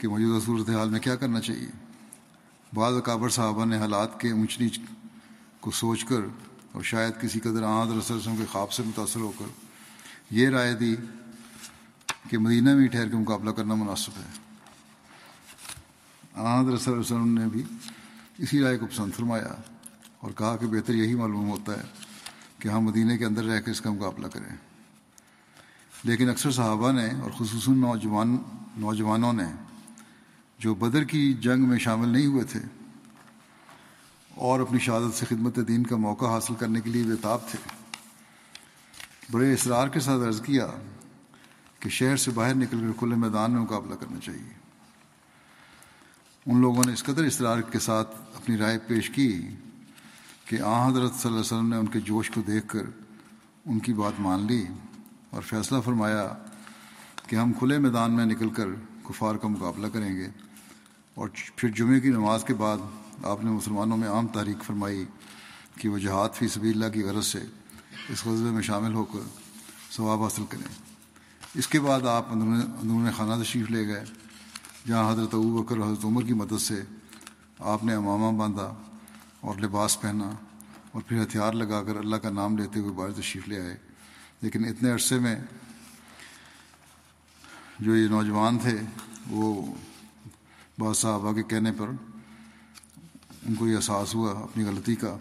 کہ 0.00 0.08
موجودہ 0.08 0.44
صورت 0.44 0.70
حال 0.70 0.88
میں 0.88 1.00
کیا 1.00 1.16
کرنا 1.16 1.40
چاہیے۔ 1.40 1.68
بعض 2.74 2.94
اکابر 2.94 3.28
صحابہ 3.28 3.64
نے 3.64 3.78
حالات 3.78 4.20
کے 4.20 4.30
اونچ 4.30 4.60
نیچ 4.60 4.80
کو 5.60 5.70
سوچ 5.70 6.04
کر 6.04 6.20
اور 6.72 6.82
شاید 6.82 7.12
کسی 7.22 7.40
قدر 7.40 7.62
آہد 7.62 7.96
رسلسم 7.96 8.36
کے 8.36 8.44
خواب 8.52 8.72
سے 8.72 8.82
متاثر 8.82 9.20
ہو 9.20 9.32
کر 9.38 9.44
یہ 10.30 10.48
رائے 10.48 10.74
دی 10.74 10.96
کہ 12.30 12.38
مدینہ 12.38 12.74
میں 12.74 12.88
ٹھہر 12.88 13.08
کے 13.08 13.16
مقابلہ 13.16 13.50
کرنا 13.50 13.74
مناسب 13.74 14.12
ہے۔ 14.16 14.30
آحد 16.34 16.64
رسول 16.64 16.98
وسلم 16.98 17.38
نے 17.38 17.46
بھی 17.46 17.62
اسی 18.38 18.62
رائے 18.62 18.78
کو 18.78 18.86
پسند 18.86 19.14
فرمایا۔ 19.14 19.75
اور 20.26 20.34
کہا 20.36 20.56
کہ 20.56 20.66
بہتر 20.66 20.94
یہی 20.94 21.14
معلوم 21.14 21.50
ہوتا 21.50 21.72
ہے 21.72 21.82
کہ 22.58 22.68
ہم 22.68 22.80
مدینہ 22.80 23.16
کے 23.16 23.24
اندر 23.24 23.44
رہ 23.44 23.60
کے 23.60 23.70
اس 23.70 23.80
کا 23.80 23.90
مقابلہ 23.90 24.26
کریں۔ 24.26 24.56
لیکن 26.04 26.30
اکثر 26.30 26.50
صحابہ 26.50 26.92
نے 26.92 27.08
اور 27.22 27.30
خصوصاً 27.30 27.74
نوجوان 27.74 28.36
نوجوانوں 28.76 29.32
نے 29.32 29.44
جو 30.58 30.74
بدر 30.74 31.04
کی 31.04 31.32
جنگ 31.32 31.68
میں 31.68 31.78
شامل 31.78 32.08
نہیں 32.08 32.26
ہوئے 32.26 32.44
تھے 32.44 32.60
اور 34.34 34.60
اپنی 34.60 34.78
شہادت 34.78 35.14
سے 35.14 35.26
خدمت 35.26 35.58
دین 35.68 35.82
کا 35.82 35.96
موقع 35.96 36.24
حاصل 36.24 36.54
کرنے 36.54 36.80
کے 36.80 36.90
لیے 36.90 37.02
بےتاب 37.02 37.38
تھے، 37.50 37.58
بڑے 39.30 39.52
اصرار 39.52 39.88
کے 39.88 40.00
ساتھ 40.00 40.22
عرض 40.22 40.42
کیا 40.42 40.66
کہ 41.80 41.88
شہر 41.88 42.16
سے 42.16 42.30
باہر 42.30 42.54
نکل 42.54 42.80
کر 42.80 42.98
کھلے 42.98 43.14
میدان 43.14 43.52
میں 43.52 43.60
مقابلہ 43.60 43.94
کرنا 43.94 44.20
چاہیے۔ 44.20 44.52
ان 46.46 46.60
لوگوں 46.60 46.82
نے 46.86 46.92
اس 46.92 47.04
قدر 47.04 47.24
اصرار 47.24 47.60
کے 47.60 47.78
ساتھ 47.78 48.16
اپنی 48.34 48.56
رائے 48.56 48.78
پیش 48.78 49.10
کی 49.10 49.48
کہ 50.46 50.60
آ، 50.60 50.88
حضرت 50.88 51.10
صلی 51.10 51.20
اللہ 51.24 51.28
علیہ 51.28 51.40
وسلم 51.40 51.68
نے 51.68 51.76
ان 51.76 51.86
کے 51.86 52.00
جوش 52.00 52.30
کو 52.30 52.40
دیکھ 52.40 52.68
کر 52.68 52.82
ان 53.66 53.78
کی 53.78 53.92
بات 53.92 54.20
مان 54.20 54.46
لی 54.46 54.66
اور 55.30 55.42
فیصلہ 55.42 55.80
فرمایا 55.80 56.28
کہ 57.26 57.36
ہم 57.36 57.52
کھلے 57.52 57.78
میدان 57.78 58.12
میں 58.12 58.26
نکل 58.26 58.48
کر 58.48 58.66
کفار 59.04 59.34
کا 59.34 59.48
مقابلہ 59.48 59.86
کریں 59.86 60.16
گے 60.16 60.28
اور 61.14 61.28
پھر 61.56 61.68
جمعے 61.68 62.00
کی 62.00 62.08
نماز 62.08 62.44
کے 62.44 62.54
بعد 62.54 62.76
آپ 63.24 63.44
نے 63.44 63.50
مسلمانوں 63.50 63.96
میں 63.96 64.08
عام 64.08 64.26
تحریک 64.26 64.64
فرمائی 64.64 65.04
کہ 65.74 65.88
وہ 65.88 65.98
جہاد 65.98 66.28
فی 66.34 66.48
سبی 66.48 66.70
اللہ 66.70 66.86
کی 66.86 67.02
غرض 67.02 67.26
سے 67.26 67.38
اس 68.08 68.26
غزبے 68.26 68.50
میں 68.50 68.62
شامل 68.62 68.94
ہو 68.94 69.04
کر 69.04 69.28
ثواب 69.90 70.22
حاصل 70.22 70.44
کریں۔ 70.48 70.74
اس 71.54 71.68
کے 71.68 71.80
بعد 71.80 72.00
آپ 72.00 72.32
اندرون 72.32 73.08
خانہ 73.16 73.42
تشریف 73.42 73.70
لے 73.70 73.88
گئے، 73.88 74.04
جہاں 74.86 75.12
حضرت 75.12 75.34
ابو 75.34 75.62
بکر 75.62 75.76
حضرت 75.76 76.04
عمر 76.04 76.22
کی 76.22 76.32
مدد 76.32 76.60
سے 76.60 76.82
آپ 77.58 77.84
نے 77.84 77.94
امامہ 77.94 78.38
باندھا۔ 78.38 78.74
اور 79.46 79.56
لباس 79.56 80.00
پہنا 80.00 80.30
اور 80.92 81.02
پھر 81.06 81.22
ہتھیار 81.22 81.52
لگا 81.52 81.82
کر 81.82 81.96
اللہ 81.96 82.16
کا 82.16 82.30
نام 82.30 82.58
لیتے 82.58 82.80
ہوئے 82.80 82.92
باہر 82.92 83.12
تشریف 83.12 83.48
لے 83.48 83.60
آئے۔ 83.60 83.76
لیکن 84.40 84.64
اتنے 84.64 84.90
عرصے 84.90 85.18
میں 85.18 85.36
جو 87.78 87.96
یہ 87.96 88.08
نوجوان 88.08 88.58
تھے، 88.58 88.80
وہ 89.30 89.74
بعض 90.78 90.96
صحابہ 90.96 91.32
کے 91.32 91.42
کہنے 91.42 91.72
پر 91.72 91.88
ان 93.46 93.54
کو 93.54 93.68
یہ 93.68 93.76
احساس 93.76 94.14
ہوا 94.14 94.32
اپنی 94.32 94.64
غلطی 94.64 94.94
کا۔ 94.94 95.18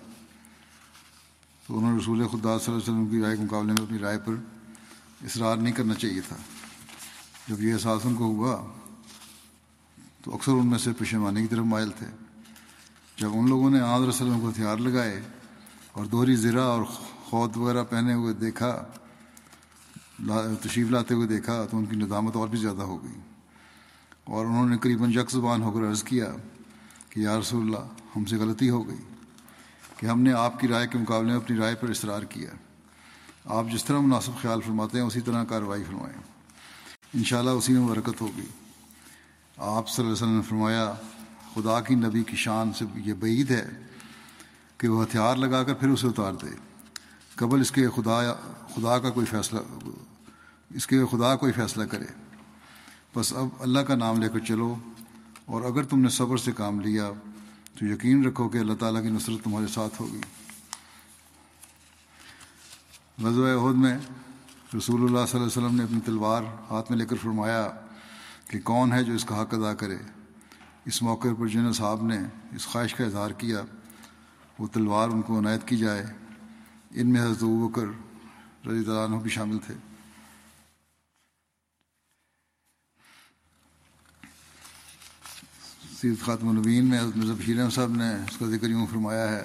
تو 1.68 1.78
انہوں 1.78 1.92
نے 1.92 1.98
رسول 1.98 2.28
خدا 2.28 2.28
صلی 2.32 2.42
اللہ 2.42 2.60
علیہ 2.68 2.76
وسلم 2.76 3.08
کی 3.08 3.22
رائے 3.22 3.38
کے 3.38 3.44
مقابلے 3.44 3.74
میں 3.74 3.84
اپنی 3.84 4.00
رائے 4.00 4.20
پر 4.20 4.34
اصرار 5.26 5.58
نہیں 5.58 5.74
کرنا 5.74 5.94
چاہیے 5.94 6.22
تھا۔ 6.22 6.36
جب 7.48 7.62
یہ 7.62 7.74
احساس 7.74 8.02
ان 8.06 8.16
کو 8.16 8.24
ہوا 8.24 8.74
تو 10.22 10.36
اکثر 10.36 10.52
ان 10.52 10.68
میں 10.68 10.80
سے 10.80 10.94
پشیمانی 10.94 11.42
کی 11.42 11.48
طرف 11.48 11.66
مائل 11.66 11.92
تھے۔ 11.92 12.25
جب 13.18 13.30
ان 13.34 13.50
لوگوں 13.50 13.70
نے 13.70 13.80
آدر 13.80 14.08
وسلم 14.08 14.40
کو 14.40 14.50
ہتھیار 14.50 14.78
لگائے 14.78 15.22
اور 15.92 16.06
دوہری 16.06 16.36
زرہ 16.36 16.60
اور 16.60 16.84
خود 17.26 17.58
وغیرہ 17.58 17.84
پہنے 17.84 18.14
ہوئے 18.14 18.34
دیکھا 18.34 18.86
تشریف 20.62 20.92
لاتے 20.92 21.14
ہوئے 21.14 21.28
دیکھا 21.28 21.66
تو 21.72 21.78
ان 21.78 21.86
کی 21.86 21.96
ندامت 21.96 22.36
اور 22.36 22.48
بھی 22.48 22.60
زیادہ 22.60 22.82
ہو 22.82 23.04
گئی۔ 23.04 23.20
اور 24.24 24.46
انہوں 24.46 24.70
نے 24.70 24.78
قریباً 24.78 25.10
یک 25.10 25.32
زبان 25.32 25.64
ہو 25.64 25.72
کر 25.72 25.90
عرض 25.90 26.04
کیا 26.04 26.36
کہ، 27.10 27.20
یا 27.20 27.40
رسول 27.40 27.66
اللہ، 27.66 27.88
ہم 28.16 28.26
سے 28.26 28.36
غلطی 28.36 28.70
ہو 28.70 28.88
گئی 28.88 28.98
کہ 29.98 30.06
ہم 30.06 30.22
نے 30.22 30.34
آپ 30.34 30.60
کی 30.60 30.68
رائے 30.68 30.88
کے 30.88 30.98
مقابلے 30.98 31.28
میں 31.28 31.38
اپنی 31.38 31.58
رائے 31.58 31.76
پر 31.76 31.90
اصرار 31.90 32.22
کیا۔ 32.22 32.50
آپ 33.46 33.66
جس 33.74 33.86
طرح 33.86 34.00
مناسب 34.00 34.32
خیال 34.42 34.62
فرماتے 34.62 35.00
ہیں، 35.00 35.06
اسی 35.06 35.22
طرح 35.22 35.44
کارروائی 35.44 35.84
فرمائیں۔ 35.84 36.22
انشاءاللہ 37.14 37.52
اسی 37.52 37.74
میں 37.74 37.88
برکت 37.88 38.22
ہوگی۔ 38.22 38.46
آپ 39.58 39.90
صلی 39.90 40.06
اللہ 40.06 40.16
علیہ 40.16 40.26
وسلم 40.26 40.36
نے 40.36 40.42
فرمایا 40.42 40.94
خدا 41.56 41.82
کی 41.82 41.96
نبی 41.96 42.24
کی 42.24 42.36
شان 42.36 42.74
سے 42.74 42.86
یہ 42.96 43.14
بعید 43.14 43.52
ہے 43.52 43.70
کہ 44.78 44.88
وہ 44.88 45.04
ہتھیار 45.04 45.36
لگا 45.36 45.64
کر 45.64 45.74
پھر 45.74 45.90
اسے 45.90 46.08
اتار 46.08 46.34
دے۔ 46.34 46.50
قبل 47.36 47.62
اس 47.62 47.72
کے 47.72 47.90
خدا 47.90 48.34
خدا 48.76 49.00
کا 49.00 49.10
کوئی 49.10 49.26
فیصلہ 49.26 49.60
اس 50.76 50.88
کے 50.88 51.06
خدا 51.12 51.36
کوئی 51.36 51.52
فیصلہ 51.52 51.84
کرے۔ 51.84 52.06
بس 53.16 53.34
اب 53.34 53.48
اللہ 53.60 53.80
کا 53.80 53.96
نام 53.96 54.22
لے 54.22 54.30
کر 54.30 54.40
چلو۔ 54.40 54.76
اور 55.46 55.62
اگر 55.62 55.84
تم 55.84 56.00
نے 56.00 56.10
صبر 56.10 56.38
سے 56.38 56.52
کام 56.52 56.80
لیا، 56.80 57.12
تو 57.80 57.86
یقین 57.86 58.26
رکھو 58.26 58.50
کہ 58.50 58.58
اللہ 58.58 58.74
تعالیٰ 58.74 59.02
کی 59.02 59.10
نصرت 59.10 59.44
تمہارے 59.44 59.68
ساتھ 59.68 60.02
ہوگی۔ 60.02 60.22
غزوہ 63.24 63.70
عہد 63.70 63.78
میں 63.78 63.98
رسول 64.78 65.04
اللہ 65.04 65.26
صلی 65.28 65.40
اللہ 65.40 65.46
علیہ 65.46 65.46
وسلم 65.46 65.76
نے 65.76 65.84
اپنی 65.84 66.00
تلوار 66.06 66.44
ہاتھ 66.44 66.92
میں 66.92 67.00
لے 67.00 67.06
کر 67.06 67.16
فرمایا 67.16 67.72
کہ 68.48 68.60
کون 68.60 68.94
ہے 68.94 69.04
جو 69.04 69.14
اس 69.14 69.26
کا 69.26 69.42
حق 69.42 69.54
ادا 69.54 69.74
کرے؟ 69.74 69.98
اس 70.86 71.02
موقع 71.02 71.28
پر 71.40 71.48
جن 71.48 71.74
صاحب 71.74 72.06
نے 72.06 72.18
اس 72.56 72.66
خواہش 72.68 72.94
کا 72.96 73.04
اظہار 73.06 73.32
کیا، 73.32 73.62
وہ 74.60 74.68
تلوار 74.68 75.10
ان 75.10 75.22
کو 75.22 75.40
عنایت 75.40 75.68
کی 75.68 75.78
جائے۔ 75.78 76.06
ان 76.92 77.08
میں 77.08 77.22
حضرت 77.22 77.44
بکر 77.44 77.88
رضی 78.68 78.90
اللہ 78.90 79.00
عنہ 79.00 79.16
بھی 79.16 79.30
شامل 79.30 79.58
تھے۔ 79.60 79.74
سید 86.02 86.22
خاتم 86.22 86.48
النبین 86.48 86.86
میں 86.86 87.00
حضرت 87.00 87.18
مرزا 87.18 87.34
بشیر 87.34 87.70
صاحب 87.70 87.92
نے 87.92 88.14
اس 88.14 88.38
کا 88.38 88.46
ذکر 88.46 88.70
یوں 88.70 88.86
فرمایا 88.92 89.30
ہے 89.30 89.44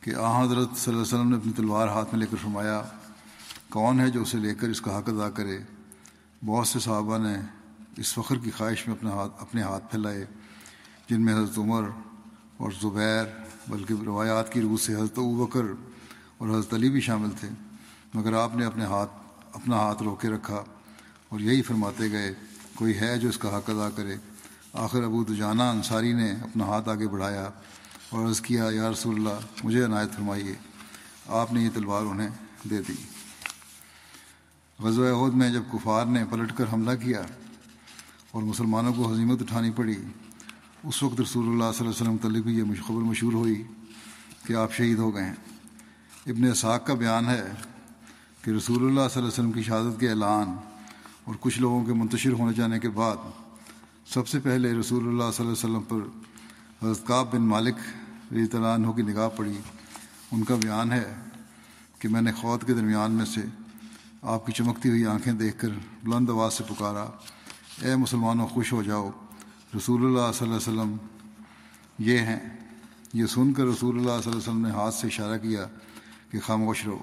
کہ 0.00 0.14
آ 0.14 0.44
حضرت 0.44 0.76
صلی 0.76 0.94
اللہ 0.94 1.02
علیہ 1.02 1.14
وسلم 1.14 1.30
نے 1.30 1.36
اپنی 1.36 1.52
تلوار 1.52 1.88
ہاتھ 1.88 2.08
میں 2.12 2.20
لے 2.20 2.26
کر 2.30 2.36
فرمایا، 2.42 2.82
کون 3.68 4.00
ہے 4.00 4.10
جو 4.10 4.22
اسے 4.22 4.38
لے 4.38 4.54
کر 4.54 4.68
اس 4.68 4.80
کا 4.80 4.98
حق 4.98 5.08
ادا 5.08 5.30
کرے؟ 5.30 5.58
بہت 6.46 6.66
سے 6.68 6.78
صحابہ 6.78 7.18
نے 7.18 7.36
اس 7.98 8.14
فخر 8.14 8.38
کی 8.38 8.50
خواہش 8.50 8.88
میں 8.88 8.96
اپنے 8.96 9.10
ہاتھ 9.10 9.32
اپنے 9.38 9.62
ہاتھ 9.62 9.90
پھیلائے، 9.90 10.24
جن 11.08 11.24
میں 11.24 11.34
حضرت 11.34 11.58
عمر 11.58 11.82
اور 12.56 12.70
زبیر، 12.82 13.24
بلکہ 13.68 13.94
روایات 14.06 14.52
کی 14.52 14.60
روح 14.60 14.76
سے 14.76 14.94
حضرت 14.94 15.18
بکر 15.18 15.64
اور 16.38 16.48
حضرت 16.48 16.74
علی 16.74 16.90
بھی 16.90 17.00
شامل 17.00 17.30
تھے۔ 17.40 17.48
مگر 18.14 18.32
آپ 18.32 18.56
نے 18.56 18.64
اپنے 18.64 18.84
ہاتھ 18.84 19.10
اپنا 19.52 19.76
ہاتھ 19.76 20.02
روکے 20.02 20.28
رکھا 20.28 20.64
اور 21.28 21.40
یہی 21.40 21.62
فرماتے 21.62 22.10
گئے، 22.10 22.34
کوئی 22.74 23.00
ہے 23.00 23.18
جو 23.18 23.28
اس 23.28 23.38
کا 23.38 23.56
حق 23.56 23.70
ادا 23.70 23.88
کرے۔ 23.90 24.16
آخر 24.72 25.02
ابو 25.02 25.24
دجانہ 25.24 25.62
انصاری 25.62 26.12
نے 26.12 26.32
اپنا 26.32 26.64
ہاتھ 26.64 26.88
آگے 26.88 27.08
بڑھایا 27.08 27.50
اور 28.10 28.28
عرض 28.28 28.40
کیا، 28.40 28.64
یا 28.70 28.90
رسول 28.90 29.14
اللہ، 29.14 29.64
مجھے 29.64 29.84
عنایت 29.84 30.12
فرمائیے۔ 30.12 30.54
آپ 31.26 31.52
نے 31.52 31.60
یہ 31.60 31.70
تلوار 31.74 32.02
انہیں 32.02 32.28
دے 32.70 32.82
دی۔ 32.82 32.94
غزوہ 34.80 35.24
عہد 35.24 35.34
میں 35.34 35.50
جب 35.50 35.62
کفار 35.72 36.06
نے 36.06 36.24
پلٹ 36.30 36.56
کر 36.56 36.64
حملہ 36.72 36.96
کیا 37.02 37.22
اور 38.30 38.42
مسلمانوں 38.42 38.92
کو 38.92 39.12
حضیمت 39.12 39.42
اٹھانی 39.42 39.70
پڑی۔ 39.70 39.96
اس 40.84 41.02
وقت 41.02 41.20
رسول 41.20 41.44
اللہ 41.44 41.70
صلی 41.74 41.86
اللہ 41.86 41.88
علیہ 41.88 41.88
وسلم 41.88 42.16
تعلق 42.16 42.44
بھی 42.44 42.58
یہ 42.58 42.82
خبر 42.86 43.00
مشہور 43.00 43.32
ہوئی 43.32 43.62
کہ 44.46 44.52
آپ 44.52 44.72
شہید 44.72 44.98
ہو 44.98 45.14
گئے 45.14 45.24
ہیں۔ 45.24 45.34
ابن 46.26 46.44
اسحاق 46.44 46.86
کا 46.86 46.94
بیان 46.94 47.26
ہے 47.26 47.42
کہ 48.42 48.50
رسول 48.50 48.76
اللہ 48.76 48.92
صلی 48.92 49.00
اللہ 49.00 49.18
علیہ 49.18 49.26
وسلم 49.26 49.52
کی 49.52 49.62
شہادت 49.62 50.00
کے 50.00 50.08
اعلان 50.08 50.56
اور 51.24 51.34
کچھ 51.40 51.60
لوگوں 51.60 51.84
کے 51.84 51.92
منتشر 51.92 52.32
ہونے 52.32 52.52
جانے 52.54 52.78
کے 52.78 52.88
بعد 52.88 53.16
سب 54.06 54.28
سے 54.28 54.38
پہلے 54.38 54.72
رسول 54.72 55.08
اللہ 55.08 55.30
صلی 55.32 55.46
اللہ 55.46 55.66
علیہ 55.66 55.76
وسلم 55.76 55.82
پر 55.82 56.00
حضرت 56.82 57.06
کعب 57.06 57.32
بن 57.32 57.42
مالک 57.42 57.74
رضی 58.32 58.46
اللہ 58.52 58.66
عنہ 58.66 58.90
کی 58.90 59.02
نگاہ 59.02 59.28
پڑی۔ 59.36 59.58
ان 60.32 60.44
کا 60.44 60.54
بیان 60.54 60.92
ہے 60.92 61.14
کہ 61.98 62.08
میں 62.08 62.22
نے 62.22 62.32
خوت 62.32 62.66
کے 62.66 62.74
درمیان 62.74 63.12
میں 63.12 63.24
سے 63.24 63.40
آپ 64.22 64.46
کی 64.46 64.52
چمکتی 64.52 64.88
ہوئی 64.88 65.06
آنکھیں 65.06 65.32
دیکھ 65.32 65.58
کر 65.58 65.68
بلند 66.04 66.30
آواز 66.30 66.54
سے 66.54 66.64
پکارا 66.68 67.06
اے 67.82 67.96
مسلمانوں، 67.96 68.46
خوش 68.46 68.72
ہو 68.72 68.82
جاؤ۔ 68.82 69.10
رسول 69.76 70.04
اللہ 70.04 70.32
صلی 70.34 70.48
اللہ 70.48 70.70
علیہ 70.70 70.80
وسلم 70.80 70.96
یہ 71.98 72.18
ہیں۔ 72.18 72.38
یہ 73.12 73.26
سن 73.26 73.52
کر 73.52 73.64
رسول 73.64 73.94
اللہ 73.94 74.08
صلی 74.08 74.16
اللہ 74.16 74.28
علیہ 74.28 74.36
وسلم 74.36 74.66
نے 74.66 74.70
ہاتھ 74.70 74.94
سے 74.94 75.06
اشارہ 75.06 75.38
کیا 75.38 75.66
کہ 76.30 76.40
خاموش 76.40 76.86
رہو۔ 76.86 76.98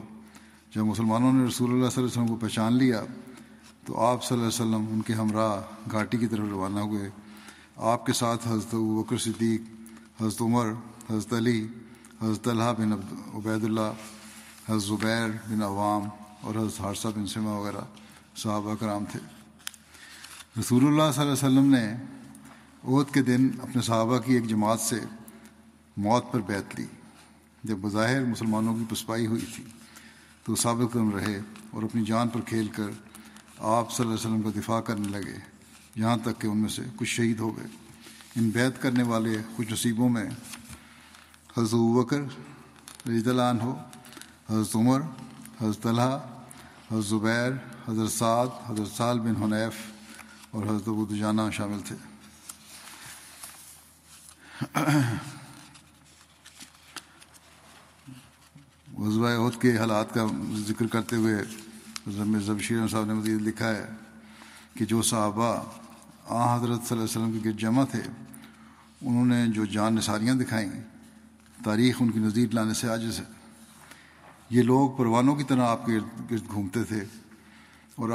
جب 0.76 0.86
مسلمانوں 0.86 1.34
نے 1.34 1.46
رسول 1.46 1.72
اللہ 1.72 1.90
صلی 1.90 2.04
اللہ 2.04 2.12
علیہ 2.12 2.24
وسلم 2.24 2.28
کو 2.28 2.36
پہچان 2.36 2.74
لیا، 2.74 3.04
تو 3.86 4.06
آپ 4.06 4.24
صلی 4.24 4.38
اللہ 4.38 4.48
علیہ 4.48 4.66
وسلم 4.66 4.94
ان 4.94 5.02
کے 5.02 5.14
ہمراہ 5.14 5.62
گھاٹی 5.92 6.18
کی 6.18 6.28
طرف 6.28 6.48
روانہ 6.50 6.80
ہوئے۔ 6.80 7.10
آپ 7.78 8.06
کے 8.06 8.14
ساتھ 8.14 8.48
حضرت 8.48 8.76
بکر 8.76 9.18
صدیق، 9.18 9.62
حضرت 10.22 10.42
عمر، 10.42 10.68
حضرت 11.10 11.34
علی، 11.34 11.68
حضرت 12.22 12.48
اللہ 12.48 12.74
بن 12.78 12.94
عبید 13.34 13.64
اللہ 13.64 13.92
حضرت 14.70 14.84
زبیر 14.84 15.30
بن 15.50 15.62
عوام 15.62 16.04
اور 16.42 16.56
حضرت 16.56 16.82
حادثہ 16.82 17.08
بن 17.16 17.28
سما 17.28 17.52
وغیرہ 17.52 17.82
صحابہ 18.36 18.76
کرام 18.80 19.06
تھے۔ 19.12 19.35
رسول 20.60 20.88
اللہ 20.88 21.12
صلی 21.16 21.22
اللہ 21.22 21.22
علیہ 21.22 21.32
وسلم 21.32 21.76
نے 21.76 21.96
عہد 22.84 23.14
کے 23.14 23.22
دن 23.22 23.50
اپنے 23.62 23.82
صحابہ 23.82 24.18
کی 24.18 24.34
ایک 24.34 24.48
جماعت 24.48 24.80
سے 24.80 25.00
موت 25.98 26.32
پر 26.32 26.40
بیت 26.42 26.80
لی، 26.80 26.86
جب 27.64 27.78
بظاہر 27.82 28.26
مسلمانوں 28.26 28.76
کی 28.76 28.84
پسپائی 28.90 29.28
ہوئی 29.28 29.46
تھی۔ 29.56 29.64
تو 30.44 30.56
ثابت 30.56 30.94
قدم 30.94 31.16
رہے 31.16 31.40
اور 31.72 31.84
اپنی 31.84 32.06
جان 32.06 32.30
پر 32.30 32.42
کھیل 32.42 32.68
کر 32.68 32.84
آپ 33.60 33.92
صلی 33.92 34.06
اللہ 34.06 34.18
علیہ 34.18 34.36
وسلم 34.36 34.52
کا 34.52 34.60
دفاع 34.60 34.82
کرنے 34.82 35.08
لگے۔ 35.08 35.40
یہاں 35.96 36.18
تک 36.18 36.42
کہ 36.42 36.48
ان 36.48 36.58
میں 36.58 36.70
سے 36.70 36.82
کچھ 36.96 37.10
شہید 37.10 37.40
ہو 37.40 37.58
گئے۔ 37.58 37.68
ان 38.36 38.50
بیت 38.50 38.82
کرنے 38.82 39.04
والے 39.04 39.38
کچھ 39.56 39.74
نصیبوں 39.74 40.10
میں 40.10 40.30
حضرت 41.58 41.74
وکر 41.74 42.22
رضی 43.10 43.30
اللہ 43.30 43.42
عنہ، 43.42 43.64
حضرت 44.50 44.76
عمر، 44.76 45.02
حضرت 45.62 45.86
اللہ 45.86 46.20
حضرت 46.92 47.06
زبیر، 47.06 47.52
حضرت 47.90 48.12
سعد، 48.12 48.48
حضرت 48.70 48.98
سال 48.98 49.20
بن 49.20 49.36
حنیف 49.44 49.95
اور 50.56 50.64
حضرت 50.64 50.88
ابو 50.88 51.06
دجانہ 51.06 51.42
شامل 51.52 51.80
تھے۔ 51.86 51.96
غزوہ 58.98 59.30
عہد 59.30 59.62
کے 59.62 59.78
حالات 59.78 60.14
کا 60.14 60.26
ذکر 60.68 60.88
کرتے 60.88 61.16
ہوئے 61.16 61.36
ضبشیر 62.46 62.88
صاحب 62.88 63.06
نے 63.06 63.14
مزید 63.14 63.42
لکھا 63.42 63.70
ہے 63.70 63.86
کہ 64.74 64.86
جو 64.86 65.02
صحابہ 65.02 65.52
آ 66.28 66.56
حضرت 66.56 66.88
صلی 66.88 66.98
اللہ 66.98 67.04
علیہ 67.04 67.04
وسلم 67.04 67.32
کے 67.32 67.50
گرد 67.50 67.60
جمع 67.60 67.84
تھے، 67.86 68.02
انہوں 69.02 69.26
نے 69.26 69.46
جو 69.48 69.66
جان 69.66 69.96
نثاریاں 69.96 70.36
دکھائیں، 70.36 70.70
تاریخ 71.64 71.96
ان 72.00 72.12
کی 72.12 72.20
نزدیک 72.20 72.56
لانے 72.56 72.74
سے 72.74 72.88
عاجز 72.88 73.20
ہے۔ 73.20 73.26
یہ 74.50 74.64
لوگ 74.64 74.90
پروانوں 74.98 75.36
کی 75.36 75.44
طرح 75.44 75.68
آپ 75.68 75.86
کے 75.86 75.96
ارد 75.96 76.32
گرد 76.32 76.52
گھومتے 76.52 76.84
تھے 76.84 77.04
اور 77.96 78.10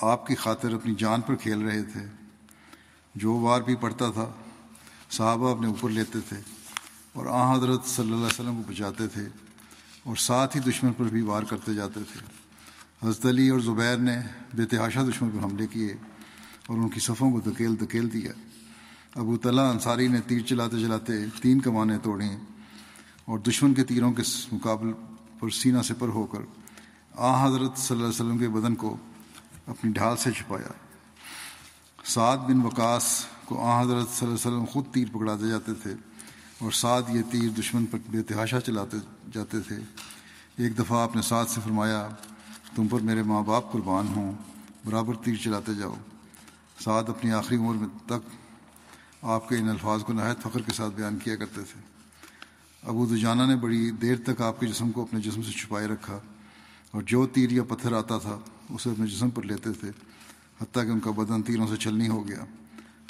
آپ 0.00 0.26
کی 0.26 0.34
خاطر 0.34 0.74
اپنی 0.74 0.94
جان 0.94 1.20
پر 1.20 1.34
کھیل 1.34 1.58
رہے 1.58 1.82
تھے۔ 1.82 2.00
جو 3.14 3.34
وار 3.34 3.60
بھی 3.60 3.74
پڑتا 3.74 4.10
تھا، 4.10 4.30
صحابہ 5.10 5.50
اپنے 5.50 5.66
اوپر 5.66 5.90
لیتے 5.90 6.18
تھے 6.28 6.36
اور 7.12 7.26
آ 7.26 7.54
حضرت 7.54 7.84
صلی 7.84 8.04
اللہ 8.04 8.16
علیہ 8.16 8.26
وسلم 8.26 8.62
کو 8.62 8.72
بچاتے 8.72 9.08
تھے 9.08 9.28
اور 10.04 10.16
ساتھ 10.16 10.56
ہی 10.56 10.62
دشمن 10.62 10.92
پر 10.92 11.04
بھی 11.04 11.20
وار 11.20 11.42
کرتے 11.42 11.74
جاتے 11.74 12.00
تھے۔ 12.12 12.20
حضرت 13.02 13.26
علی 13.26 13.48
اور 13.48 13.60
زبیر 13.60 13.96
نے 13.96 14.16
بے 14.54 14.64
تحاشا 14.64 15.02
دشمن 15.02 15.30
پر 15.30 15.44
حملے 15.44 15.66
کیے 15.66 15.96
اور 16.66 16.78
ان 16.78 16.88
کی 16.88 17.00
صفوں 17.00 17.30
کو 17.30 17.40
دھکیل 17.40 17.80
دھکیل 17.80 18.12
دیا۔ 18.12 18.32
ابو 19.14 19.36
طلح 19.36 19.62
انصاری 19.62 20.08
نے 20.08 20.20
تیر 20.20 20.40
چلاتے 20.40 20.80
چلاتے 20.80 21.12
تین 21.42 21.60
کمانیں 21.60 21.98
توڑیں 21.98 22.36
اور 23.24 23.38
دشمن 23.38 23.74
کے 23.74 23.84
تیروں 23.84 24.12
کے 24.12 24.22
مقابل 24.52 24.92
پر 25.38 25.50
سینہ 25.50 25.82
سے 25.82 25.94
پر 25.98 26.08
ہو 26.08 26.26
کر 26.26 26.38
آ 27.14 27.46
حضرت 27.46 27.78
صلی 27.78 27.96
اللہ 27.96 28.06
علیہ 28.06 28.14
وسلم 28.14 28.38
کے 28.38 28.48
بدن 28.48 28.74
کو 28.74 28.96
اپنی 29.68 29.92
ڈھال 29.92 30.16
سے 30.16 30.30
چھپایا۔ 30.32 30.72
سعد 32.04 32.38
بن 32.38 32.60
وقاص 32.60 33.24
کو 33.44 33.66
آ 33.66 33.82
حضرت 33.82 34.08
صلی 34.08 34.28
اللہ 34.28 34.38
علیہ 34.38 34.56
وسلم 34.56 34.64
خود 34.64 34.84
تیر 34.92 35.08
پکڑاتے 35.12 35.48
جاتے 35.48 35.74
تھے 35.74 35.94
اور 36.58 36.70
سعد 36.70 37.02
یہ 37.08 37.22
تیر 37.30 37.48
دشمن 37.48 37.86
پر 37.86 37.98
بے 38.08 38.22
تحاشا 38.22 38.60
چلاتے 38.60 38.96
جاتے 39.34 39.60
تھے۔ 39.60 39.76
ایک 40.56 40.78
دفعہ 40.78 41.02
آپ 41.02 41.16
نے 41.16 41.22
سعد 41.22 41.44
سے 41.48 41.60
فرمایا، 41.64 42.08
تم 42.74 42.88
پر 42.88 43.00
میرے 43.00 43.22
ماں 43.22 43.42
باپ 43.42 43.72
قربان 43.72 44.06
ہوں، 44.16 44.32
برابر 44.84 45.14
تیر 45.14 45.34
چلاتے 45.34 45.74
جاؤ۔ 45.74 45.94
سعد 46.80 47.04
اپنی 47.08 47.32
آخری 47.32 47.56
عمر 47.56 47.74
میں 47.74 47.88
تک 48.06 48.36
آپ 49.22 49.48
کے 49.48 49.56
ان 49.56 49.68
الفاظ 49.68 50.02
کو 50.02 50.12
نہایت 50.12 50.38
فخر 50.42 50.62
کے 50.62 50.72
ساتھ 50.72 50.94
بیان 50.94 51.18
کیا 51.18 51.36
کرتے 51.36 51.60
تھے۔ 51.60 51.80
ابو 52.82 53.06
دجانہ 53.06 53.42
نے 53.42 53.56
بڑی 53.56 53.90
دیر 53.90 54.16
تک 54.26 54.42
آپ 54.42 54.60
کے 54.60 54.66
جسم 54.66 54.90
کو 54.90 55.02
اپنے 55.02 55.20
جسم 55.20 55.42
سے 55.42 55.50
چھپائے 55.50 55.86
رکھا 55.86 56.18
اور 56.90 57.02
جو 57.02 57.26
تیر 57.26 57.52
یا 57.52 57.62
پتھر 57.68 57.92
آتا 57.92 58.18
تھا 58.18 58.38
اسے 58.70 58.90
اپنے 58.90 59.06
جسم 59.06 59.30
پر 59.30 59.42
لیتے 59.42 59.72
تھے، 59.72 59.88
حتیٰ 60.62 60.84
کہ 60.84 60.90
ان 60.90 61.00
کا 61.00 61.10
بدن 61.10 61.42
تیروں 61.42 61.66
سے 61.66 61.76
چلنی 61.76 62.08
ہو 62.08 62.28
گیا، 62.28 62.44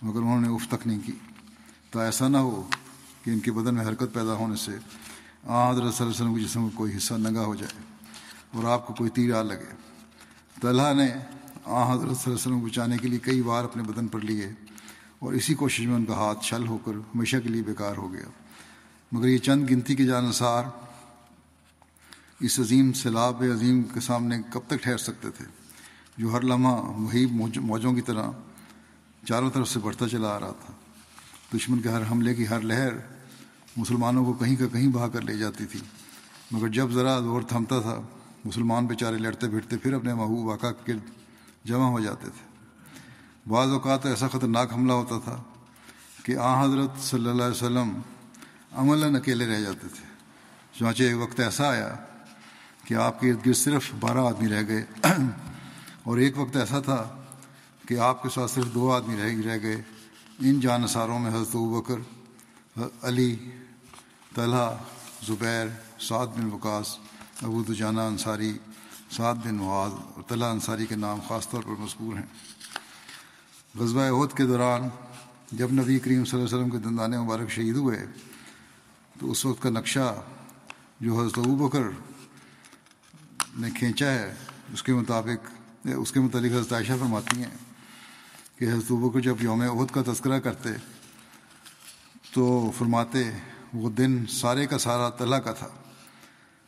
مگر 0.03 0.19
انہوں 0.19 0.41
نے 0.41 0.49
اف 0.49 0.69
تک 0.69 0.87
نہیں 0.87 1.01
کی۔ 1.05 1.13
تو 1.91 1.99
ایسا 1.99 2.29
نہ 2.29 2.37
ہو 2.37 2.69
کہ 3.25 3.31
ان 3.31 3.39
کے 3.39 3.53
بدن 3.53 3.75
میں 3.75 3.87
حرکت 3.87 4.15
پیدا 4.15 4.33
ہونے 4.35 4.57
سے 4.57 4.73
آ 5.45 5.71
حضرت 5.71 5.95
صلی 5.95 6.07
اللہ 6.07 6.11
علیہ 6.11 6.11
وسلم 6.11 6.35
کے 6.35 6.41
جسم 6.41 6.69
کا 6.69 6.77
کوئی 6.77 6.97
حصہ 6.97 7.15
ننگا 7.15 7.45
ہو 7.45 7.55
جائے 7.55 7.83
اور 8.53 8.65
آپ 8.65 8.87
کو 8.87 8.95
کوئی 8.95 9.11
تیر 9.11 9.35
آ 9.35 9.43
لگے۔ 9.43 9.77
طلحہ 10.61 10.95
نے 10.95 11.09
آ 11.65 11.93
حضرت 11.93 12.01
صلی 12.01 12.11
اللہ 12.11 12.23
علیہ 12.25 12.35
وسلم 12.35 12.61
کو 12.61 12.67
بچانے 12.67 12.97
کے 12.97 13.09
لیے 13.09 13.19
کئی 13.19 13.43
بار 13.43 13.65
اپنے 13.65 13.83
بدن 13.83 14.09
پر 14.09 14.21
لیے 14.21 14.51
اور 15.19 15.33
اسی 15.33 15.55
کوشش 15.55 15.81
میں 15.81 15.95
ان 15.95 16.05
کا 16.05 16.15
ہاتھ 16.15 16.45
چھل 16.45 16.67
ہو 16.67 16.79
کر 16.79 16.93
ہمیشہ 16.93 17.37
کے 17.37 17.49
لیے 17.49 17.63
بیکار 17.63 17.97
ہو 17.97 18.13
گیا۔ 18.13 18.31
مگر 19.13 19.29
یہ 19.29 19.39
چند 19.39 19.71
گنتی 19.71 19.95
کے 19.95 20.05
جانصار 20.05 20.65
اس 22.41 22.61
عظیم 22.61 22.93
سیلاب 22.93 23.43
عظیم 23.43 23.83
کے 23.83 24.01
سامنے 24.01 24.37
کب 24.53 24.61
تک 24.67 24.83
ٹھہر 24.83 24.97
سکتے 24.97 25.31
تھے؟ 25.31 25.45
جو 26.19 26.33
ہر 26.33 26.41
لمحہ 26.41 26.83
محیب 26.97 27.33
موجوں 27.57 27.93
کی 27.93 28.01
طرح 28.01 28.31
چاروں 29.27 29.51
طرف 29.51 29.69
سے 29.69 29.79
بڑھتا 29.79 30.09
چلا 30.09 30.29
آ 30.29 30.41
رہا 30.41 30.53
تھا۔ 30.53 30.73
دشمن 31.57 31.81
کے 31.81 31.89
ہر 31.89 32.03
حملے 32.11 32.35
کی 32.35 32.49
ہر 32.49 32.61
لہر 32.61 32.93
مسلمانوں 33.77 34.25
کو 34.25 34.33
کہیں 34.33 34.57
کا 34.57 34.67
کہیں 34.67 34.89
بہا 34.89 35.09
کر 35.09 35.21
لے 35.21 35.37
جاتی 35.37 35.67
تھی۔ 35.67 35.81
مگر 36.51 36.69
جب 36.69 36.91
ذرا 36.91 37.21
دور 37.21 37.43
تھمتا 37.43 37.81
تھا، 37.81 38.01
مسلمان 38.45 38.87
بیچارے 38.87 39.19
لڑتے 39.19 39.49
پھرتے 39.49 39.79
پھر 39.79 39.93
اپنے 39.93 40.15
محبوب 40.15 40.47
واقع 40.47 40.67
گرد 40.89 41.01
جمع 41.65 41.89
ہو 41.89 42.01
جاتے 42.01 42.29
تھے۔ 42.29 42.49
بعض 43.51 43.69
اوقات 43.69 44.07
ایسا 44.07 44.29
خطرناک 44.29 44.73
حملہ 44.73 44.93
ہوتا 44.93 45.19
تھا 45.25 45.43
کہ 46.25 46.37
آ 46.37 46.65
حضرت 46.65 47.03
صلی 47.03 47.31
اللہ 47.31 47.43
علیہ 47.43 47.57
وسلم 47.57 48.01
عملاً 48.73 49.17
اکیلے 49.17 49.47
رہ 49.47 49.61
جاتے 49.61 49.89
تھے۔ 49.89 50.07
چنانچہ 50.79 51.03
ایک 51.03 51.17
وقت 51.17 51.41
ایسا 51.41 51.69
آیا 51.69 51.97
کہ 52.89 52.95
آپ 52.95 53.21
کے 53.21 53.31
ارد 53.31 53.47
گرد 53.47 53.57
صرف 53.57 53.95
بارہ 54.01 54.19
آدمی 54.19 54.49
رہ 54.49 54.63
گئے۔ 54.69 54.85
اور 56.03 56.19
ایک 56.19 56.39
وقت 56.39 56.57
ایسا 56.57 56.81
تھا 56.81 57.25
کہ 57.89 57.99
آپ 57.99 58.23
کے 58.23 58.29
ساتھ 58.29 58.51
صرف 58.51 58.65
دو 58.75 58.93
آدمی 58.93 59.17
رہ 59.17 59.49
رہ 59.49 59.59
گئے۔ 59.63 59.83
ان 60.41 60.61
جان 60.61 60.83
نثاروں 60.83 61.19
میں 61.19 61.31
حضرت 61.31 61.57
بکر، 61.57 61.95
علی، 63.03 63.37
طلحہ، 64.35 64.77
زبیر، 65.27 65.67
سعد 66.01 66.27
بن 66.27 66.53
وقاص، 66.53 66.99
ابو 67.43 67.63
دجانہ 67.63 68.01
انصاری، 68.01 68.59
سعد 69.11 69.35
بن 69.35 69.55
معاذ 69.55 69.93
اور 70.15 70.23
طلحہ 70.29 70.49
انصاری 70.49 70.87
کے 70.87 70.97
نام 70.97 71.19
خاص 71.29 71.49
طور 71.49 71.63
پر 71.63 71.81
مذکور 71.81 72.17
ہیں۔ 72.17 72.27
غزوہ 73.79 74.23
عہد 74.23 74.37
کے 74.37 74.47
دوران 74.47 74.89
جب 75.53 75.73
نبی 75.73 75.99
کریم 75.99 76.25
صلی 76.25 76.41
اللہ 76.41 76.49
علیہ 76.49 76.59
وسلم 76.59 76.71
کے 76.71 76.89
دندان 76.89 77.11
مبارک 77.11 77.51
شہید 77.51 77.77
ہوئے، 77.77 78.07
تو 79.21 79.31
اس 79.31 79.47
وقت 79.47 79.63
کا 79.63 79.71
نقشہ 79.71 80.15
جو 81.01 81.21
حضرت 81.21 81.39
ابو 81.39 81.69
بکر 81.69 81.83
نے 83.59 83.71
کھینچا 83.71 84.11
ہے، 84.11 84.35
اس 84.73 84.83
کے 84.83 84.93
مطابق، 84.93 85.51
اس 85.85 86.13
کے 86.13 86.21
متعلق 86.21 86.53
حضرت 86.53 86.73
عائشہ 86.73 86.93
فرماتی 86.93 87.43
ہیں 87.43 87.57
کہ 88.59 88.65
حضرت 88.65 88.85
ابو 88.91 89.21
جب 89.21 89.35
یوم 89.41 89.61
عہد 89.61 89.91
کا 89.91 90.03
تذکرہ 90.07 90.39
کرتے 90.39 90.69
تو 92.33 92.71
فرماتے، 92.79 93.31
وہ 93.75 93.91
دن 93.91 94.27
سارے 94.27 94.67
کا 94.67 94.79
سارا 94.79 95.11
طلح 95.11 95.37
کا 95.37 95.53
تھا۔ 95.53 95.69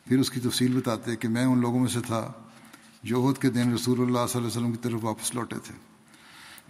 پھر 0.05 0.19
اس 0.19 0.31
کی 0.31 0.39
تفصیل 0.39 0.77
بتاتے 0.77 1.15
کہ 1.15 1.27
میں 1.27 1.45
ان 1.45 1.61
لوگوں 1.61 1.79
میں 1.79 1.87
سے 1.87 1.99
تھا 2.07 2.31
جو 3.03 3.27
عہد 3.27 3.41
کے 3.41 3.49
دن 3.49 3.73
رسول 3.73 3.99
اللہ 3.99 4.17
صلی 4.17 4.17
اللہ 4.17 4.37
علیہ 4.37 4.47
وسلم 4.47 4.71
کی 4.71 4.77
طرف 4.77 5.05
واپس 5.05 5.35
لوٹے 5.35 5.55
تھے۔ 5.63 5.75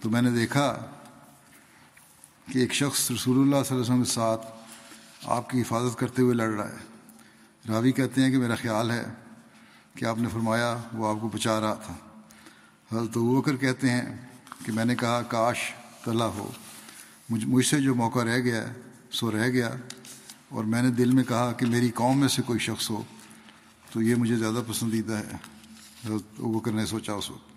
تو 0.00 0.10
میں 0.10 0.22
نے 0.22 0.30
دیکھا 0.30 0.86
کہ 2.52 2.58
ایک 2.58 2.74
شخص 2.74 3.10
رسول 3.10 3.36
اللہ 3.36 3.50
صلی 3.50 3.56
اللہ 3.56 3.72
علیہ 3.72 3.80
وسلم 3.80 4.02
کے 4.02 4.10
ساتھ 4.10 4.46
آپ 5.24 5.50
کی 5.50 5.60
حفاظت 5.60 5.98
کرتے 5.98 6.22
ہوئے 6.22 6.34
لڑ 6.34 6.48
رہا 6.48 6.68
ہے۔ 6.68 6.76
راوی 7.68 7.92
کہتے 7.92 8.22
ہیں 8.22 8.30
کہ 8.30 8.38
میرا 8.38 8.54
خیال 8.54 8.90
ہے 8.90 9.04
کہ 9.94 10.04
آپ 10.04 10.18
نے 10.18 10.28
فرمایا 10.28 10.76
وہ 10.92 11.08
آپ 11.08 11.20
کو 11.20 11.28
بچا 11.28 11.60
رہا 11.60 11.74
تھا۔ 11.74 11.94
حضرت 12.92 13.16
وہ 13.16 13.42
کر 13.42 13.56
کہتے 13.56 13.90
ہیں 13.90 14.28
کہ 14.64 14.72
میں 14.72 14.84
نے 14.84 14.94
کہا، 14.94 15.22
کاش 15.22 15.58
طلح 16.04 16.24
ہو۔ 16.24 16.50
مجھ 17.30 17.44
مجھ 17.44 17.66
سے 17.66 17.80
جو 17.80 17.94
موقع 17.94 18.18
رہ 18.18 18.38
گیا، 18.38 18.66
سو 19.10 19.30
رہ 19.30 19.48
گیا۔ 19.48 19.70
اور 20.48 20.64
میں 20.64 20.82
نے 20.82 20.90
دل 20.90 21.10
میں 21.10 21.24
کہا 21.24 21.52
کہ 21.52 21.66
میری 21.66 21.90
قوم 21.90 22.18
میں 22.18 22.28
سے 22.28 22.42
کوئی 22.42 22.58
شخص 22.58 22.90
ہو، 22.90 23.02
تو 23.92 24.02
یہ 24.02 24.14
مجھے 24.14 24.36
زیادہ 24.36 24.62
پسندیدہ 24.68 25.12
ہے۔ 25.12 25.36
حضرت 26.06 26.22
وہ 26.38 26.60
کرنے 26.60 26.86
سوچا 26.86 27.12
اس 27.12 27.30
وقت۔ 27.30 27.52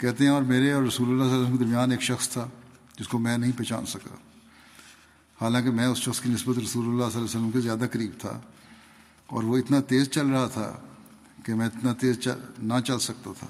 کہتے 0.00 0.24
ہیں، 0.24 0.30
اور 0.30 0.42
میرے 0.42 0.72
اور 0.72 0.82
رسول 0.82 1.08
اللہ 1.08 1.22
صلی 1.22 1.30
اللہ 1.30 1.34
علیہ 1.34 1.44
وسلم 1.44 1.58
کے 1.58 1.64
درمیان 1.64 1.90
ایک 1.90 2.02
شخص 2.02 2.28
تھا 2.28 2.48
جس 2.98 3.08
کو 3.08 3.18
میں 3.18 3.38
نہیں 3.38 3.52
پہچان 3.56 3.86
سکا۔ 3.86 4.14
حالانکہ 5.40 5.70
میں 5.70 5.86
اس 5.86 5.98
شخص 5.98 6.20
کی 6.20 6.28
نسبت 6.28 6.58
رسول 6.58 6.84
اللہ 6.84 6.96
صلی 6.96 7.04
اللہ 7.04 7.14
علیہ 7.14 7.24
وسلم 7.24 7.50
کے 7.50 7.60
زیادہ 7.60 7.84
قریب 7.92 8.10
تھا۔ 8.18 8.40
اور 9.26 9.42
وہ 9.42 9.58
اتنا 9.58 9.80
تیز 9.80 10.10
چل 10.10 10.26
رہا 10.26 10.46
تھا 10.46 10.76
کہ 11.44 11.54
میں 11.54 11.66
اتنا 11.66 11.92
تیز 11.92 12.18
چل 12.18 12.38
نہ 12.58 12.74
چل 12.84 12.98
سکتا 12.98 13.30
تھا۔ 13.38 13.46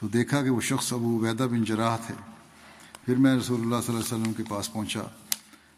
تو 0.00 0.08
دیکھا 0.08 0.42
کہ 0.42 0.50
وہ 0.50 0.60
شخص 0.60 0.92
ابو 0.92 1.18
عبیدہ 1.18 1.42
بن 1.42 1.64
جراح 1.64 1.96
تھے۔ 1.96 2.14
پھر 3.04 3.16
میں 3.16 3.36
رسول 3.36 3.60
اللہ 3.60 3.76
صلی 3.86 3.96
اللہ 3.96 4.06
علیہ 4.06 4.22
وسلم 4.22 4.32
کے 4.32 4.42
پاس 4.48 4.72
پہنچا۔ 4.72 5.00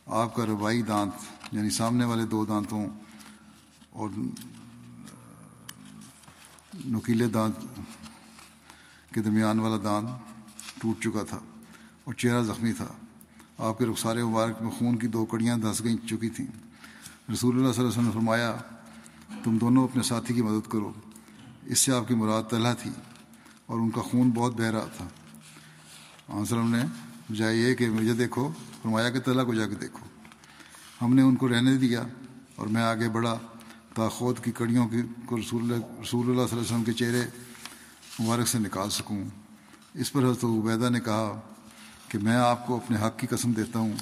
آپ 0.06 0.34
کا 0.34 0.46
روائی 0.46 0.82
دانت 0.82 1.14
یعنی 1.52 1.70
سامنے 1.70 2.04
والے 2.04 2.24
دو 2.26 2.44
دانتوں 2.44 2.86
اور 3.90 4.10
نکیلے 6.86 7.26
دانت 7.26 7.80
کے 9.14 9.22
درمیان 9.22 9.60
والا 9.60 9.76
دانت 9.84 10.08
ٹوٹ 10.82 11.02
چکا 11.02 11.22
تھا 11.22 11.38
اور 12.04 12.14
چہرہ 12.14 12.42
زخمی 12.42 12.72
تھا۔ 12.72 12.88
آپ 13.58 13.78
کے 13.78 13.86
رخسار 13.86 14.16
مبارک 14.16 14.62
میں 14.62 14.70
خون 14.70 14.98
کی 14.98 15.06
دو 15.06 15.24
کڑیاں 15.24 15.58
دھنس 15.58 15.84
گئی 15.84 15.96
چکی 15.96 16.30
تھیں۔ 16.30 16.46
رسول 17.32 17.58
اللہ 17.58 17.72
صلی 17.72 17.80
اللہ 17.80 17.80
علیہ 17.80 17.88
وسلم 17.88 18.04
نے 18.04 18.10
فرمایا 18.10 18.56
تم 19.44 19.58
دونوں 19.58 19.84
اپنے 19.84 20.02
ساتھی 20.02 20.34
کی 20.34 20.42
مدد 20.42 20.68
کرو۔ 20.68 20.92
اس 21.66 21.78
سے 21.78 21.92
آپ 21.92 22.08
کی 22.08 22.14
مراد 22.14 22.42
طلحہ 22.50 22.74
تھی 22.82 22.90
اور 23.66 23.78
ان 23.78 23.90
کا 23.90 24.00
خون 24.00 24.30
بہت 24.30 24.54
بہہ 24.54 24.70
رہا 24.70 24.88
تھا 24.96 25.08
وسلم 26.34 26.74
نے 26.74 26.82
بجائے 27.30 27.56
یہ 27.56 27.74
کہ 27.74 27.90
مجھے 27.90 28.14
دیکھو، 28.14 28.52
فرمایا 28.82 29.10
کہ 29.10 29.20
طلحہ 29.20 29.44
کو 29.44 29.54
جا 29.54 29.66
کے 29.66 29.74
دیکھو۔ 29.74 30.06
ہم 31.02 31.14
نے 31.14 31.22
ان 31.22 31.36
کو 31.36 31.48
رہنے 31.48 31.76
دیا 31.76 32.02
اور 32.54 32.66
میں 32.66 32.82
آگے 32.82 33.08
بڑھا۔ 33.08 33.38
تاخود 33.94 34.44
کی 34.44 34.52
کڑیوں 34.52 34.88
کی 34.88 35.02
کو 35.26 35.38
رسول 35.38 35.62
اللہ 35.62 35.74
رسول 35.74 36.30
اللہ 36.30 36.32
صلی 36.32 36.32
اللہ 36.32 36.52
علیہ 36.52 36.60
وسلم 36.60 36.84
کے 36.84 36.92
چہرے 36.92 37.22
مبارک 38.20 38.48
سے 38.48 38.58
نکال 38.58 38.90
سکوں۔ 38.90 39.24
اس 39.94 40.12
پر 40.12 40.22
حضرت 40.22 40.44
عبیدہ 40.44 40.88
نے 40.90 41.00
کہا 41.00 41.40
کہ 42.08 42.18
میں 42.18 42.36
آپ 42.36 42.66
کو 42.66 42.76
اپنے 42.76 42.96
حق 42.96 43.18
کی 43.18 43.26
قسم 43.26 43.52
دیتا 43.52 43.78
ہوں 43.78 43.92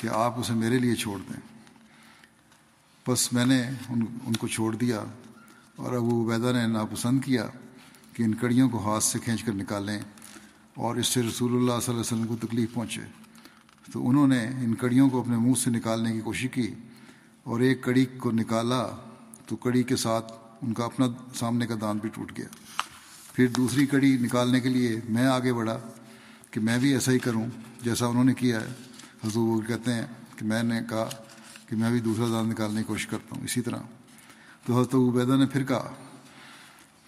کہ 0.00 0.08
آپ 0.08 0.38
اسے 0.38 0.52
میرے 0.52 0.78
لیے 0.78 0.94
چھوڑ 0.94 1.18
دیں۔ 1.18 1.49
بس 3.10 3.32
میں 3.32 3.46
نے 3.46 3.62
ان 3.88 4.04
ان 4.26 4.36
کو 4.36 4.48
چھوڑ 4.48 4.76
دیا 4.76 5.04
اور 5.76 5.92
ابو 5.92 6.22
عبیدہ 6.22 6.52
نے 6.52 6.66
ناپسند 6.66 7.24
کیا 7.24 7.46
کہ 8.12 8.22
ان 8.22 8.34
کڑیوں 8.34 8.68
کو 8.68 8.78
ہاتھ 8.78 9.04
سے 9.04 9.18
کھینچ 9.18 9.42
کر 9.42 9.52
نکالیں 9.52 10.00
اور 10.74 10.96
اس 10.96 11.06
سے 11.06 11.22
رسول 11.22 11.50
اللہ 11.50 11.66
صلی 11.66 11.74
اللہ 11.74 11.90
علیہ 11.90 12.00
وسلم 12.00 12.26
کو 12.26 12.36
تکلیف 12.46 12.74
پہنچے۔ 12.74 13.00
تو 13.92 14.08
انہوں 14.08 14.26
نے 14.26 14.46
ان 14.46 14.74
کڑیوں 14.74 15.10
کو 15.10 15.20
اپنے 15.20 15.36
منہ 15.36 15.54
سے 15.54 15.70
نکالنے 15.70 16.12
کی 16.12 16.20
کوشش 16.20 16.46
کی 16.52 16.74
اور 17.42 17.60
ایک 17.60 17.82
کڑی 17.82 18.04
کو 18.04 18.30
نکالا 18.30 18.88
تو 19.46 19.56
کڑی 19.56 19.82
کے 19.82 19.96
ساتھ 19.96 20.32
ان 20.62 20.72
کا 20.72 20.84
اپنا 20.84 21.06
سامنے 21.34 21.66
کا 21.66 21.74
دان 21.80 21.98
بھی 21.98 22.08
ٹوٹ 22.14 22.32
گیا۔ 22.38 22.46
پھر 23.32 23.46
دوسری 23.46 23.86
کڑی 23.86 24.18
نکالنے 24.18 24.60
کے 24.60 24.68
لیے 24.68 25.00
میں 25.08 25.26
آگے 25.26 25.52
بڑھا 25.52 25.78
کہ 26.50 26.60
میں 26.60 26.78
بھی 26.78 26.92
ایسا 26.92 27.12
ہی 27.12 27.18
کروں 27.18 27.46
جیسا 27.82 28.06
انہوں 28.06 28.24
نے 28.24 28.34
کیا 28.34 28.60
ہے۔ 28.60 28.66
حضور 29.26 29.62
کہتے 29.62 29.94
ہیں 29.94 30.06
کہ 30.36 30.44
میں 30.44 30.62
نے 30.62 30.80
کہا 30.90 31.08
کہ 31.70 31.76
میں 31.76 31.90
بھی 31.90 32.00
دوسرا 32.00 32.26
دان 32.28 32.48
نکالنے 32.48 32.80
کی 32.80 32.86
کوشش 32.86 33.06
کرتا 33.06 33.36
ہوں 33.36 33.44
اسی 33.44 33.60
طرح 33.60 33.82
تو 34.64 34.78
حضرت 34.78 34.94
عبیدہ 34.94 35.36
نے 35.36 35.46
پھر 35.46 35.64
کہا 35.64 35.92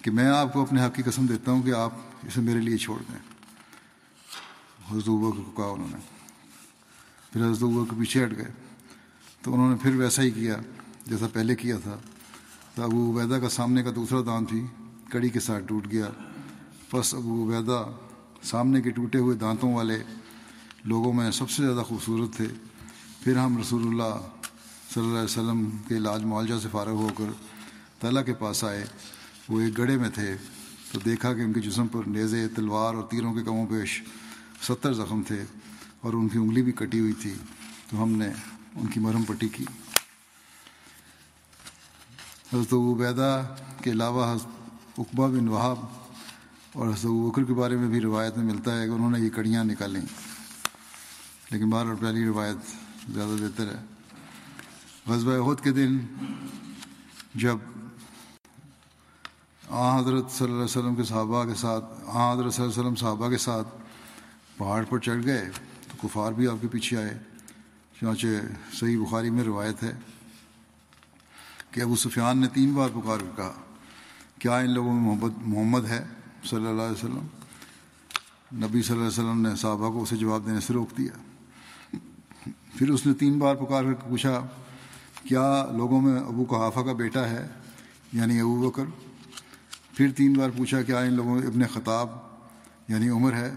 کہ 0.03 0.11
میں 0.11 0.27
آپ 0.27 0.53
کو 0.53 0.61
اپنے 0.63 0.85
حق 0.85 0.95
کی 0.95 1.03
قسم 1.03 1.27
دیتا 1.27 1.53
ہوں 1.53 1.63
کہ 1.63 1.73
آپ 1.75 1.93
اسے 2.23 2.41
میرے 2.41 2.59
لیے 2.59 2.77
چھوڑ 2.77 2.99
دیں 2.99 3.19
حضرت 4.91 5.07
کو 5.07 5.31
کہا 5.57 5.65
انہوں 5.65 5.89
نے 5.89 5.99
پھر 7.33 7.45
حضرت 7.47 7.91
کے 7.91 7.97
پیچھے 7.99 8.25
ہٹ 8.25 8.37
گئے 8.37 8.51
تو 9.43 9.55
انہوں 9.55 9.71
نے 9.71 9.77
پھر 9.83 9.95
ویسا 9.95 10.23
ہی 10.23 10.31
کیا 10.31 10.57
جیسا 11.07 11.27
پہلے 11.33 11.57
کیا 11.57 11.77
تھا 11.83 11.97
تو 12.75 12.83
ابو 12.83 13.01
عبیدہ 13.11 13.39
کا 13.41 13.49
سامنے 13.49 13.83
کا 13.83 13.91
دوسرا 13.95 14.21
دان 14.27 14.45
بھی 14.45 14.65
کڑی 15.11 15.29
کے 15.29 15.41
ساتھ 15.41 15.65
ٹوٹ 15.67 15.91
گیا 15.91 16.11
بس 16.93 17.15
ابو 17.15 17.43
عبیدہ 17.45 17.85
سامنے 18.43 18.83
کے 18.83 18.91
ٹوٹے 18.91 19.19
ہوئے 19.19 19.37
دانتوں 19.37 19.73
والے 19.75 19.99
لوگوں 20.85 21.13
میں 21.13 21.31
سب 21.31 21.51
سے 21.51 21.63
زیادہ 21.63 21.83
خوبصورت 21.89 22.37
تھے 22.37 22.47
پھر 23.25 23.37
ہم 23.37 23.59
رسول 23.59 23.87
اللہ 23.89 24.42
صلی 24.95 25.03
اللہ 25.03 25.15
علیہ 25.15 25.25
وسلم 25.25 25.71
کے 25.89 25.97
علاج 25.97 26.25
معالجہ 26.25 26.55
سے 26.63 26.69
فارغ 26.73 26.91
ہو 26.91 27.09
کر 27.19 27.33
تعالیٰ 28.01 28.25
کے 28.25 28.35
پاس 28.35 28.65
آئے۔ 28.65 28.85
وہ 29.49 29.61
ایک 29.61 29.79
گڑھے 29.79 29.97
میں 29.97 30.11
تھے 30.11 30.37
تو 30.93 30.99
دیکھا 31.05 31.35
کہ 31.35 31.41
ان 31.41 31.53
کے 31.53 31.61
جسم 31.61 31.87
پر 31.87 32.01
نیزے، 32.07 32.49
تلوار 32.49 32.95
اور 32.95 33.03
تیروں 33.03 33.35
کے 33.35 33.43
کموں 33.43 33.67
پیش 33.67 34.03
ستر 34.63 34.93
زخم 34.93 35.23
تھے 35.23 35.45
اور 36.01 36.13
ان 36.13 36.29
کی 36.29 36.39
انگلی 36.39 36.63
بھی 36.63 36.73
کٹی 36.73 37.01
ہوئی 37.01 37.13
تھی۔ 37.13 37.35
تو 37.91 38.03
ہم 38.03 38.13
نے 38.13 38.29
ان 38.75 38.87
کی 38.87 39.01
مرہم 39.01 39.23
پٹی 39.23 39.49
کی۔ 39.49 39.65
حضرت 42.53 42.73
عبیدہ 42.73 43.55
کے 43.85 43.91
علاوہ 43.91 44.33
حضرت 44.33 44.71
اقبا 44.99 45.27
بن 45.27 45.49
وہاب 45.49 45.79
اور 46.73 46.89
حضرت 46.89 47.11
بکر 47.11 47.45
کے 47.45 47.53
بارے 47.53 47.77
میں 47.77 47.89
بھی 47.89 48.01
روایت 48.01 48.39
میں 48.39 48.55
ملتا 48.55 48.81
ہے 48.81 48.87
کہ 48.87 48.91
انہوں 48.91 49.11
نے 49.11 49.19
یہ 49.19 49.31
کڑیاں 49.31 49.65
نکالیں۔ 49.65 50.03
لیکن 51.51 51.71
بار 51.71 51.87
اور 51.87 51.95
پہلی 51.95 52.25
روایت 52.25 52.57
زیادہ 53.13 53.29
بہتر 53.29 53.67
ہے۔ 53.67 53.85
غزبۂ 55.09 55.33
عہد 55.33 55.61
کے 55.65 55.71
دن 55.73 55.99
جب 57.35 57.57
آ 59.71 59.99
حضرت 59.99 60.31
صلی 60.31 60.45
اللہ 60.45 60.55
علیہ 60.55 60.65
وسلم 60.65 60.95
کے 60.95 61.03
صحابہ 61.03 61.45
کے 61.45 61.55
ساتھ 61.55 61.85
آ 62.07 62.33
حضرت 62.33 62.55
صلی 62.55 62.65
اللہ 62.65 62.73
علیہ 62.73 62.83
وسلم 62.83 62.95
صحابہ 62.95 63.29
کے 63.29 63.37
ساتھ 63.37 63.69
پہاڑ 64.57 64.85
پر 64.85 64.99
چڑھ 64.99 65.25
گئے 65.25 65.51
تو 65.89 66.09
کفار 66.09 66.33
بھی 66.33 66.49
آپ 66.49 66.57
کے 66.61 66.69
پیچھے 66.69 66.97
آئے۔ 66.97 67.19
چنانچہ 68.01 68.27
صحیح 68.73 68.99
بخاری 68.99 69.31
میں 69.31 69.45
روایت 69.45 69.83
ہے 69.83 69.93
کہ 71.71 71.81
ابو 71.81 71.97
سفیان 71.97 72.39
نے 72.39 72.49
تین 72.49 72.73
بار 72.73 72.89
پکار 72.89 73.19
کر 73.19 73.37
کہا، 73.37 73.53
کیا 74.39 74.59
ان 74.59 74.71
لوگوں 74.71 74.93
میں 74.93 75.03
محمد 75.03 75.33
محمد 75.37 75.87
ہے؟ 75.87 76.05
صلی 76.45 76.67
اللہ 76.67 76.83
علیہ 76.83 77.05
وسلم۔ 77.05 77.27
نبی 78.65 78.83
صلی 78.83 78.97
اللہ 78.97 79.09
علیہ 79.09 79.23
وسلم 79.23 79.41
نے 79.41 79.57
صحابہ 79.57 79.91
کو 79.91 80.03
اسے 80.03 80.17
جواب 80.17 80.47
دینے 80.47 80.61
سے 80.61 80.73
روک 80.75 80.99
دیا۔ 80.99 81.13
پھر 82.79 82.91
اس 82.91 83.07
نے 83.07 83.15
تین 83.15 83.39
بار 83.39 83.55
پکار 83.55 83.85
کر 83.85 84.09
پوچھا 84.09 84.47
کیا 85.25 85.67
لوگوں 85.77 86.01
میں 86.01 86.21
ابو 86.21 86.45
کحافہ 86.45 86.81
کا 86.81 86.93
بیٹا 86.93 87.31
ہے؟ 87.31 87.49
یعنی 88.13 88.41
ابو 88.41 88.71
بکر۔ 88.71 88.85
پھر 89.95 90.11
تین 90.17 90.33
بار 90.33 90.51
پوچھا 90.57 90.83
کیا 90.83 90.99
ان 90.99 91.13
لوگوں 91.13 91.39
ابن 91.39 91.67
خطاب 91.67 92.09
یعنی 92.89 93.09
عمر 93.09 93.33
ہے؟ 93.33 93.55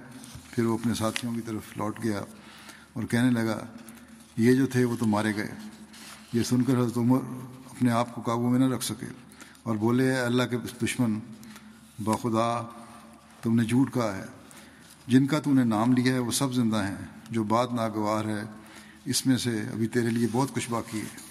پھر 0.51 0.65
وہ 0.65 0.77
اپنے 0.77 0.93
ساتھیوں 0.93 1.35
کی 1.35 1.41
طرف 1.41 1.77
لوٹ 1.77 2.03
گیا 2.03 2.21
اور 2.93 3.03
کہنے 3.03 3.29
لگا، 3.29 3.65
یہ 4.37 4.53
جو 4.53 4.67
تھے 4.67 4.83
وہ 4.83 4.95
تو 4.99 5.05
مارے 5.05 5.35
گئے۔ 5.35 5.47
یہ 6.33 6.43
سن 6.43 6.63
کر 6.63 6.79
حضرت 6.79 6.97
عمر 6.97 7.19
اپنے 7.69 7.91
آپ 7.91 8.15
کو 8.15 8.21
قابو 8.21 8.49
میں 8.49 8.59
نہ 8.59 8.73
رکھ 8.75 8.83
سکے 8.83 9.05
اور 9.63 9.75
بولے 9.75 10.15
اللہ 10.15 10.43
کے 10.43 10.57
دشمن 10.85 11.19
بخدا 11.99 12.67
تم 13.41 13.55
نے 13.55 13.63
جھوٹ 13.63 13.93
کہا 13.93 14.17
ہے۔ 14.17 14.25
جن 15.07 15.27
کا 15.27 15.39
تو 15.39 15.53
نے 15.53 15.63
نام 15.63 15.93
لیا 15.93 16.13
ہے 16.13 16.19
وہ 16.19 16.31
سب 16.31 16.53
زندہ 16.53 16.87
ہیں، 16.87 17.05
جو 17.29 17.43
بات 17.43 17.73
ناگوار 17.73 18.25
ہے، 18.25 18.43
اس 19.05 19.25
میں 19.25 19.37
سے 19.37 19.61
ابھی 19.73 19.87
تیرے 19.87 20.09
لیے 20.09 20.27
بہت 20.31 20.55
کچھ 20.55 20.69
باقی 20.69 20.99
ہے۔ 20.99 21.24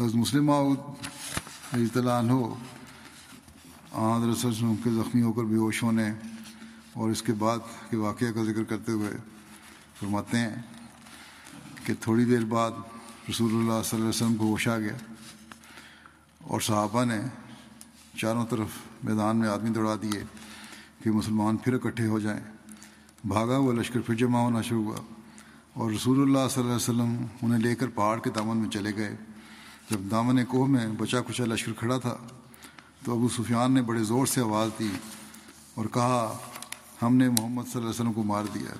حضرت 0.00 0.14
مسلم 0.14 0.50
اللہ 0.50 2.10
عنہ 2.10 2.34
حضرت 3.92 4.44
وسلم 4.44 4.74
کے 4.84 4.90
زخمی 4.90 5.22
ہو 5.22 5.32
کر 5.32 5.44
بے 5.44 5.56
ہوش 5.56 5.82
ہونے 5.82 6.08
اور 6.92 7.10
اس 7.10 7.22
کے 7.22 7.32
بعد 7.38 7.58
کے 7.90 7.96
واقعہ 7.96 8.32
کا 8.32 8.42
ذکر 8.44 8.64
کرتے 8.64 8.92
ہوئے 8.92 9.10
فرماتے 10.00 10.38
ہیں 10.38 10.54
کہ 11.84 11.94
تھوڑی 12.00 12.24
دیر 12.24 12.44
بعد 12.44 12.70
رسول 13.30 13.54
اللہ 13.54 13.82
صلی 13.84 13.96
اللہ 13.96 13.96
علیہ 13.96 14.08
وسلم 14.08 14.34
کو 14.34 14.46
ہوش 14.46 14.68
آ 14.68 14.78
گیا 14.78 14.96
اور 16.40 16.60
صحابہ 16.60 17.04
نے 17.04 17.20
چاروں 18.16 18.44
طرف 18.46 18.76
میدان 19.04 19.36
میں 19.36 19.48
آدمی 19.48 19.70
دوڑا 19.70 19.94
دیے 20.02 20.22
کہ 21.02 21.10
مسلمان 21.10 21.56
پھر 21.56 21.74
اکٹھے 21.74 22.06
ہو 22.06 22.18
جائیں۔ 22.18 22.40
بھاگا 23.24 23.56
ہوا 23.56 23.72
لشکر 23.74 24.00
پھر 24.00 24.14
جمع 24.14 24.40
ہونا 24.40 24.62
شروع 24.62 24.84
ہوا 24.84 25.00
اور 25.72 25.90
رسول 25.90 26.22
اللہ 26.22 26.48
صلی 26.50 26.62
اللہ 26.62 26.74
علیہ 26.74 26.88
وسلم 26.88 27.16
انہیں 27.42 27.60
لے 27.60 27.74
کر 27.74 27.88
پہاڑ 27.88 28.18
کے 28.20 28.30
دامن 28.30 28.56
میں 28.56 28.70
چلے 28.70 28.94
گئے۔ 28.96 29.16
جب 29.90 30.00
دامن 30.10 30.44
کوہ 30.44 30.66
میں 30.66 30.86
بچا 30.98 31.20
کچا 31.20 31.44
لشکر 31.44 31.72
کھڑا 31.72 31.98
تھا، 31.98 32.16
تو 33.04 33.12
ابو 33.12 33.28
سفیان 33.28 33.72
نے 33.72 33.82
بڑے 33.82 34.02
زور 34.04 34.26
سے 34.26 34.40
آواز 34.40 34.70
دی 34.78 34.88
اور 35.74 35.86
کہا، 35.86 36.38
ہم 37.02 37.16
نے 37.16 37.28
محمد 37.28 37.62
صلی 37.62 37.72
اللہ 37.74 37.90
علیہ 37.90 38.00
وسلم 38.00 38.12
کو 38.12 38.22
مار 38.22 38.44
دیا۔ 38.54 38.74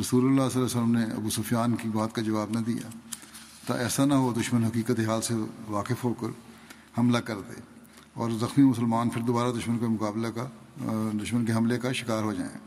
رسول 0.00 0.24
اللہ 0.24 0.48
صلی 0.52 0.60
اللہ 0.60 0.70
علیہ 0.70 0.80
وسلم 0.80 0.96
نے 0.98 1.04
ابو 1.04 1.30
سفیان 1.30 1.76
کی 1.76 1.88
بات 1.88 2.14
کا 2.14 2.22
جواب 2.22 2.50
نہ 2.50 2.58
دیا۔ 2.58 2.88
تا 3.66 3.74
ایسا 3.74 4.04
نہ 4.04 4.14
ہو 4.14 4.32
دشمن 4.40 4.64
حقیقت 4.64 5.00
حال 5.08 5.22
سے 5.22 5.34
واقف 5.68 6.04
ہو 6.04 6.12
کر 6.14 6.28
حملہ 6.98 7.18
کر 7.18 7.40
دے 7.48 7.60
اور 8.14 8.30
زخمی 8.30 8.64
مسلمان 8.64 9.08
پھر 9.08 9.22
دوبارہ 9.22 9.52
دشمن 9.52 9.78
کے 9.78 9.86
مقابلہ 9.86 10.28
کا، 10.28 10.46
دشمن 11.22 11.44
کے 11.44 11.52
حملے 11.52 11.78
کا 11.78 11.92
شکار 11.92 12.22
ہو 12.22 12.32
جائیں۔ 12.32 12.58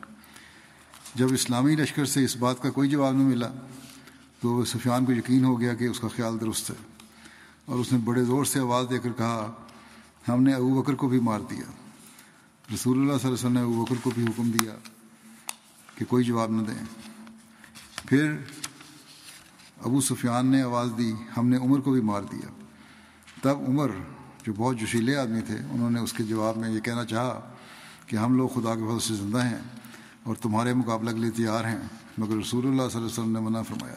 جب 1.15 1.33
اسلامی 1.33 1.75
لشکر 1.75 2.05
سے 2.05 2.23
اس 2.23 2.35
بات 2.35 2.61
کا 2.61 2.69
کوئی 2.69 2.89
جواب 2.89 3.13
نہیں 3.13 3.27
ملا، 3.27 3.49
تو 4.41 4.65
سفیان 4.65 5.05
کو 5.05 5.11
یقین 5.11 5.45
ہو 5.45 5.59
گیا 5.59 5.73
کہ 5.73 5.83
اس 5.83 5.99
کا 5.99 6.07
خیال 6.07 6.41
درست 6.41 6.69
ہے۔ 6.69 6.92
اور 7.65 7.79
اس 7.79 7.91
نے 7.91 7.97
بڑے 7.97 8.23
زور 8.23 8.45
سے 8.45 8.59
آواز 8.59 8.85
دے 8.89 8.99
کر 8.99 9.11
کہا، 9.17 9.51
ہم 10.27 10.43
نے 10.43 10.53
ابو 10.53 10.81
بکر 10.81 10.95
کو 10.95 11.07
بھی 11.07 11.19
مار 11.19 11.39
دیا۔ 11.39 11.71
رسول 12.73 12.97
اللہ 12.97 13.07
صلی 13.07 13.15
اللہ 13.15 13.25
علیہ 13.25 13.33
وسلم 13.33 13.53
نے 13.53 13.61
ابو 13.61 13.85
بکر 13.85 13.95
کو 14.03 14.11
بھی 14.15 14.23
حکم 14.23 14.51
دیا 14.51 14.75
کہ 15.95 16.05
کوئی 16.05 16.23
جواب 16.23 16.51
نہ 16.51 16.61
دیں۔ 16.61 16.85
پھر 18.05 18.37
ابو 19.81 20.01
سفیان 20.01 20.45
نے 20.45 20.61
آواز 20.61 20.89
دی، 20.97 21.13
ہم 21.37 21.47
نے 21.47 21.57
عمر 21.57 21.79
کو 21.79 21.91
بھی 21.91 22.01
مار 22.01 22.21
دیا۔ 22.21 22.49
تب 23.41 23.57
عمر، 23.67 23.91
جو 24.45 24.53
بہت 24.57 24.77
جوشیلے 24.77 25.15
آدمی 25.15 25.41
تھے، 25.41 25.57
انہوں 25.57 25.89
نے 25.89 25.99
اس 25.99 26.13
کے 26.13 26.23
جواب 26.23 26.57
میں 26.57 26.69
یہ 26.69 26.79
کہنا 26.79 27.05
چاہا 27.05 27.53
کہ 28.07 28.15
ہم 28.15 28.37
لوگ 28.37 28.49
خدا 28.49 28.75
کے 28.75 28.81
فضل 28.81 28.99
سے 28.99 29.23
زندہ 29.23 29.45
ہیں 29.45 29.61
اور 30.23 30.35
تمہارے 30.35 30.73
مقابلہ 30.73 31.11
کے 31.11 31.17
لیے 31.17 31.31
تیار 31.31 31.65
ہیں۔ 31.65 31.79
مگر 32.17 32.37
رسول 32.37 32.67
اللہ 32.67 32.81
صلی 32.81 32.85
اللہ 32.85 32.97
علیہ 32.97 33.05
وسلم 33.05 33.31
نے 33.31 33.39
منع 33.39 33.61
فرمایا 33.61 33.95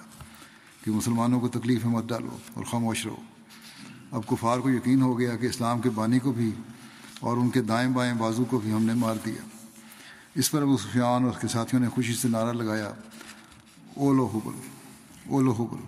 کہ 0.84 0.90
مسلمانوں 0.90 1.40
کو 1.40 1.48
تکلیف 1.48 1.84
میں 1.84 1.92
مت 1.92 2.04
ڈالو 2.04 2.36
اور 2.54 2.64
خاموش 2.64 3.06
رہو۔ 3.06 3.35
اب 4.10 4.26
کفار 4.26 4.58
کو 4.58 4.70
یقین 4.70 5.02
ہو 5.02 5.18
گیا 5.18 5.36
کہ 5.36 5.46
اسلام 5.46 5.80
کے 5.80 5.90
بانی 5.90 6.18
کو 6.18 6.32
بھی 6.32 6.50
اور 7.20 7.36
ان 7.36 7.50
کے 7.50 7.62
دائیں 7.62 7.90
بائیں 7.90 8.14
بازو 8.14 8.44
کو 8.44 8.58
بھی 8.58 8.72
ہم 8.72 8.82
نے 8.82 8.94
مار 8.94 9.14
دیا۔ 9.24 9.42
اس 10.34 10.50
پر 10.50 10.62
ابو 10.62 10.76
سفیان 10.76 11.24
اور 11.24 11.30
اس 11.30 11.40
کے 11.40 11.48
ساتھیوں 11.48 11.82
نے 11.82 11.88
خوشی 11.88 12.14
سے 12.14 12.28
نعرہ 12.28 12.52
لگایا۔ 12.52 12.92
اولو 13.96 14.26
حبل 14.26 14.60
اولو 15.30 15.52
حبل 15.52 15.80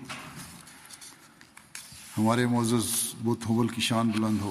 ہمارے 2.19 2.47
معزز 2.47 3.15
بت 3.25 3.51
حبل 3.51 3.69
کی 3.69 3.81
شان 3.81 4.09
بلند 4.09 4.41
ہو 4.41 4.51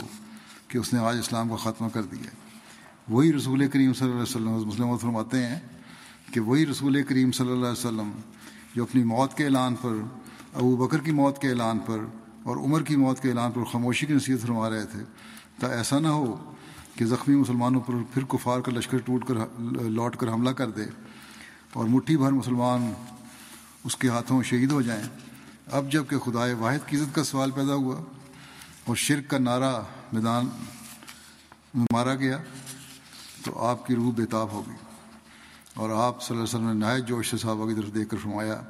کہ 0.67 0.77
اس 0.77 0.93
نے 0.93 0.99
آج 0.99 1.17
اسلام 1.17 1.49
کا 1.49 1.55
خاتمہ 1.55 1.87
کر 1.89 2.03
دیا۔ 2.03 2.29
وہی 3.09 3.33
رسول 3.33 3.67
کریم 3.67 3.93
صلی 3.93 4.11
اللہ 4.11 4.21
علیہ 4.21 4.35
وسلم 4.35 4.67
مسلم 4.67 4.97
فرماتے 4.97 5.45
ہیں 5.45 5.59
کہ 6.33 6.39
وہی 6.39 6.65
رسول 6.65 7.03
کریم 7.03 7.31
صلی 7.31 7.47
اللہ 7.47 7.65
علیہ 7.65 7.85
وسلم 7.85 8.11
جو 8.75 8.83
اپنی 8.83 9.03
موت 9.03 9.33
کے 9.33 9.45
اعلان 9.45 9.75
پر، 9.75 9.93
ابو 10.53 10.75
بکر 10.75 10.97
کی 10.97 11.11
موت 11.11 11.41
کے 11.41 11.49
اعلان 11.49 11.79
پر 11.79 11.97
اور 12.47 12.57
عمر 12.57 12.83
کی 12.83 12.95
موت 12.95 13.19
کے 13.19 13.29
اعلان 13.29 13.51
پر 13.51 13.63
خاموشی 13.63 14.05
کی 14.05 14.13
نصیحت 14.13 14.41
فرما 14.41 14.69
رہے 14.69 14.85
تھے۔ 14.85 15.03
تا 15.59 15.67
ایسا 15.67 15.99
نہ 15.99 16.07
ہو 16.07 16.53
کہ 16.95 17.05
زخمی 17.05 17.35
مسلمانوں 17.35 17.81
پر 17.81 17.93
پھر 18.13 18.23
کفار 18.23 18.59
کا 18.59 18.71
لشکر 18.71 18.97
ٹوٹ 18.97 19.25
کر 19.27 19.35
لوٹ 19.89 20.15
کر 20.15 20.29
حملہ 20.29 20.49
کر 20.49 20.69
دے 20.69 20.83
اور 21.73 21.85
مٹھی 21.85 22.17
بھر 22.17 22.31
مسلمان 22.31 22.93
اس 23.83 23.95
کے 23.95 24.09
ہاتھوں 24.09 24.43
شہید 24.43 24.71
ہو 24.71 24.81
جائیں۔ 24.81 25.03
اب 25.71 25.91
جبکہ 25.91 26.19
خدائے 26.19 26.53
واحد 26.53 26.87
کی 26.87 26.97
عزت 26.97 27.15
کا 27.15 27.23
سوال 27.23 27.51
پیدا 27.51 27.73
ہوا 27.73 27.95
اور 28.85 28.95
شرک 28.95 29.29
کا 29.29 29.37
نعرہ 29.37 29.81
میدان 30.13 30.49
میں 31.73 31.85
مارا 31.93 32.15
گیا 32.15 32.37
تو 33.45 33.67
آپ 33.67 33.85
کی 33.87 33.95
روح 33.95 34.11
بےتاب 34.15 34.51
ہوگی 34.51 34.75
اور 35.73 35.89
آپ 35.89 36.23
صلی 36.23 36.37
اللہ 36.37 36.47
علیہ 36.47 36.57
وسلم 36.57 36.67
نے 36.67 36.85
نہایت 36.85 37.07
جوش 37.07 37.31
سے 37.31 37.37
صحابہ 37.37 37.67
کی 37.67 37.75
طرف 37.75 37.93
دیکھ 37.95 38.09
کر 38.09 38.17
فرمایا 38.17 38.61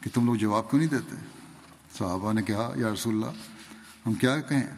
کہ 0.00 0.10
تم 0.14 0.26
لوگ 0.26 0.34
جواب 0.34 0.70
کیوں 0.70 0.80
نہیں 0.80 0.90
دیتے؟ 0.90 1.16
صحابہ 1.98 2.32
نے 2.32 2.42
کہا، 2.42 2.72
یا 2.76 2.92
رسول 2.94 3.14
اللہ، 3.14 3.30
ہم 4.06 4.14
کیا 4.14 4.40
کہیں؟ 4.40 4.68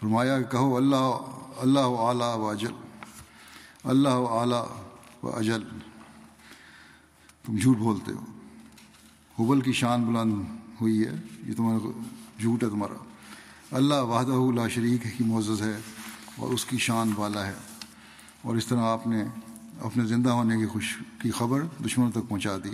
فرمایا 0.00 0.42
کہ 0.42 0.50
کہو، 0.50 0.76
اللہ 0.76 1.18
اللہ 1.56 1.80
اعلیٰ 1.80 2.36
و 2.36 2.48
اجل، 2.48 2.72
اللہ 3.84 4.08
اعلیٰ 4.08 4.66
و 5.22 5.36
اجل۔ 5.36 5.62
تم 7.46 7.56
جھوٹ 7.56 7.76
بولتے 7.76 8.12
ہو۔ 8.12 8.24
حبل 9.38 9.60
کی 9.60 9.72
شان 9.72 10.02
بلند 10.02 10.42
ہوئی 10.80 11.06
ہے، 11.06 11.16
یہ 11.46 11.54
تمہارا 11.54 12.00
جھوٹ 12.40 12.64
ہے 12.64 12.68
تمہارا۔ 12.68 13.04
اللہ 13.70 13.94
وحدہ 13.94 14.32
اللہ 14.32 14.68
شریک 14.68 15.02
کی 15.02 15.24
معزز 15.24 15.62
ہے 15.62 15.80
اور 16.36 16.50
اس 16.52 16.64
کی 16.64 16.78
شان 16.78 17.12
والا 17.16 17.46
ہے۔ 17.46 17.54
اور 18.42 18.56
اس 18.56 18.66
طرح 18.66 18.80
آپ 18.80 19.06
نے 19.06 19.24
اپنے 19.80 20.04
زندہ 20.04 20.30
ہونے 20.30 20.56
کی 20.56 20.66
خوش، 20.66 20.96
کی 21.22 21.30
خبر 21.30 21.62
دشمنوں 21.86 22.10
تک 22.10 22.28
پہنچا 22.28 22.56
دی۔ 22.64 22.70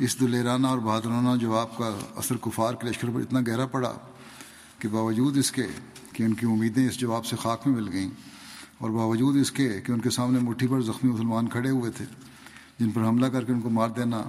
اس 0.00 0.20
دلیرانہ 0.20 0.66
اور 0.66 0.78
بہادرانہ 0.78 1.36
جواب 1.40 1.76
کا 1.76 1.98
اثر 2.16 2.36
کفار 2.36 2.74
کے 2.74 2.88
لشکر 2.88 3.08
پر 3.14 3.20
اتنا 3.20 3.40
گہرا 3.46 3.66
پڑا 3.66 3.92
کہ 4.78 4.88
باوجود 4.88 5.36
اس 5.36 5.52
کے 5.52 5.62
کہ 6.12 6.22
ان 6.22 6.34
کی 6.34 6.46
امیدیں 6.46 6.88
اس 6.88 6.98
جواب 6.98 7.26
سے 7.26 7.36
خاک 7.36 7.66
میں 7.66 7.76
مل 7.76 7.92
گئیں 7.92 8.10
اور 8.78 8.90
باوجود 8.90 9.36
اس 9.36 9.52
کے 9.52 9.80
کہ 9.80 9.92
ان 9.92 10.00
کے 10.00 10.10
سامنے 10.10 10.38
مٹھی 10.38 10.66
پر 10.66 10.80
زخمی 10.80 11.10
مسلمان 11.10 11.48
کھڑے 11.48 11.70
ہوئے 11.70 11.90
تھے، 11.90 12.04
جن 12.78 12.90
پر 12.90 13.02
حملہ 13.02 13.26
کر 13.26 13.44
کے 13.44 13.52
ان 13.52 13.60
کو 13.60 13.70
مار 13.70 13.88
دینا 13.88 14.22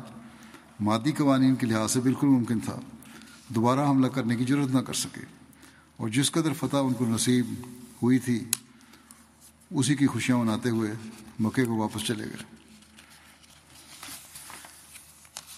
مادی 0.79 1.11
قوانین 1.11 1.55
کے 1.55 1.65
لحاظ 1.65 1.91
سے 1.91 1.99
بالکل 1.99 2.27
ممکن 2.27 2.59
تھا، 2.59 2.79
دوبارہ 3.49 3.89
حملہ 3.89 4.07
کرنے 4.07 4.35
کی 4.35 4.45
ضرورت 4.49 4.69
نہ 4.69 4.79
کر 4.79 4.93
سکے۔ 4.93 5.21
اور 5.97 6.09
جس 6.09 6.31
قدر 6.31 6.53
فتح 6.53 6.77
ان 6.77 6.93
کو 6.93 7.05
نصیب 7.05 7.45
ہوئی 8.03 8.19
تھی، 8.19 8.43
اسی 9.71 9.95
کی 9.95 10.07
خوشیاں 10.07 10.37
مناتے 10.37 10.69
ہوئے 10.69 10.93
مکے 11.39 11.65
کو 11.65 11.75
واپس 11.75 12.01
چلے 12.01 12.23
گئے۔ 12.23 12.60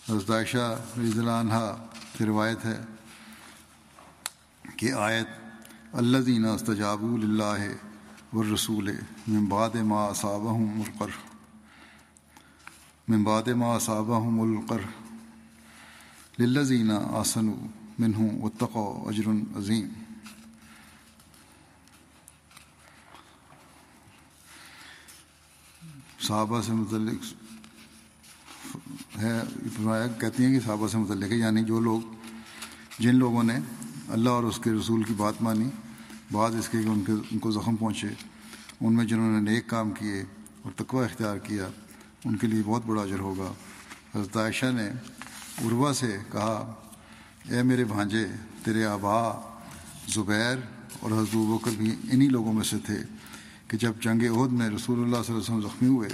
حضرت 0.07 0.29
عائشہ 0.29 0.63
رضی 0.97 1.19
اللہ 1.19 1.31
عنہ 1.31 1.59
کی 2.17 2.25
روایت 2.25 2.65
ہے 2.65 2.77
کہ 4.77 4.91
آیت 4.93 5.27
اللہ 5.99 6.23
دینہ 6.25 6.47
استجاب 6.47 7.03
اللہ 7.03 7.61
والرسول 8.33 8.89
من 9.27 9.45
بعد 9.49 9.75
ما 9.91 10.03
اصابہم 10.05 10.81
القر 10.81 11.11
من 13.07 13.23
بعد 13.23 13.47
ما 13.61 13.73
اصابہم 13.75 14.41
القر 14.41 14.81
للذین 16.39 16.91
آسنوا 16.91 17.67
منہم 17.99 18.43
واتقوا 18.43 19.09
اجر 19.09 19.29
عظیم۔ 19.57 19.87
صحابہ 26.27 26.61
سے 26.61 26.73
متعلق 26.73 27.25
ہے 29.21 30.07
کہتی 30.19 30.45
ہیں 30.45 30.53
کہ 30.53 30.59
صحابہ 30.59 30.87
سے 30.87 30.97
متعلق 30.97 31.31
ہے 31.31 31.37
یعنی 31.37 31.63
جو 31.63 31.79
لوگ، 31.79 32.01
جن 32.99 33.15
لوگوں 33.15 33.43
نے 33.43 33.57
اللہ 34.09 34.29
اور 34.29 34.43
اس 34.43 34.59
کے 34.59 34.71
رسول 34.71 35.03
کی 35.03 35.13
بات 35.17 35.41
مانی 35.41 35.69
بعد 36.31 36.51
اس 36.59 36.69
کے 36.69 36.81
کہ 36.83 36.87
ان 36.87 37.03
کے، 37.03 37.11
ان 37.31 37.39
کو 37.39 37.51
زخم 37.51 37.75
پہنچے، 37.75 38.07
ان 38.81 38.95
میں 38.95 39.05
جنہوں 39.05 39.31
نے 39.31 39.51
نیک 39.51 39.67
کام 39.69 39.91
کیے 39.91 40.21
اور 40.61 40.71
تقوی 40.75 41.03
اختیار 41.05 41.37
کیا، 41.37 41.67
ان 42.25 42.37
کے 42.37 42.47
لیے 42.47 42.61
بہت 42.65 42.85
بڑا 42.85 43.01
اجر 43.01 43.19
ہوگا۔ 43.19 43.51
حضرت 44.15 44.37
عائشہ 44.37 44.71
نے 44.73 44.89
عروا 45.65 45.93
سے 45.93 46.17
کہا، 46.31 46.73
اے 47.49 47.63
میرے 47.63 47.83
بھانجے، 47.83 48.25
تیرے 48.63 48.85
آبا 48.85 49.19
زبیر 50.13 50.57
اور 50.99 51.11
حضرت 51.11 51.35
بکر 51.35 51.71
بھی 51.77 51.95
انہی 52.11 52.27
لوگوں 52.27 52.53
میں 52.53 52.63
سے 52.63 52.77
تھے 52.85 52.97
کہ 53.67 53.77
جب 53.77 54.01
جنگ 54.01 54.23
عہد 54.23 54.51
میں 54.51 54.69
رسول 54.69 55.03
اللہ 55.03 55.23
صلی 55.25 55.35
اللہ 55.35 55.43
علیہ 55.43 55.55
وسلم 55.55 55.61
زخمی 55.61 55.87
ہوئے 55.87 56.09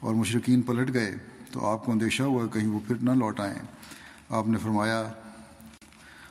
اور 0.00 0.14
مشرقین 0.14 0.62
پلٹ 0.62 0.92
گئے 0.94 1.16
تو 1.54 1.66
آپ 1.66 1.84
کو 1.84 1.92
اندیشہ 1.92 2.22
ہوا 2.22 2.46
کہیں 2.46 2.68
وہ 2.68 2.80
پھر 2.86 2.96
نہ 3.02 3.10
لوٹ 3.10 3.40
آئیں۔ 3.40 3.62
آپ 4.30 4.48
نے 4.48 4.58
فرمایا، 4.58 5.12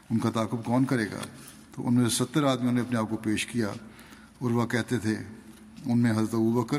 ان 0.10 0.20
کا 0.20 0.30
تعاقب 0.30 0.64
کون 0.66 0.86
کرے 0.86 1.06
گا؟ 1.06 1.20
تو 1.76 1.88
ان 1.88 1.94
میں 1.94 2.10
سے 2.10 2.16
ستر 2.16 2.44
آدمیوں 2.44 2.74
نے 2.74 2.82
اپنے 2.82 2.98
آپ 2.98 3.06
کو 3.10 3.18
پیش 3.18 3.46
کیا 3.46 3.68
اور 4.40 4.52
وہ 4.52 4.66
کہتے 4.66 4.98
تھے، 4.98 5.16
ان 5.86 6.00
میں 6.00 6.12
حضرت 6.12 6.34
ابو 6.34 6.62
بکر 6.62 6.78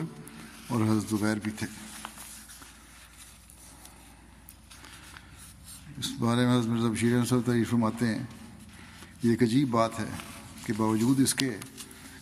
اور 0.68 0.80
حضرت 0.80 1.10
زبیر 1.10 1.36
بھی 1.42 1.52
تھے۔ 1.52 1.66
اس 5.98 6.10
بارے 6.18 6.46
میں 6.46 6.58
حضرت 6.58 6.70
مرزا 6.70 6.88
بشیر 6.88 7.24
صاحب 7.24 7.40
تعریف 7.46 7.70
فرماتے 7.70 8.06
ہیں، 8.06 8.22
یہ 9.22 9.30
ایک 9.30 9.42
عجیب 9.42 9.68
بات 9.70 10.00
ہے 10.00 10.10
کہ 10.66 10.72
باوجود 10.76 11.20
اس 11.20 11.34
کے 11.34 11.56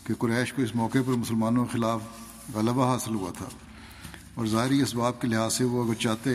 کہ 0.04 0.14
قریش 0.14 0.52
کو 0.52 0.62
اس 0.62 0.74
موقع 0.74 0.98
پر 1.06 1.12
مسلمانوں 1.12 1.64
کے 1.64 1.78
خلاف 1.78 2.02
غلبہ 2.54 2.92
حاصل 2.92 3.14
ہوا 3.14 3.30
تھا 3.38 3.48
اور 4.35 4.47
ظاہری 4.47 4.80
اسباب 4.83 5.20
کے 5.20 5.28
لحاظ 5.28 5.55
سے 5.55 5.64
وہ 5.64 5.85
اگر 5.85 5.95
چاہتے 5.95 6.30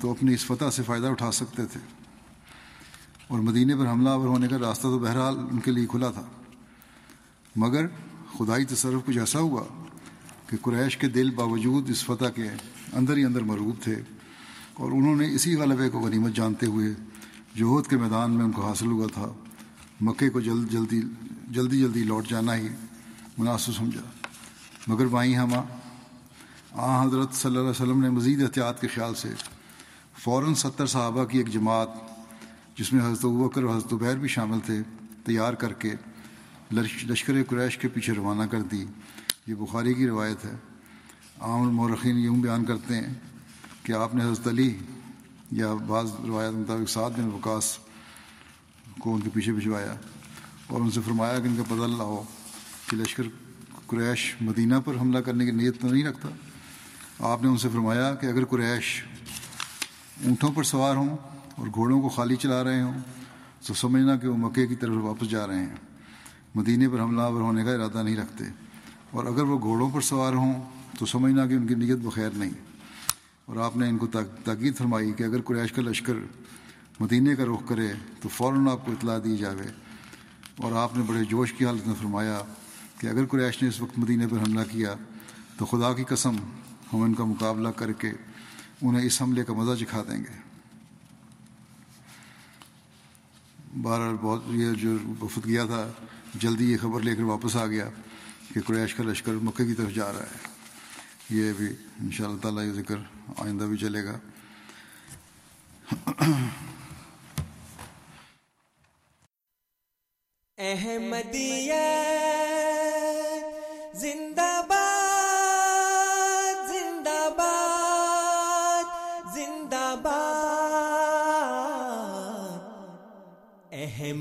تو 0.00 0.10
اپنی 0.10 0.34
اس 0.34 0.44
فتح 0.44 0.70
سے 0.72 0.82
فائدہ 0.82 1.06
اٹھا 1.06 1.32
سکتے 1.32 1.66
تھے۔ 1.66 1.80
اور 3.28 3.40
مدینے 3.40 3.76
پر 3.76 3.86
حملہ 3.86 4.08
آور 4.08 4.26
ہونے 4.26 4.48
کا 4.48 4.58
راستہ 4.58 4.82
تو 4.82 4.98
بہرحال 4.98 5.38
ان 5.38 5.60
کے 5.60 5.70
لیے 5.70 5.86
کھلا 5.86 6.10
تھا۔ 6.10 6.22
مگر 7.56 7.86
خدائی 8.38 8.64
تصرف 8.64 9.06
کچھ 9.06 9.18
ایسا 9.18 9.38
ہوا 9.38 9.62
کہ 10.46 10.56
قریش 10.62 10.96
کے 10.96 11.08
دل 11.08 11.30
باوجود 11.30 11.90
اس 11.90 12.04
فتح 12.04 12.24
کے 12.24 12.48
اندر 12.92 13.16
ہی 13.16 13.24
اندر 13.24 13.40
مروب 13.40 13.82
تھے 13.82 13.94
اور 14.74 14.92
انہوں 14.92 15.16
نے 15.16 15.34
اسی 15.34 15.54
غلبے 15.54 15.90
کو 15.90 16.00
غنیمت 16.00 16.32
جانتے 16.32 16.66
ہوئے 16.66 16.88
جوہد 17.54 17.86
کے 17.86 17.96
میدان 17.96 18.30
میں 18.30 18.44
ان 18.44 18.52
کو 18.52 18.66
حاصل 18.66 18.86
ہوا 18.86 19.06
تھا۔ 19.14 19.26
مکے 20.00 20.30
کو 20.30 20.40
جلد 20.40 20.70
جلدی 20.70 21.00
جلدی 21.50 21.78
جلدی 21.80 22.04
لوٹ 22.04 22.28
جانا 22.28 22.56
ہی 22.56 22.68
مناسب 23.38 23.72
سمجھا۔ 23.72 24.00
مگر 24.86 25.06
بائیں 25.06 25.34
ہم 25.34 25.50
آ، 26.72 27.06
حضرت 27.06 27.34
صلی 27.34 27.48
اللہ 27.48 27.60
علیہ 27.60 27.70
وسلم 27.70 28.00
نے 28.00 28.10
مزید 28.10 28.42
احتیاط 28.42 28.80
کے 28.80 28.86
خیال 28.86 29.14
سے 29.14 29.28
فوراً 30.18 30.54
ستر 30.54 30.86
صحابہ 30.86 31.24
کی 31.24 31.38
ایک 31.38 31.52
جماعت، 31.52 31.88
جس 32.78 32.92
میں 32.92 33.06
حضرت 33.06 33.24
وکر 33.24 33.62
اور 33.62 33.76
حضرت 33.76 33.92
عبیر 33.92 34.16
بھی 34.16 34.28
شامل 34.28 34.58
تھے، 34.60 34.82
تیار 35.24 35.52
کر 35.54 35.72
کے 35.72 35.92
لشکر 36.72 37.32
قریش 37.48 37.78
کے 37.78 37.88
پیچھے 37.88 38.12
روانہ 38.12 38.42
کر 38.42 38.62
دی۔ 38.62 38.84
یہ 39.46 39.54
بخاری 39.54 39.94
کی 39.94 40.06
روایت 40.06 40.44
ہے۔ 40.44 40.52
عام 41.40 41.62
المورخین 41.62 42.16
یوں 42.16 42.36
بیان 42.36 42.64
کرتے 42.64 42.94
ہیں 42.94 43.14
کہ 43.82 43.92
آپ 43.92 44.14
نے 44.14 44.24
حضرت 44.24 44.48
علی 44.48 44.78
یا 45.50 45.74
بعض 45.74 46.10
روایت 46.26 46.52
مطابق 46.52 46.90
سات 46.90 47.12
بن 47.16 47.24
وکاس 47.24 47.78
کو 48.98 49.14
ان 49.14 49.20
کے 49.20 49.30
پیچھے 49.30 49.52
بھجوایا 49.52 49.94
اور 50.66 50.80
ان 50.80 50.90
سے 50.90 51.00
فرمایا 51.04 51.38
کہ 51.38 51.48
ان 51.48 51.56
کا 51.56 51.62
پتہ 51.62 51.74
لاؤ 51.74 52.22
کہ 52.90 52.96
لشکر 52.96 53.22
قریش 53.86 54.36
مدینہ 54.40 54.74
پر 54.84 54.94
حملہ 55.00 55.18
کرنے 55.18 55.44
کی 55.44 55.50
نیت 55.50 55.80
تو 55.80 55.88
نہیں 55.88 56.04
رکھتا۔ 56.04 56.28
آپ 57.20 57.42
نے 57.42 57.48
ان 57.48 57.56
سے 57.56 57.68
فرمایا 57.72 58.14
کہ 58.14 58.26
اگر 58.26 58.44
قریش 58.44 59.04
اونٹوں 60.24 60.52
پر 60.52 60.62
سوار 60.62 60.96
ہوں 60.96 61.16
اور 61.56 61.66
گھوڑوں 61.74 62.02
کو 62.02 62.08
خالی 62.08 62.36
چلا 62.36 62.64
رہے 62.64 62.82
ہوں، 62.82 62.98
تو 63.66 63.74
سمجھنا 63.74 64.16
کہ 64.16 64.28
وہ 64.28 64.36
مکے 64.36 64.66
کی 64.66 64.74
طرف 64.74 64.94
واپس 64.96 65.30
جا 65.30 65.46
رہے 65.46 65.58
ہیں۔ 65.58 65.76
مدینے 66.54 66.88
پر 66.88 67.00
حملہ 67.00 67.22
آور 67.22 67.40
ہونے 67.40 67.64
کا 67.64 67.74
ارادہ 67.74 68.02
نہیں 68.02 68.16
رکھتے۔ 68.16 68.44
اور 69.10 69.24
اگر 69.24 69.42
وہ 69.42 69.58
گھوڑوں 69.60 69.90
پر 69.90 70.00
سوار 70.00 70.32
ہوں، 70.32 70.62
تو 70.98 71.06
سمجھنا 71.06 71.46
کہ 71.46 71.54
ان 71.54 71.66
کی 71.66 71.74
نیت 71.74 71.98
بخیر 71.98 72.30
نہیں۔ 72.34 72.50
اور 73.46 73.56
آپ 73.56 73.76
نے 73.76 73.88
ان 73.88 73.98
کو 73.98 74.06
تاکید 74.44 74.76
فرمائی 74.76 75.12
کہ 75.12 75.24
اگر 75.24 75.40
قریش 75.40 75.72
کا 75.72 75.82
لشکر 75.82 76.14
مدینے 77.00 77.36
کا 77.36 77.44
رخ 77.44 77.68
کرے، 77.68 77.92
تو 78.20 78.28
فوراً 78.28 78.68
آپ 78.68 78.86
کو 78.86 78.92
اطلاع 78.92 79.18
دی 79.24 79.36
جاوے۔ 79.36 79.66
اور 80.56 80.72
آپ 80.72 80.96
نے 80.96 81.02
بڑے 81.06 81.24
جوش 81.24 81.52
کی 81.52 81.66
حالت 81.66 81.86
میں 81.86 81.94
فرمایا 81.94 82.40
کہ 82.98 83.06
اگر 83.06 83.26
قریش 83.26 83.62
نے 83.62 83.68
اس 83.68 83.80
وقت 83.80 83.98
مدینے 83.98 84.26
پر 84.26 84.36
حملہ 84.36 84.64
کیا، 84.70 84.94
تو 85.56 85.66
خدا 85.66 85.92
کی 85.92 86.04
قسم 86.04 86.36
ہم 86.92 87.02
ان 87.02 87.14
کا 87.14 87.24
مقابلہ 87.24 87.68
کر 87.68 87.92
کے 87.92 88.10
انہیں 88.82 89.06
اس 89.06 89.22
حملے 89.22 89.44
کا 89.44 89.52
مزہ 89.52 89.84
چکھا 89.84 90.02
دیں 90.02 90.18
گے۔ 90.18 90.50
بہرحال 93.82 94.16
بہت 94.22 94.44
یہ 94.48 94.72
جو 94.72 94.96
وفد 95.20 95.46
گیا 95.46 95.64
تھا، 95.64 95.92
جلدی 96.34 96.72
یہ 96.72 96.76
خبر 96.76 97.00
لے 97.00 97.16
کر 97.16 97.22
واپس 97.22 97.56
آ 97.56 97.66
گیا 97.66 97.88
کہ 98.54 98.60
قریش 98.60 98.94
کا 98.94 99.04
لشکر 99.04 99.32
مکے 99.32 99.66
کی 99.66 99.74
طرف 99.74 99.94
جا 99.94 100.12
رہا 100.12 100.18
ہے۔ 100.18 100.48
یہ 101.30 101.52
بھی 101.52 101.68
ان 102.00 102.12
شاء 102.12 102.24
اللہ 102.24 102.40
تعالیٰ 102.40 102.66
یہ 102.66 102.72
ذکر 102.72 102.96
آئندہ 103.38 103.64
بھی 103.64 103.76
چلے 103.76 104.04
گا۔ 104.04 104.18
احمدیہ۔ 110.58 112.99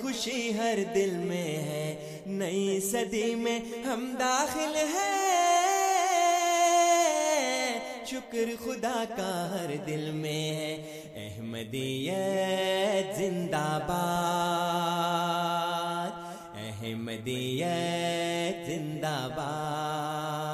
خوشی 0.00 0.58
ہر 0.58 0.78
دل 0.94 1.10
میں 1.10 1.44
ہے۔ 1.44 2.20
نئی 2.26 2.80
صدی 2.80 3.34
میں 3.34 3.86
ہم 3.86 4.14
داخل 4.18 4.76
ہیں۔ 4.76 5.22
شکر 8.06 8.64
خدا 8.64 9.04
کا 9.16 9.50
ہر 9.50 9.70
دل 9.86 10.10
میں 10.10 10.30
ہے۔ 10.30 11.00
احمدیت 11.14 13.16
زندہ 13.16 13.78
باد۔ 13.86 16.10
احمدیت 16.54 18.66
زندہ 18.66 19.28
باد۔ 19.36 20.51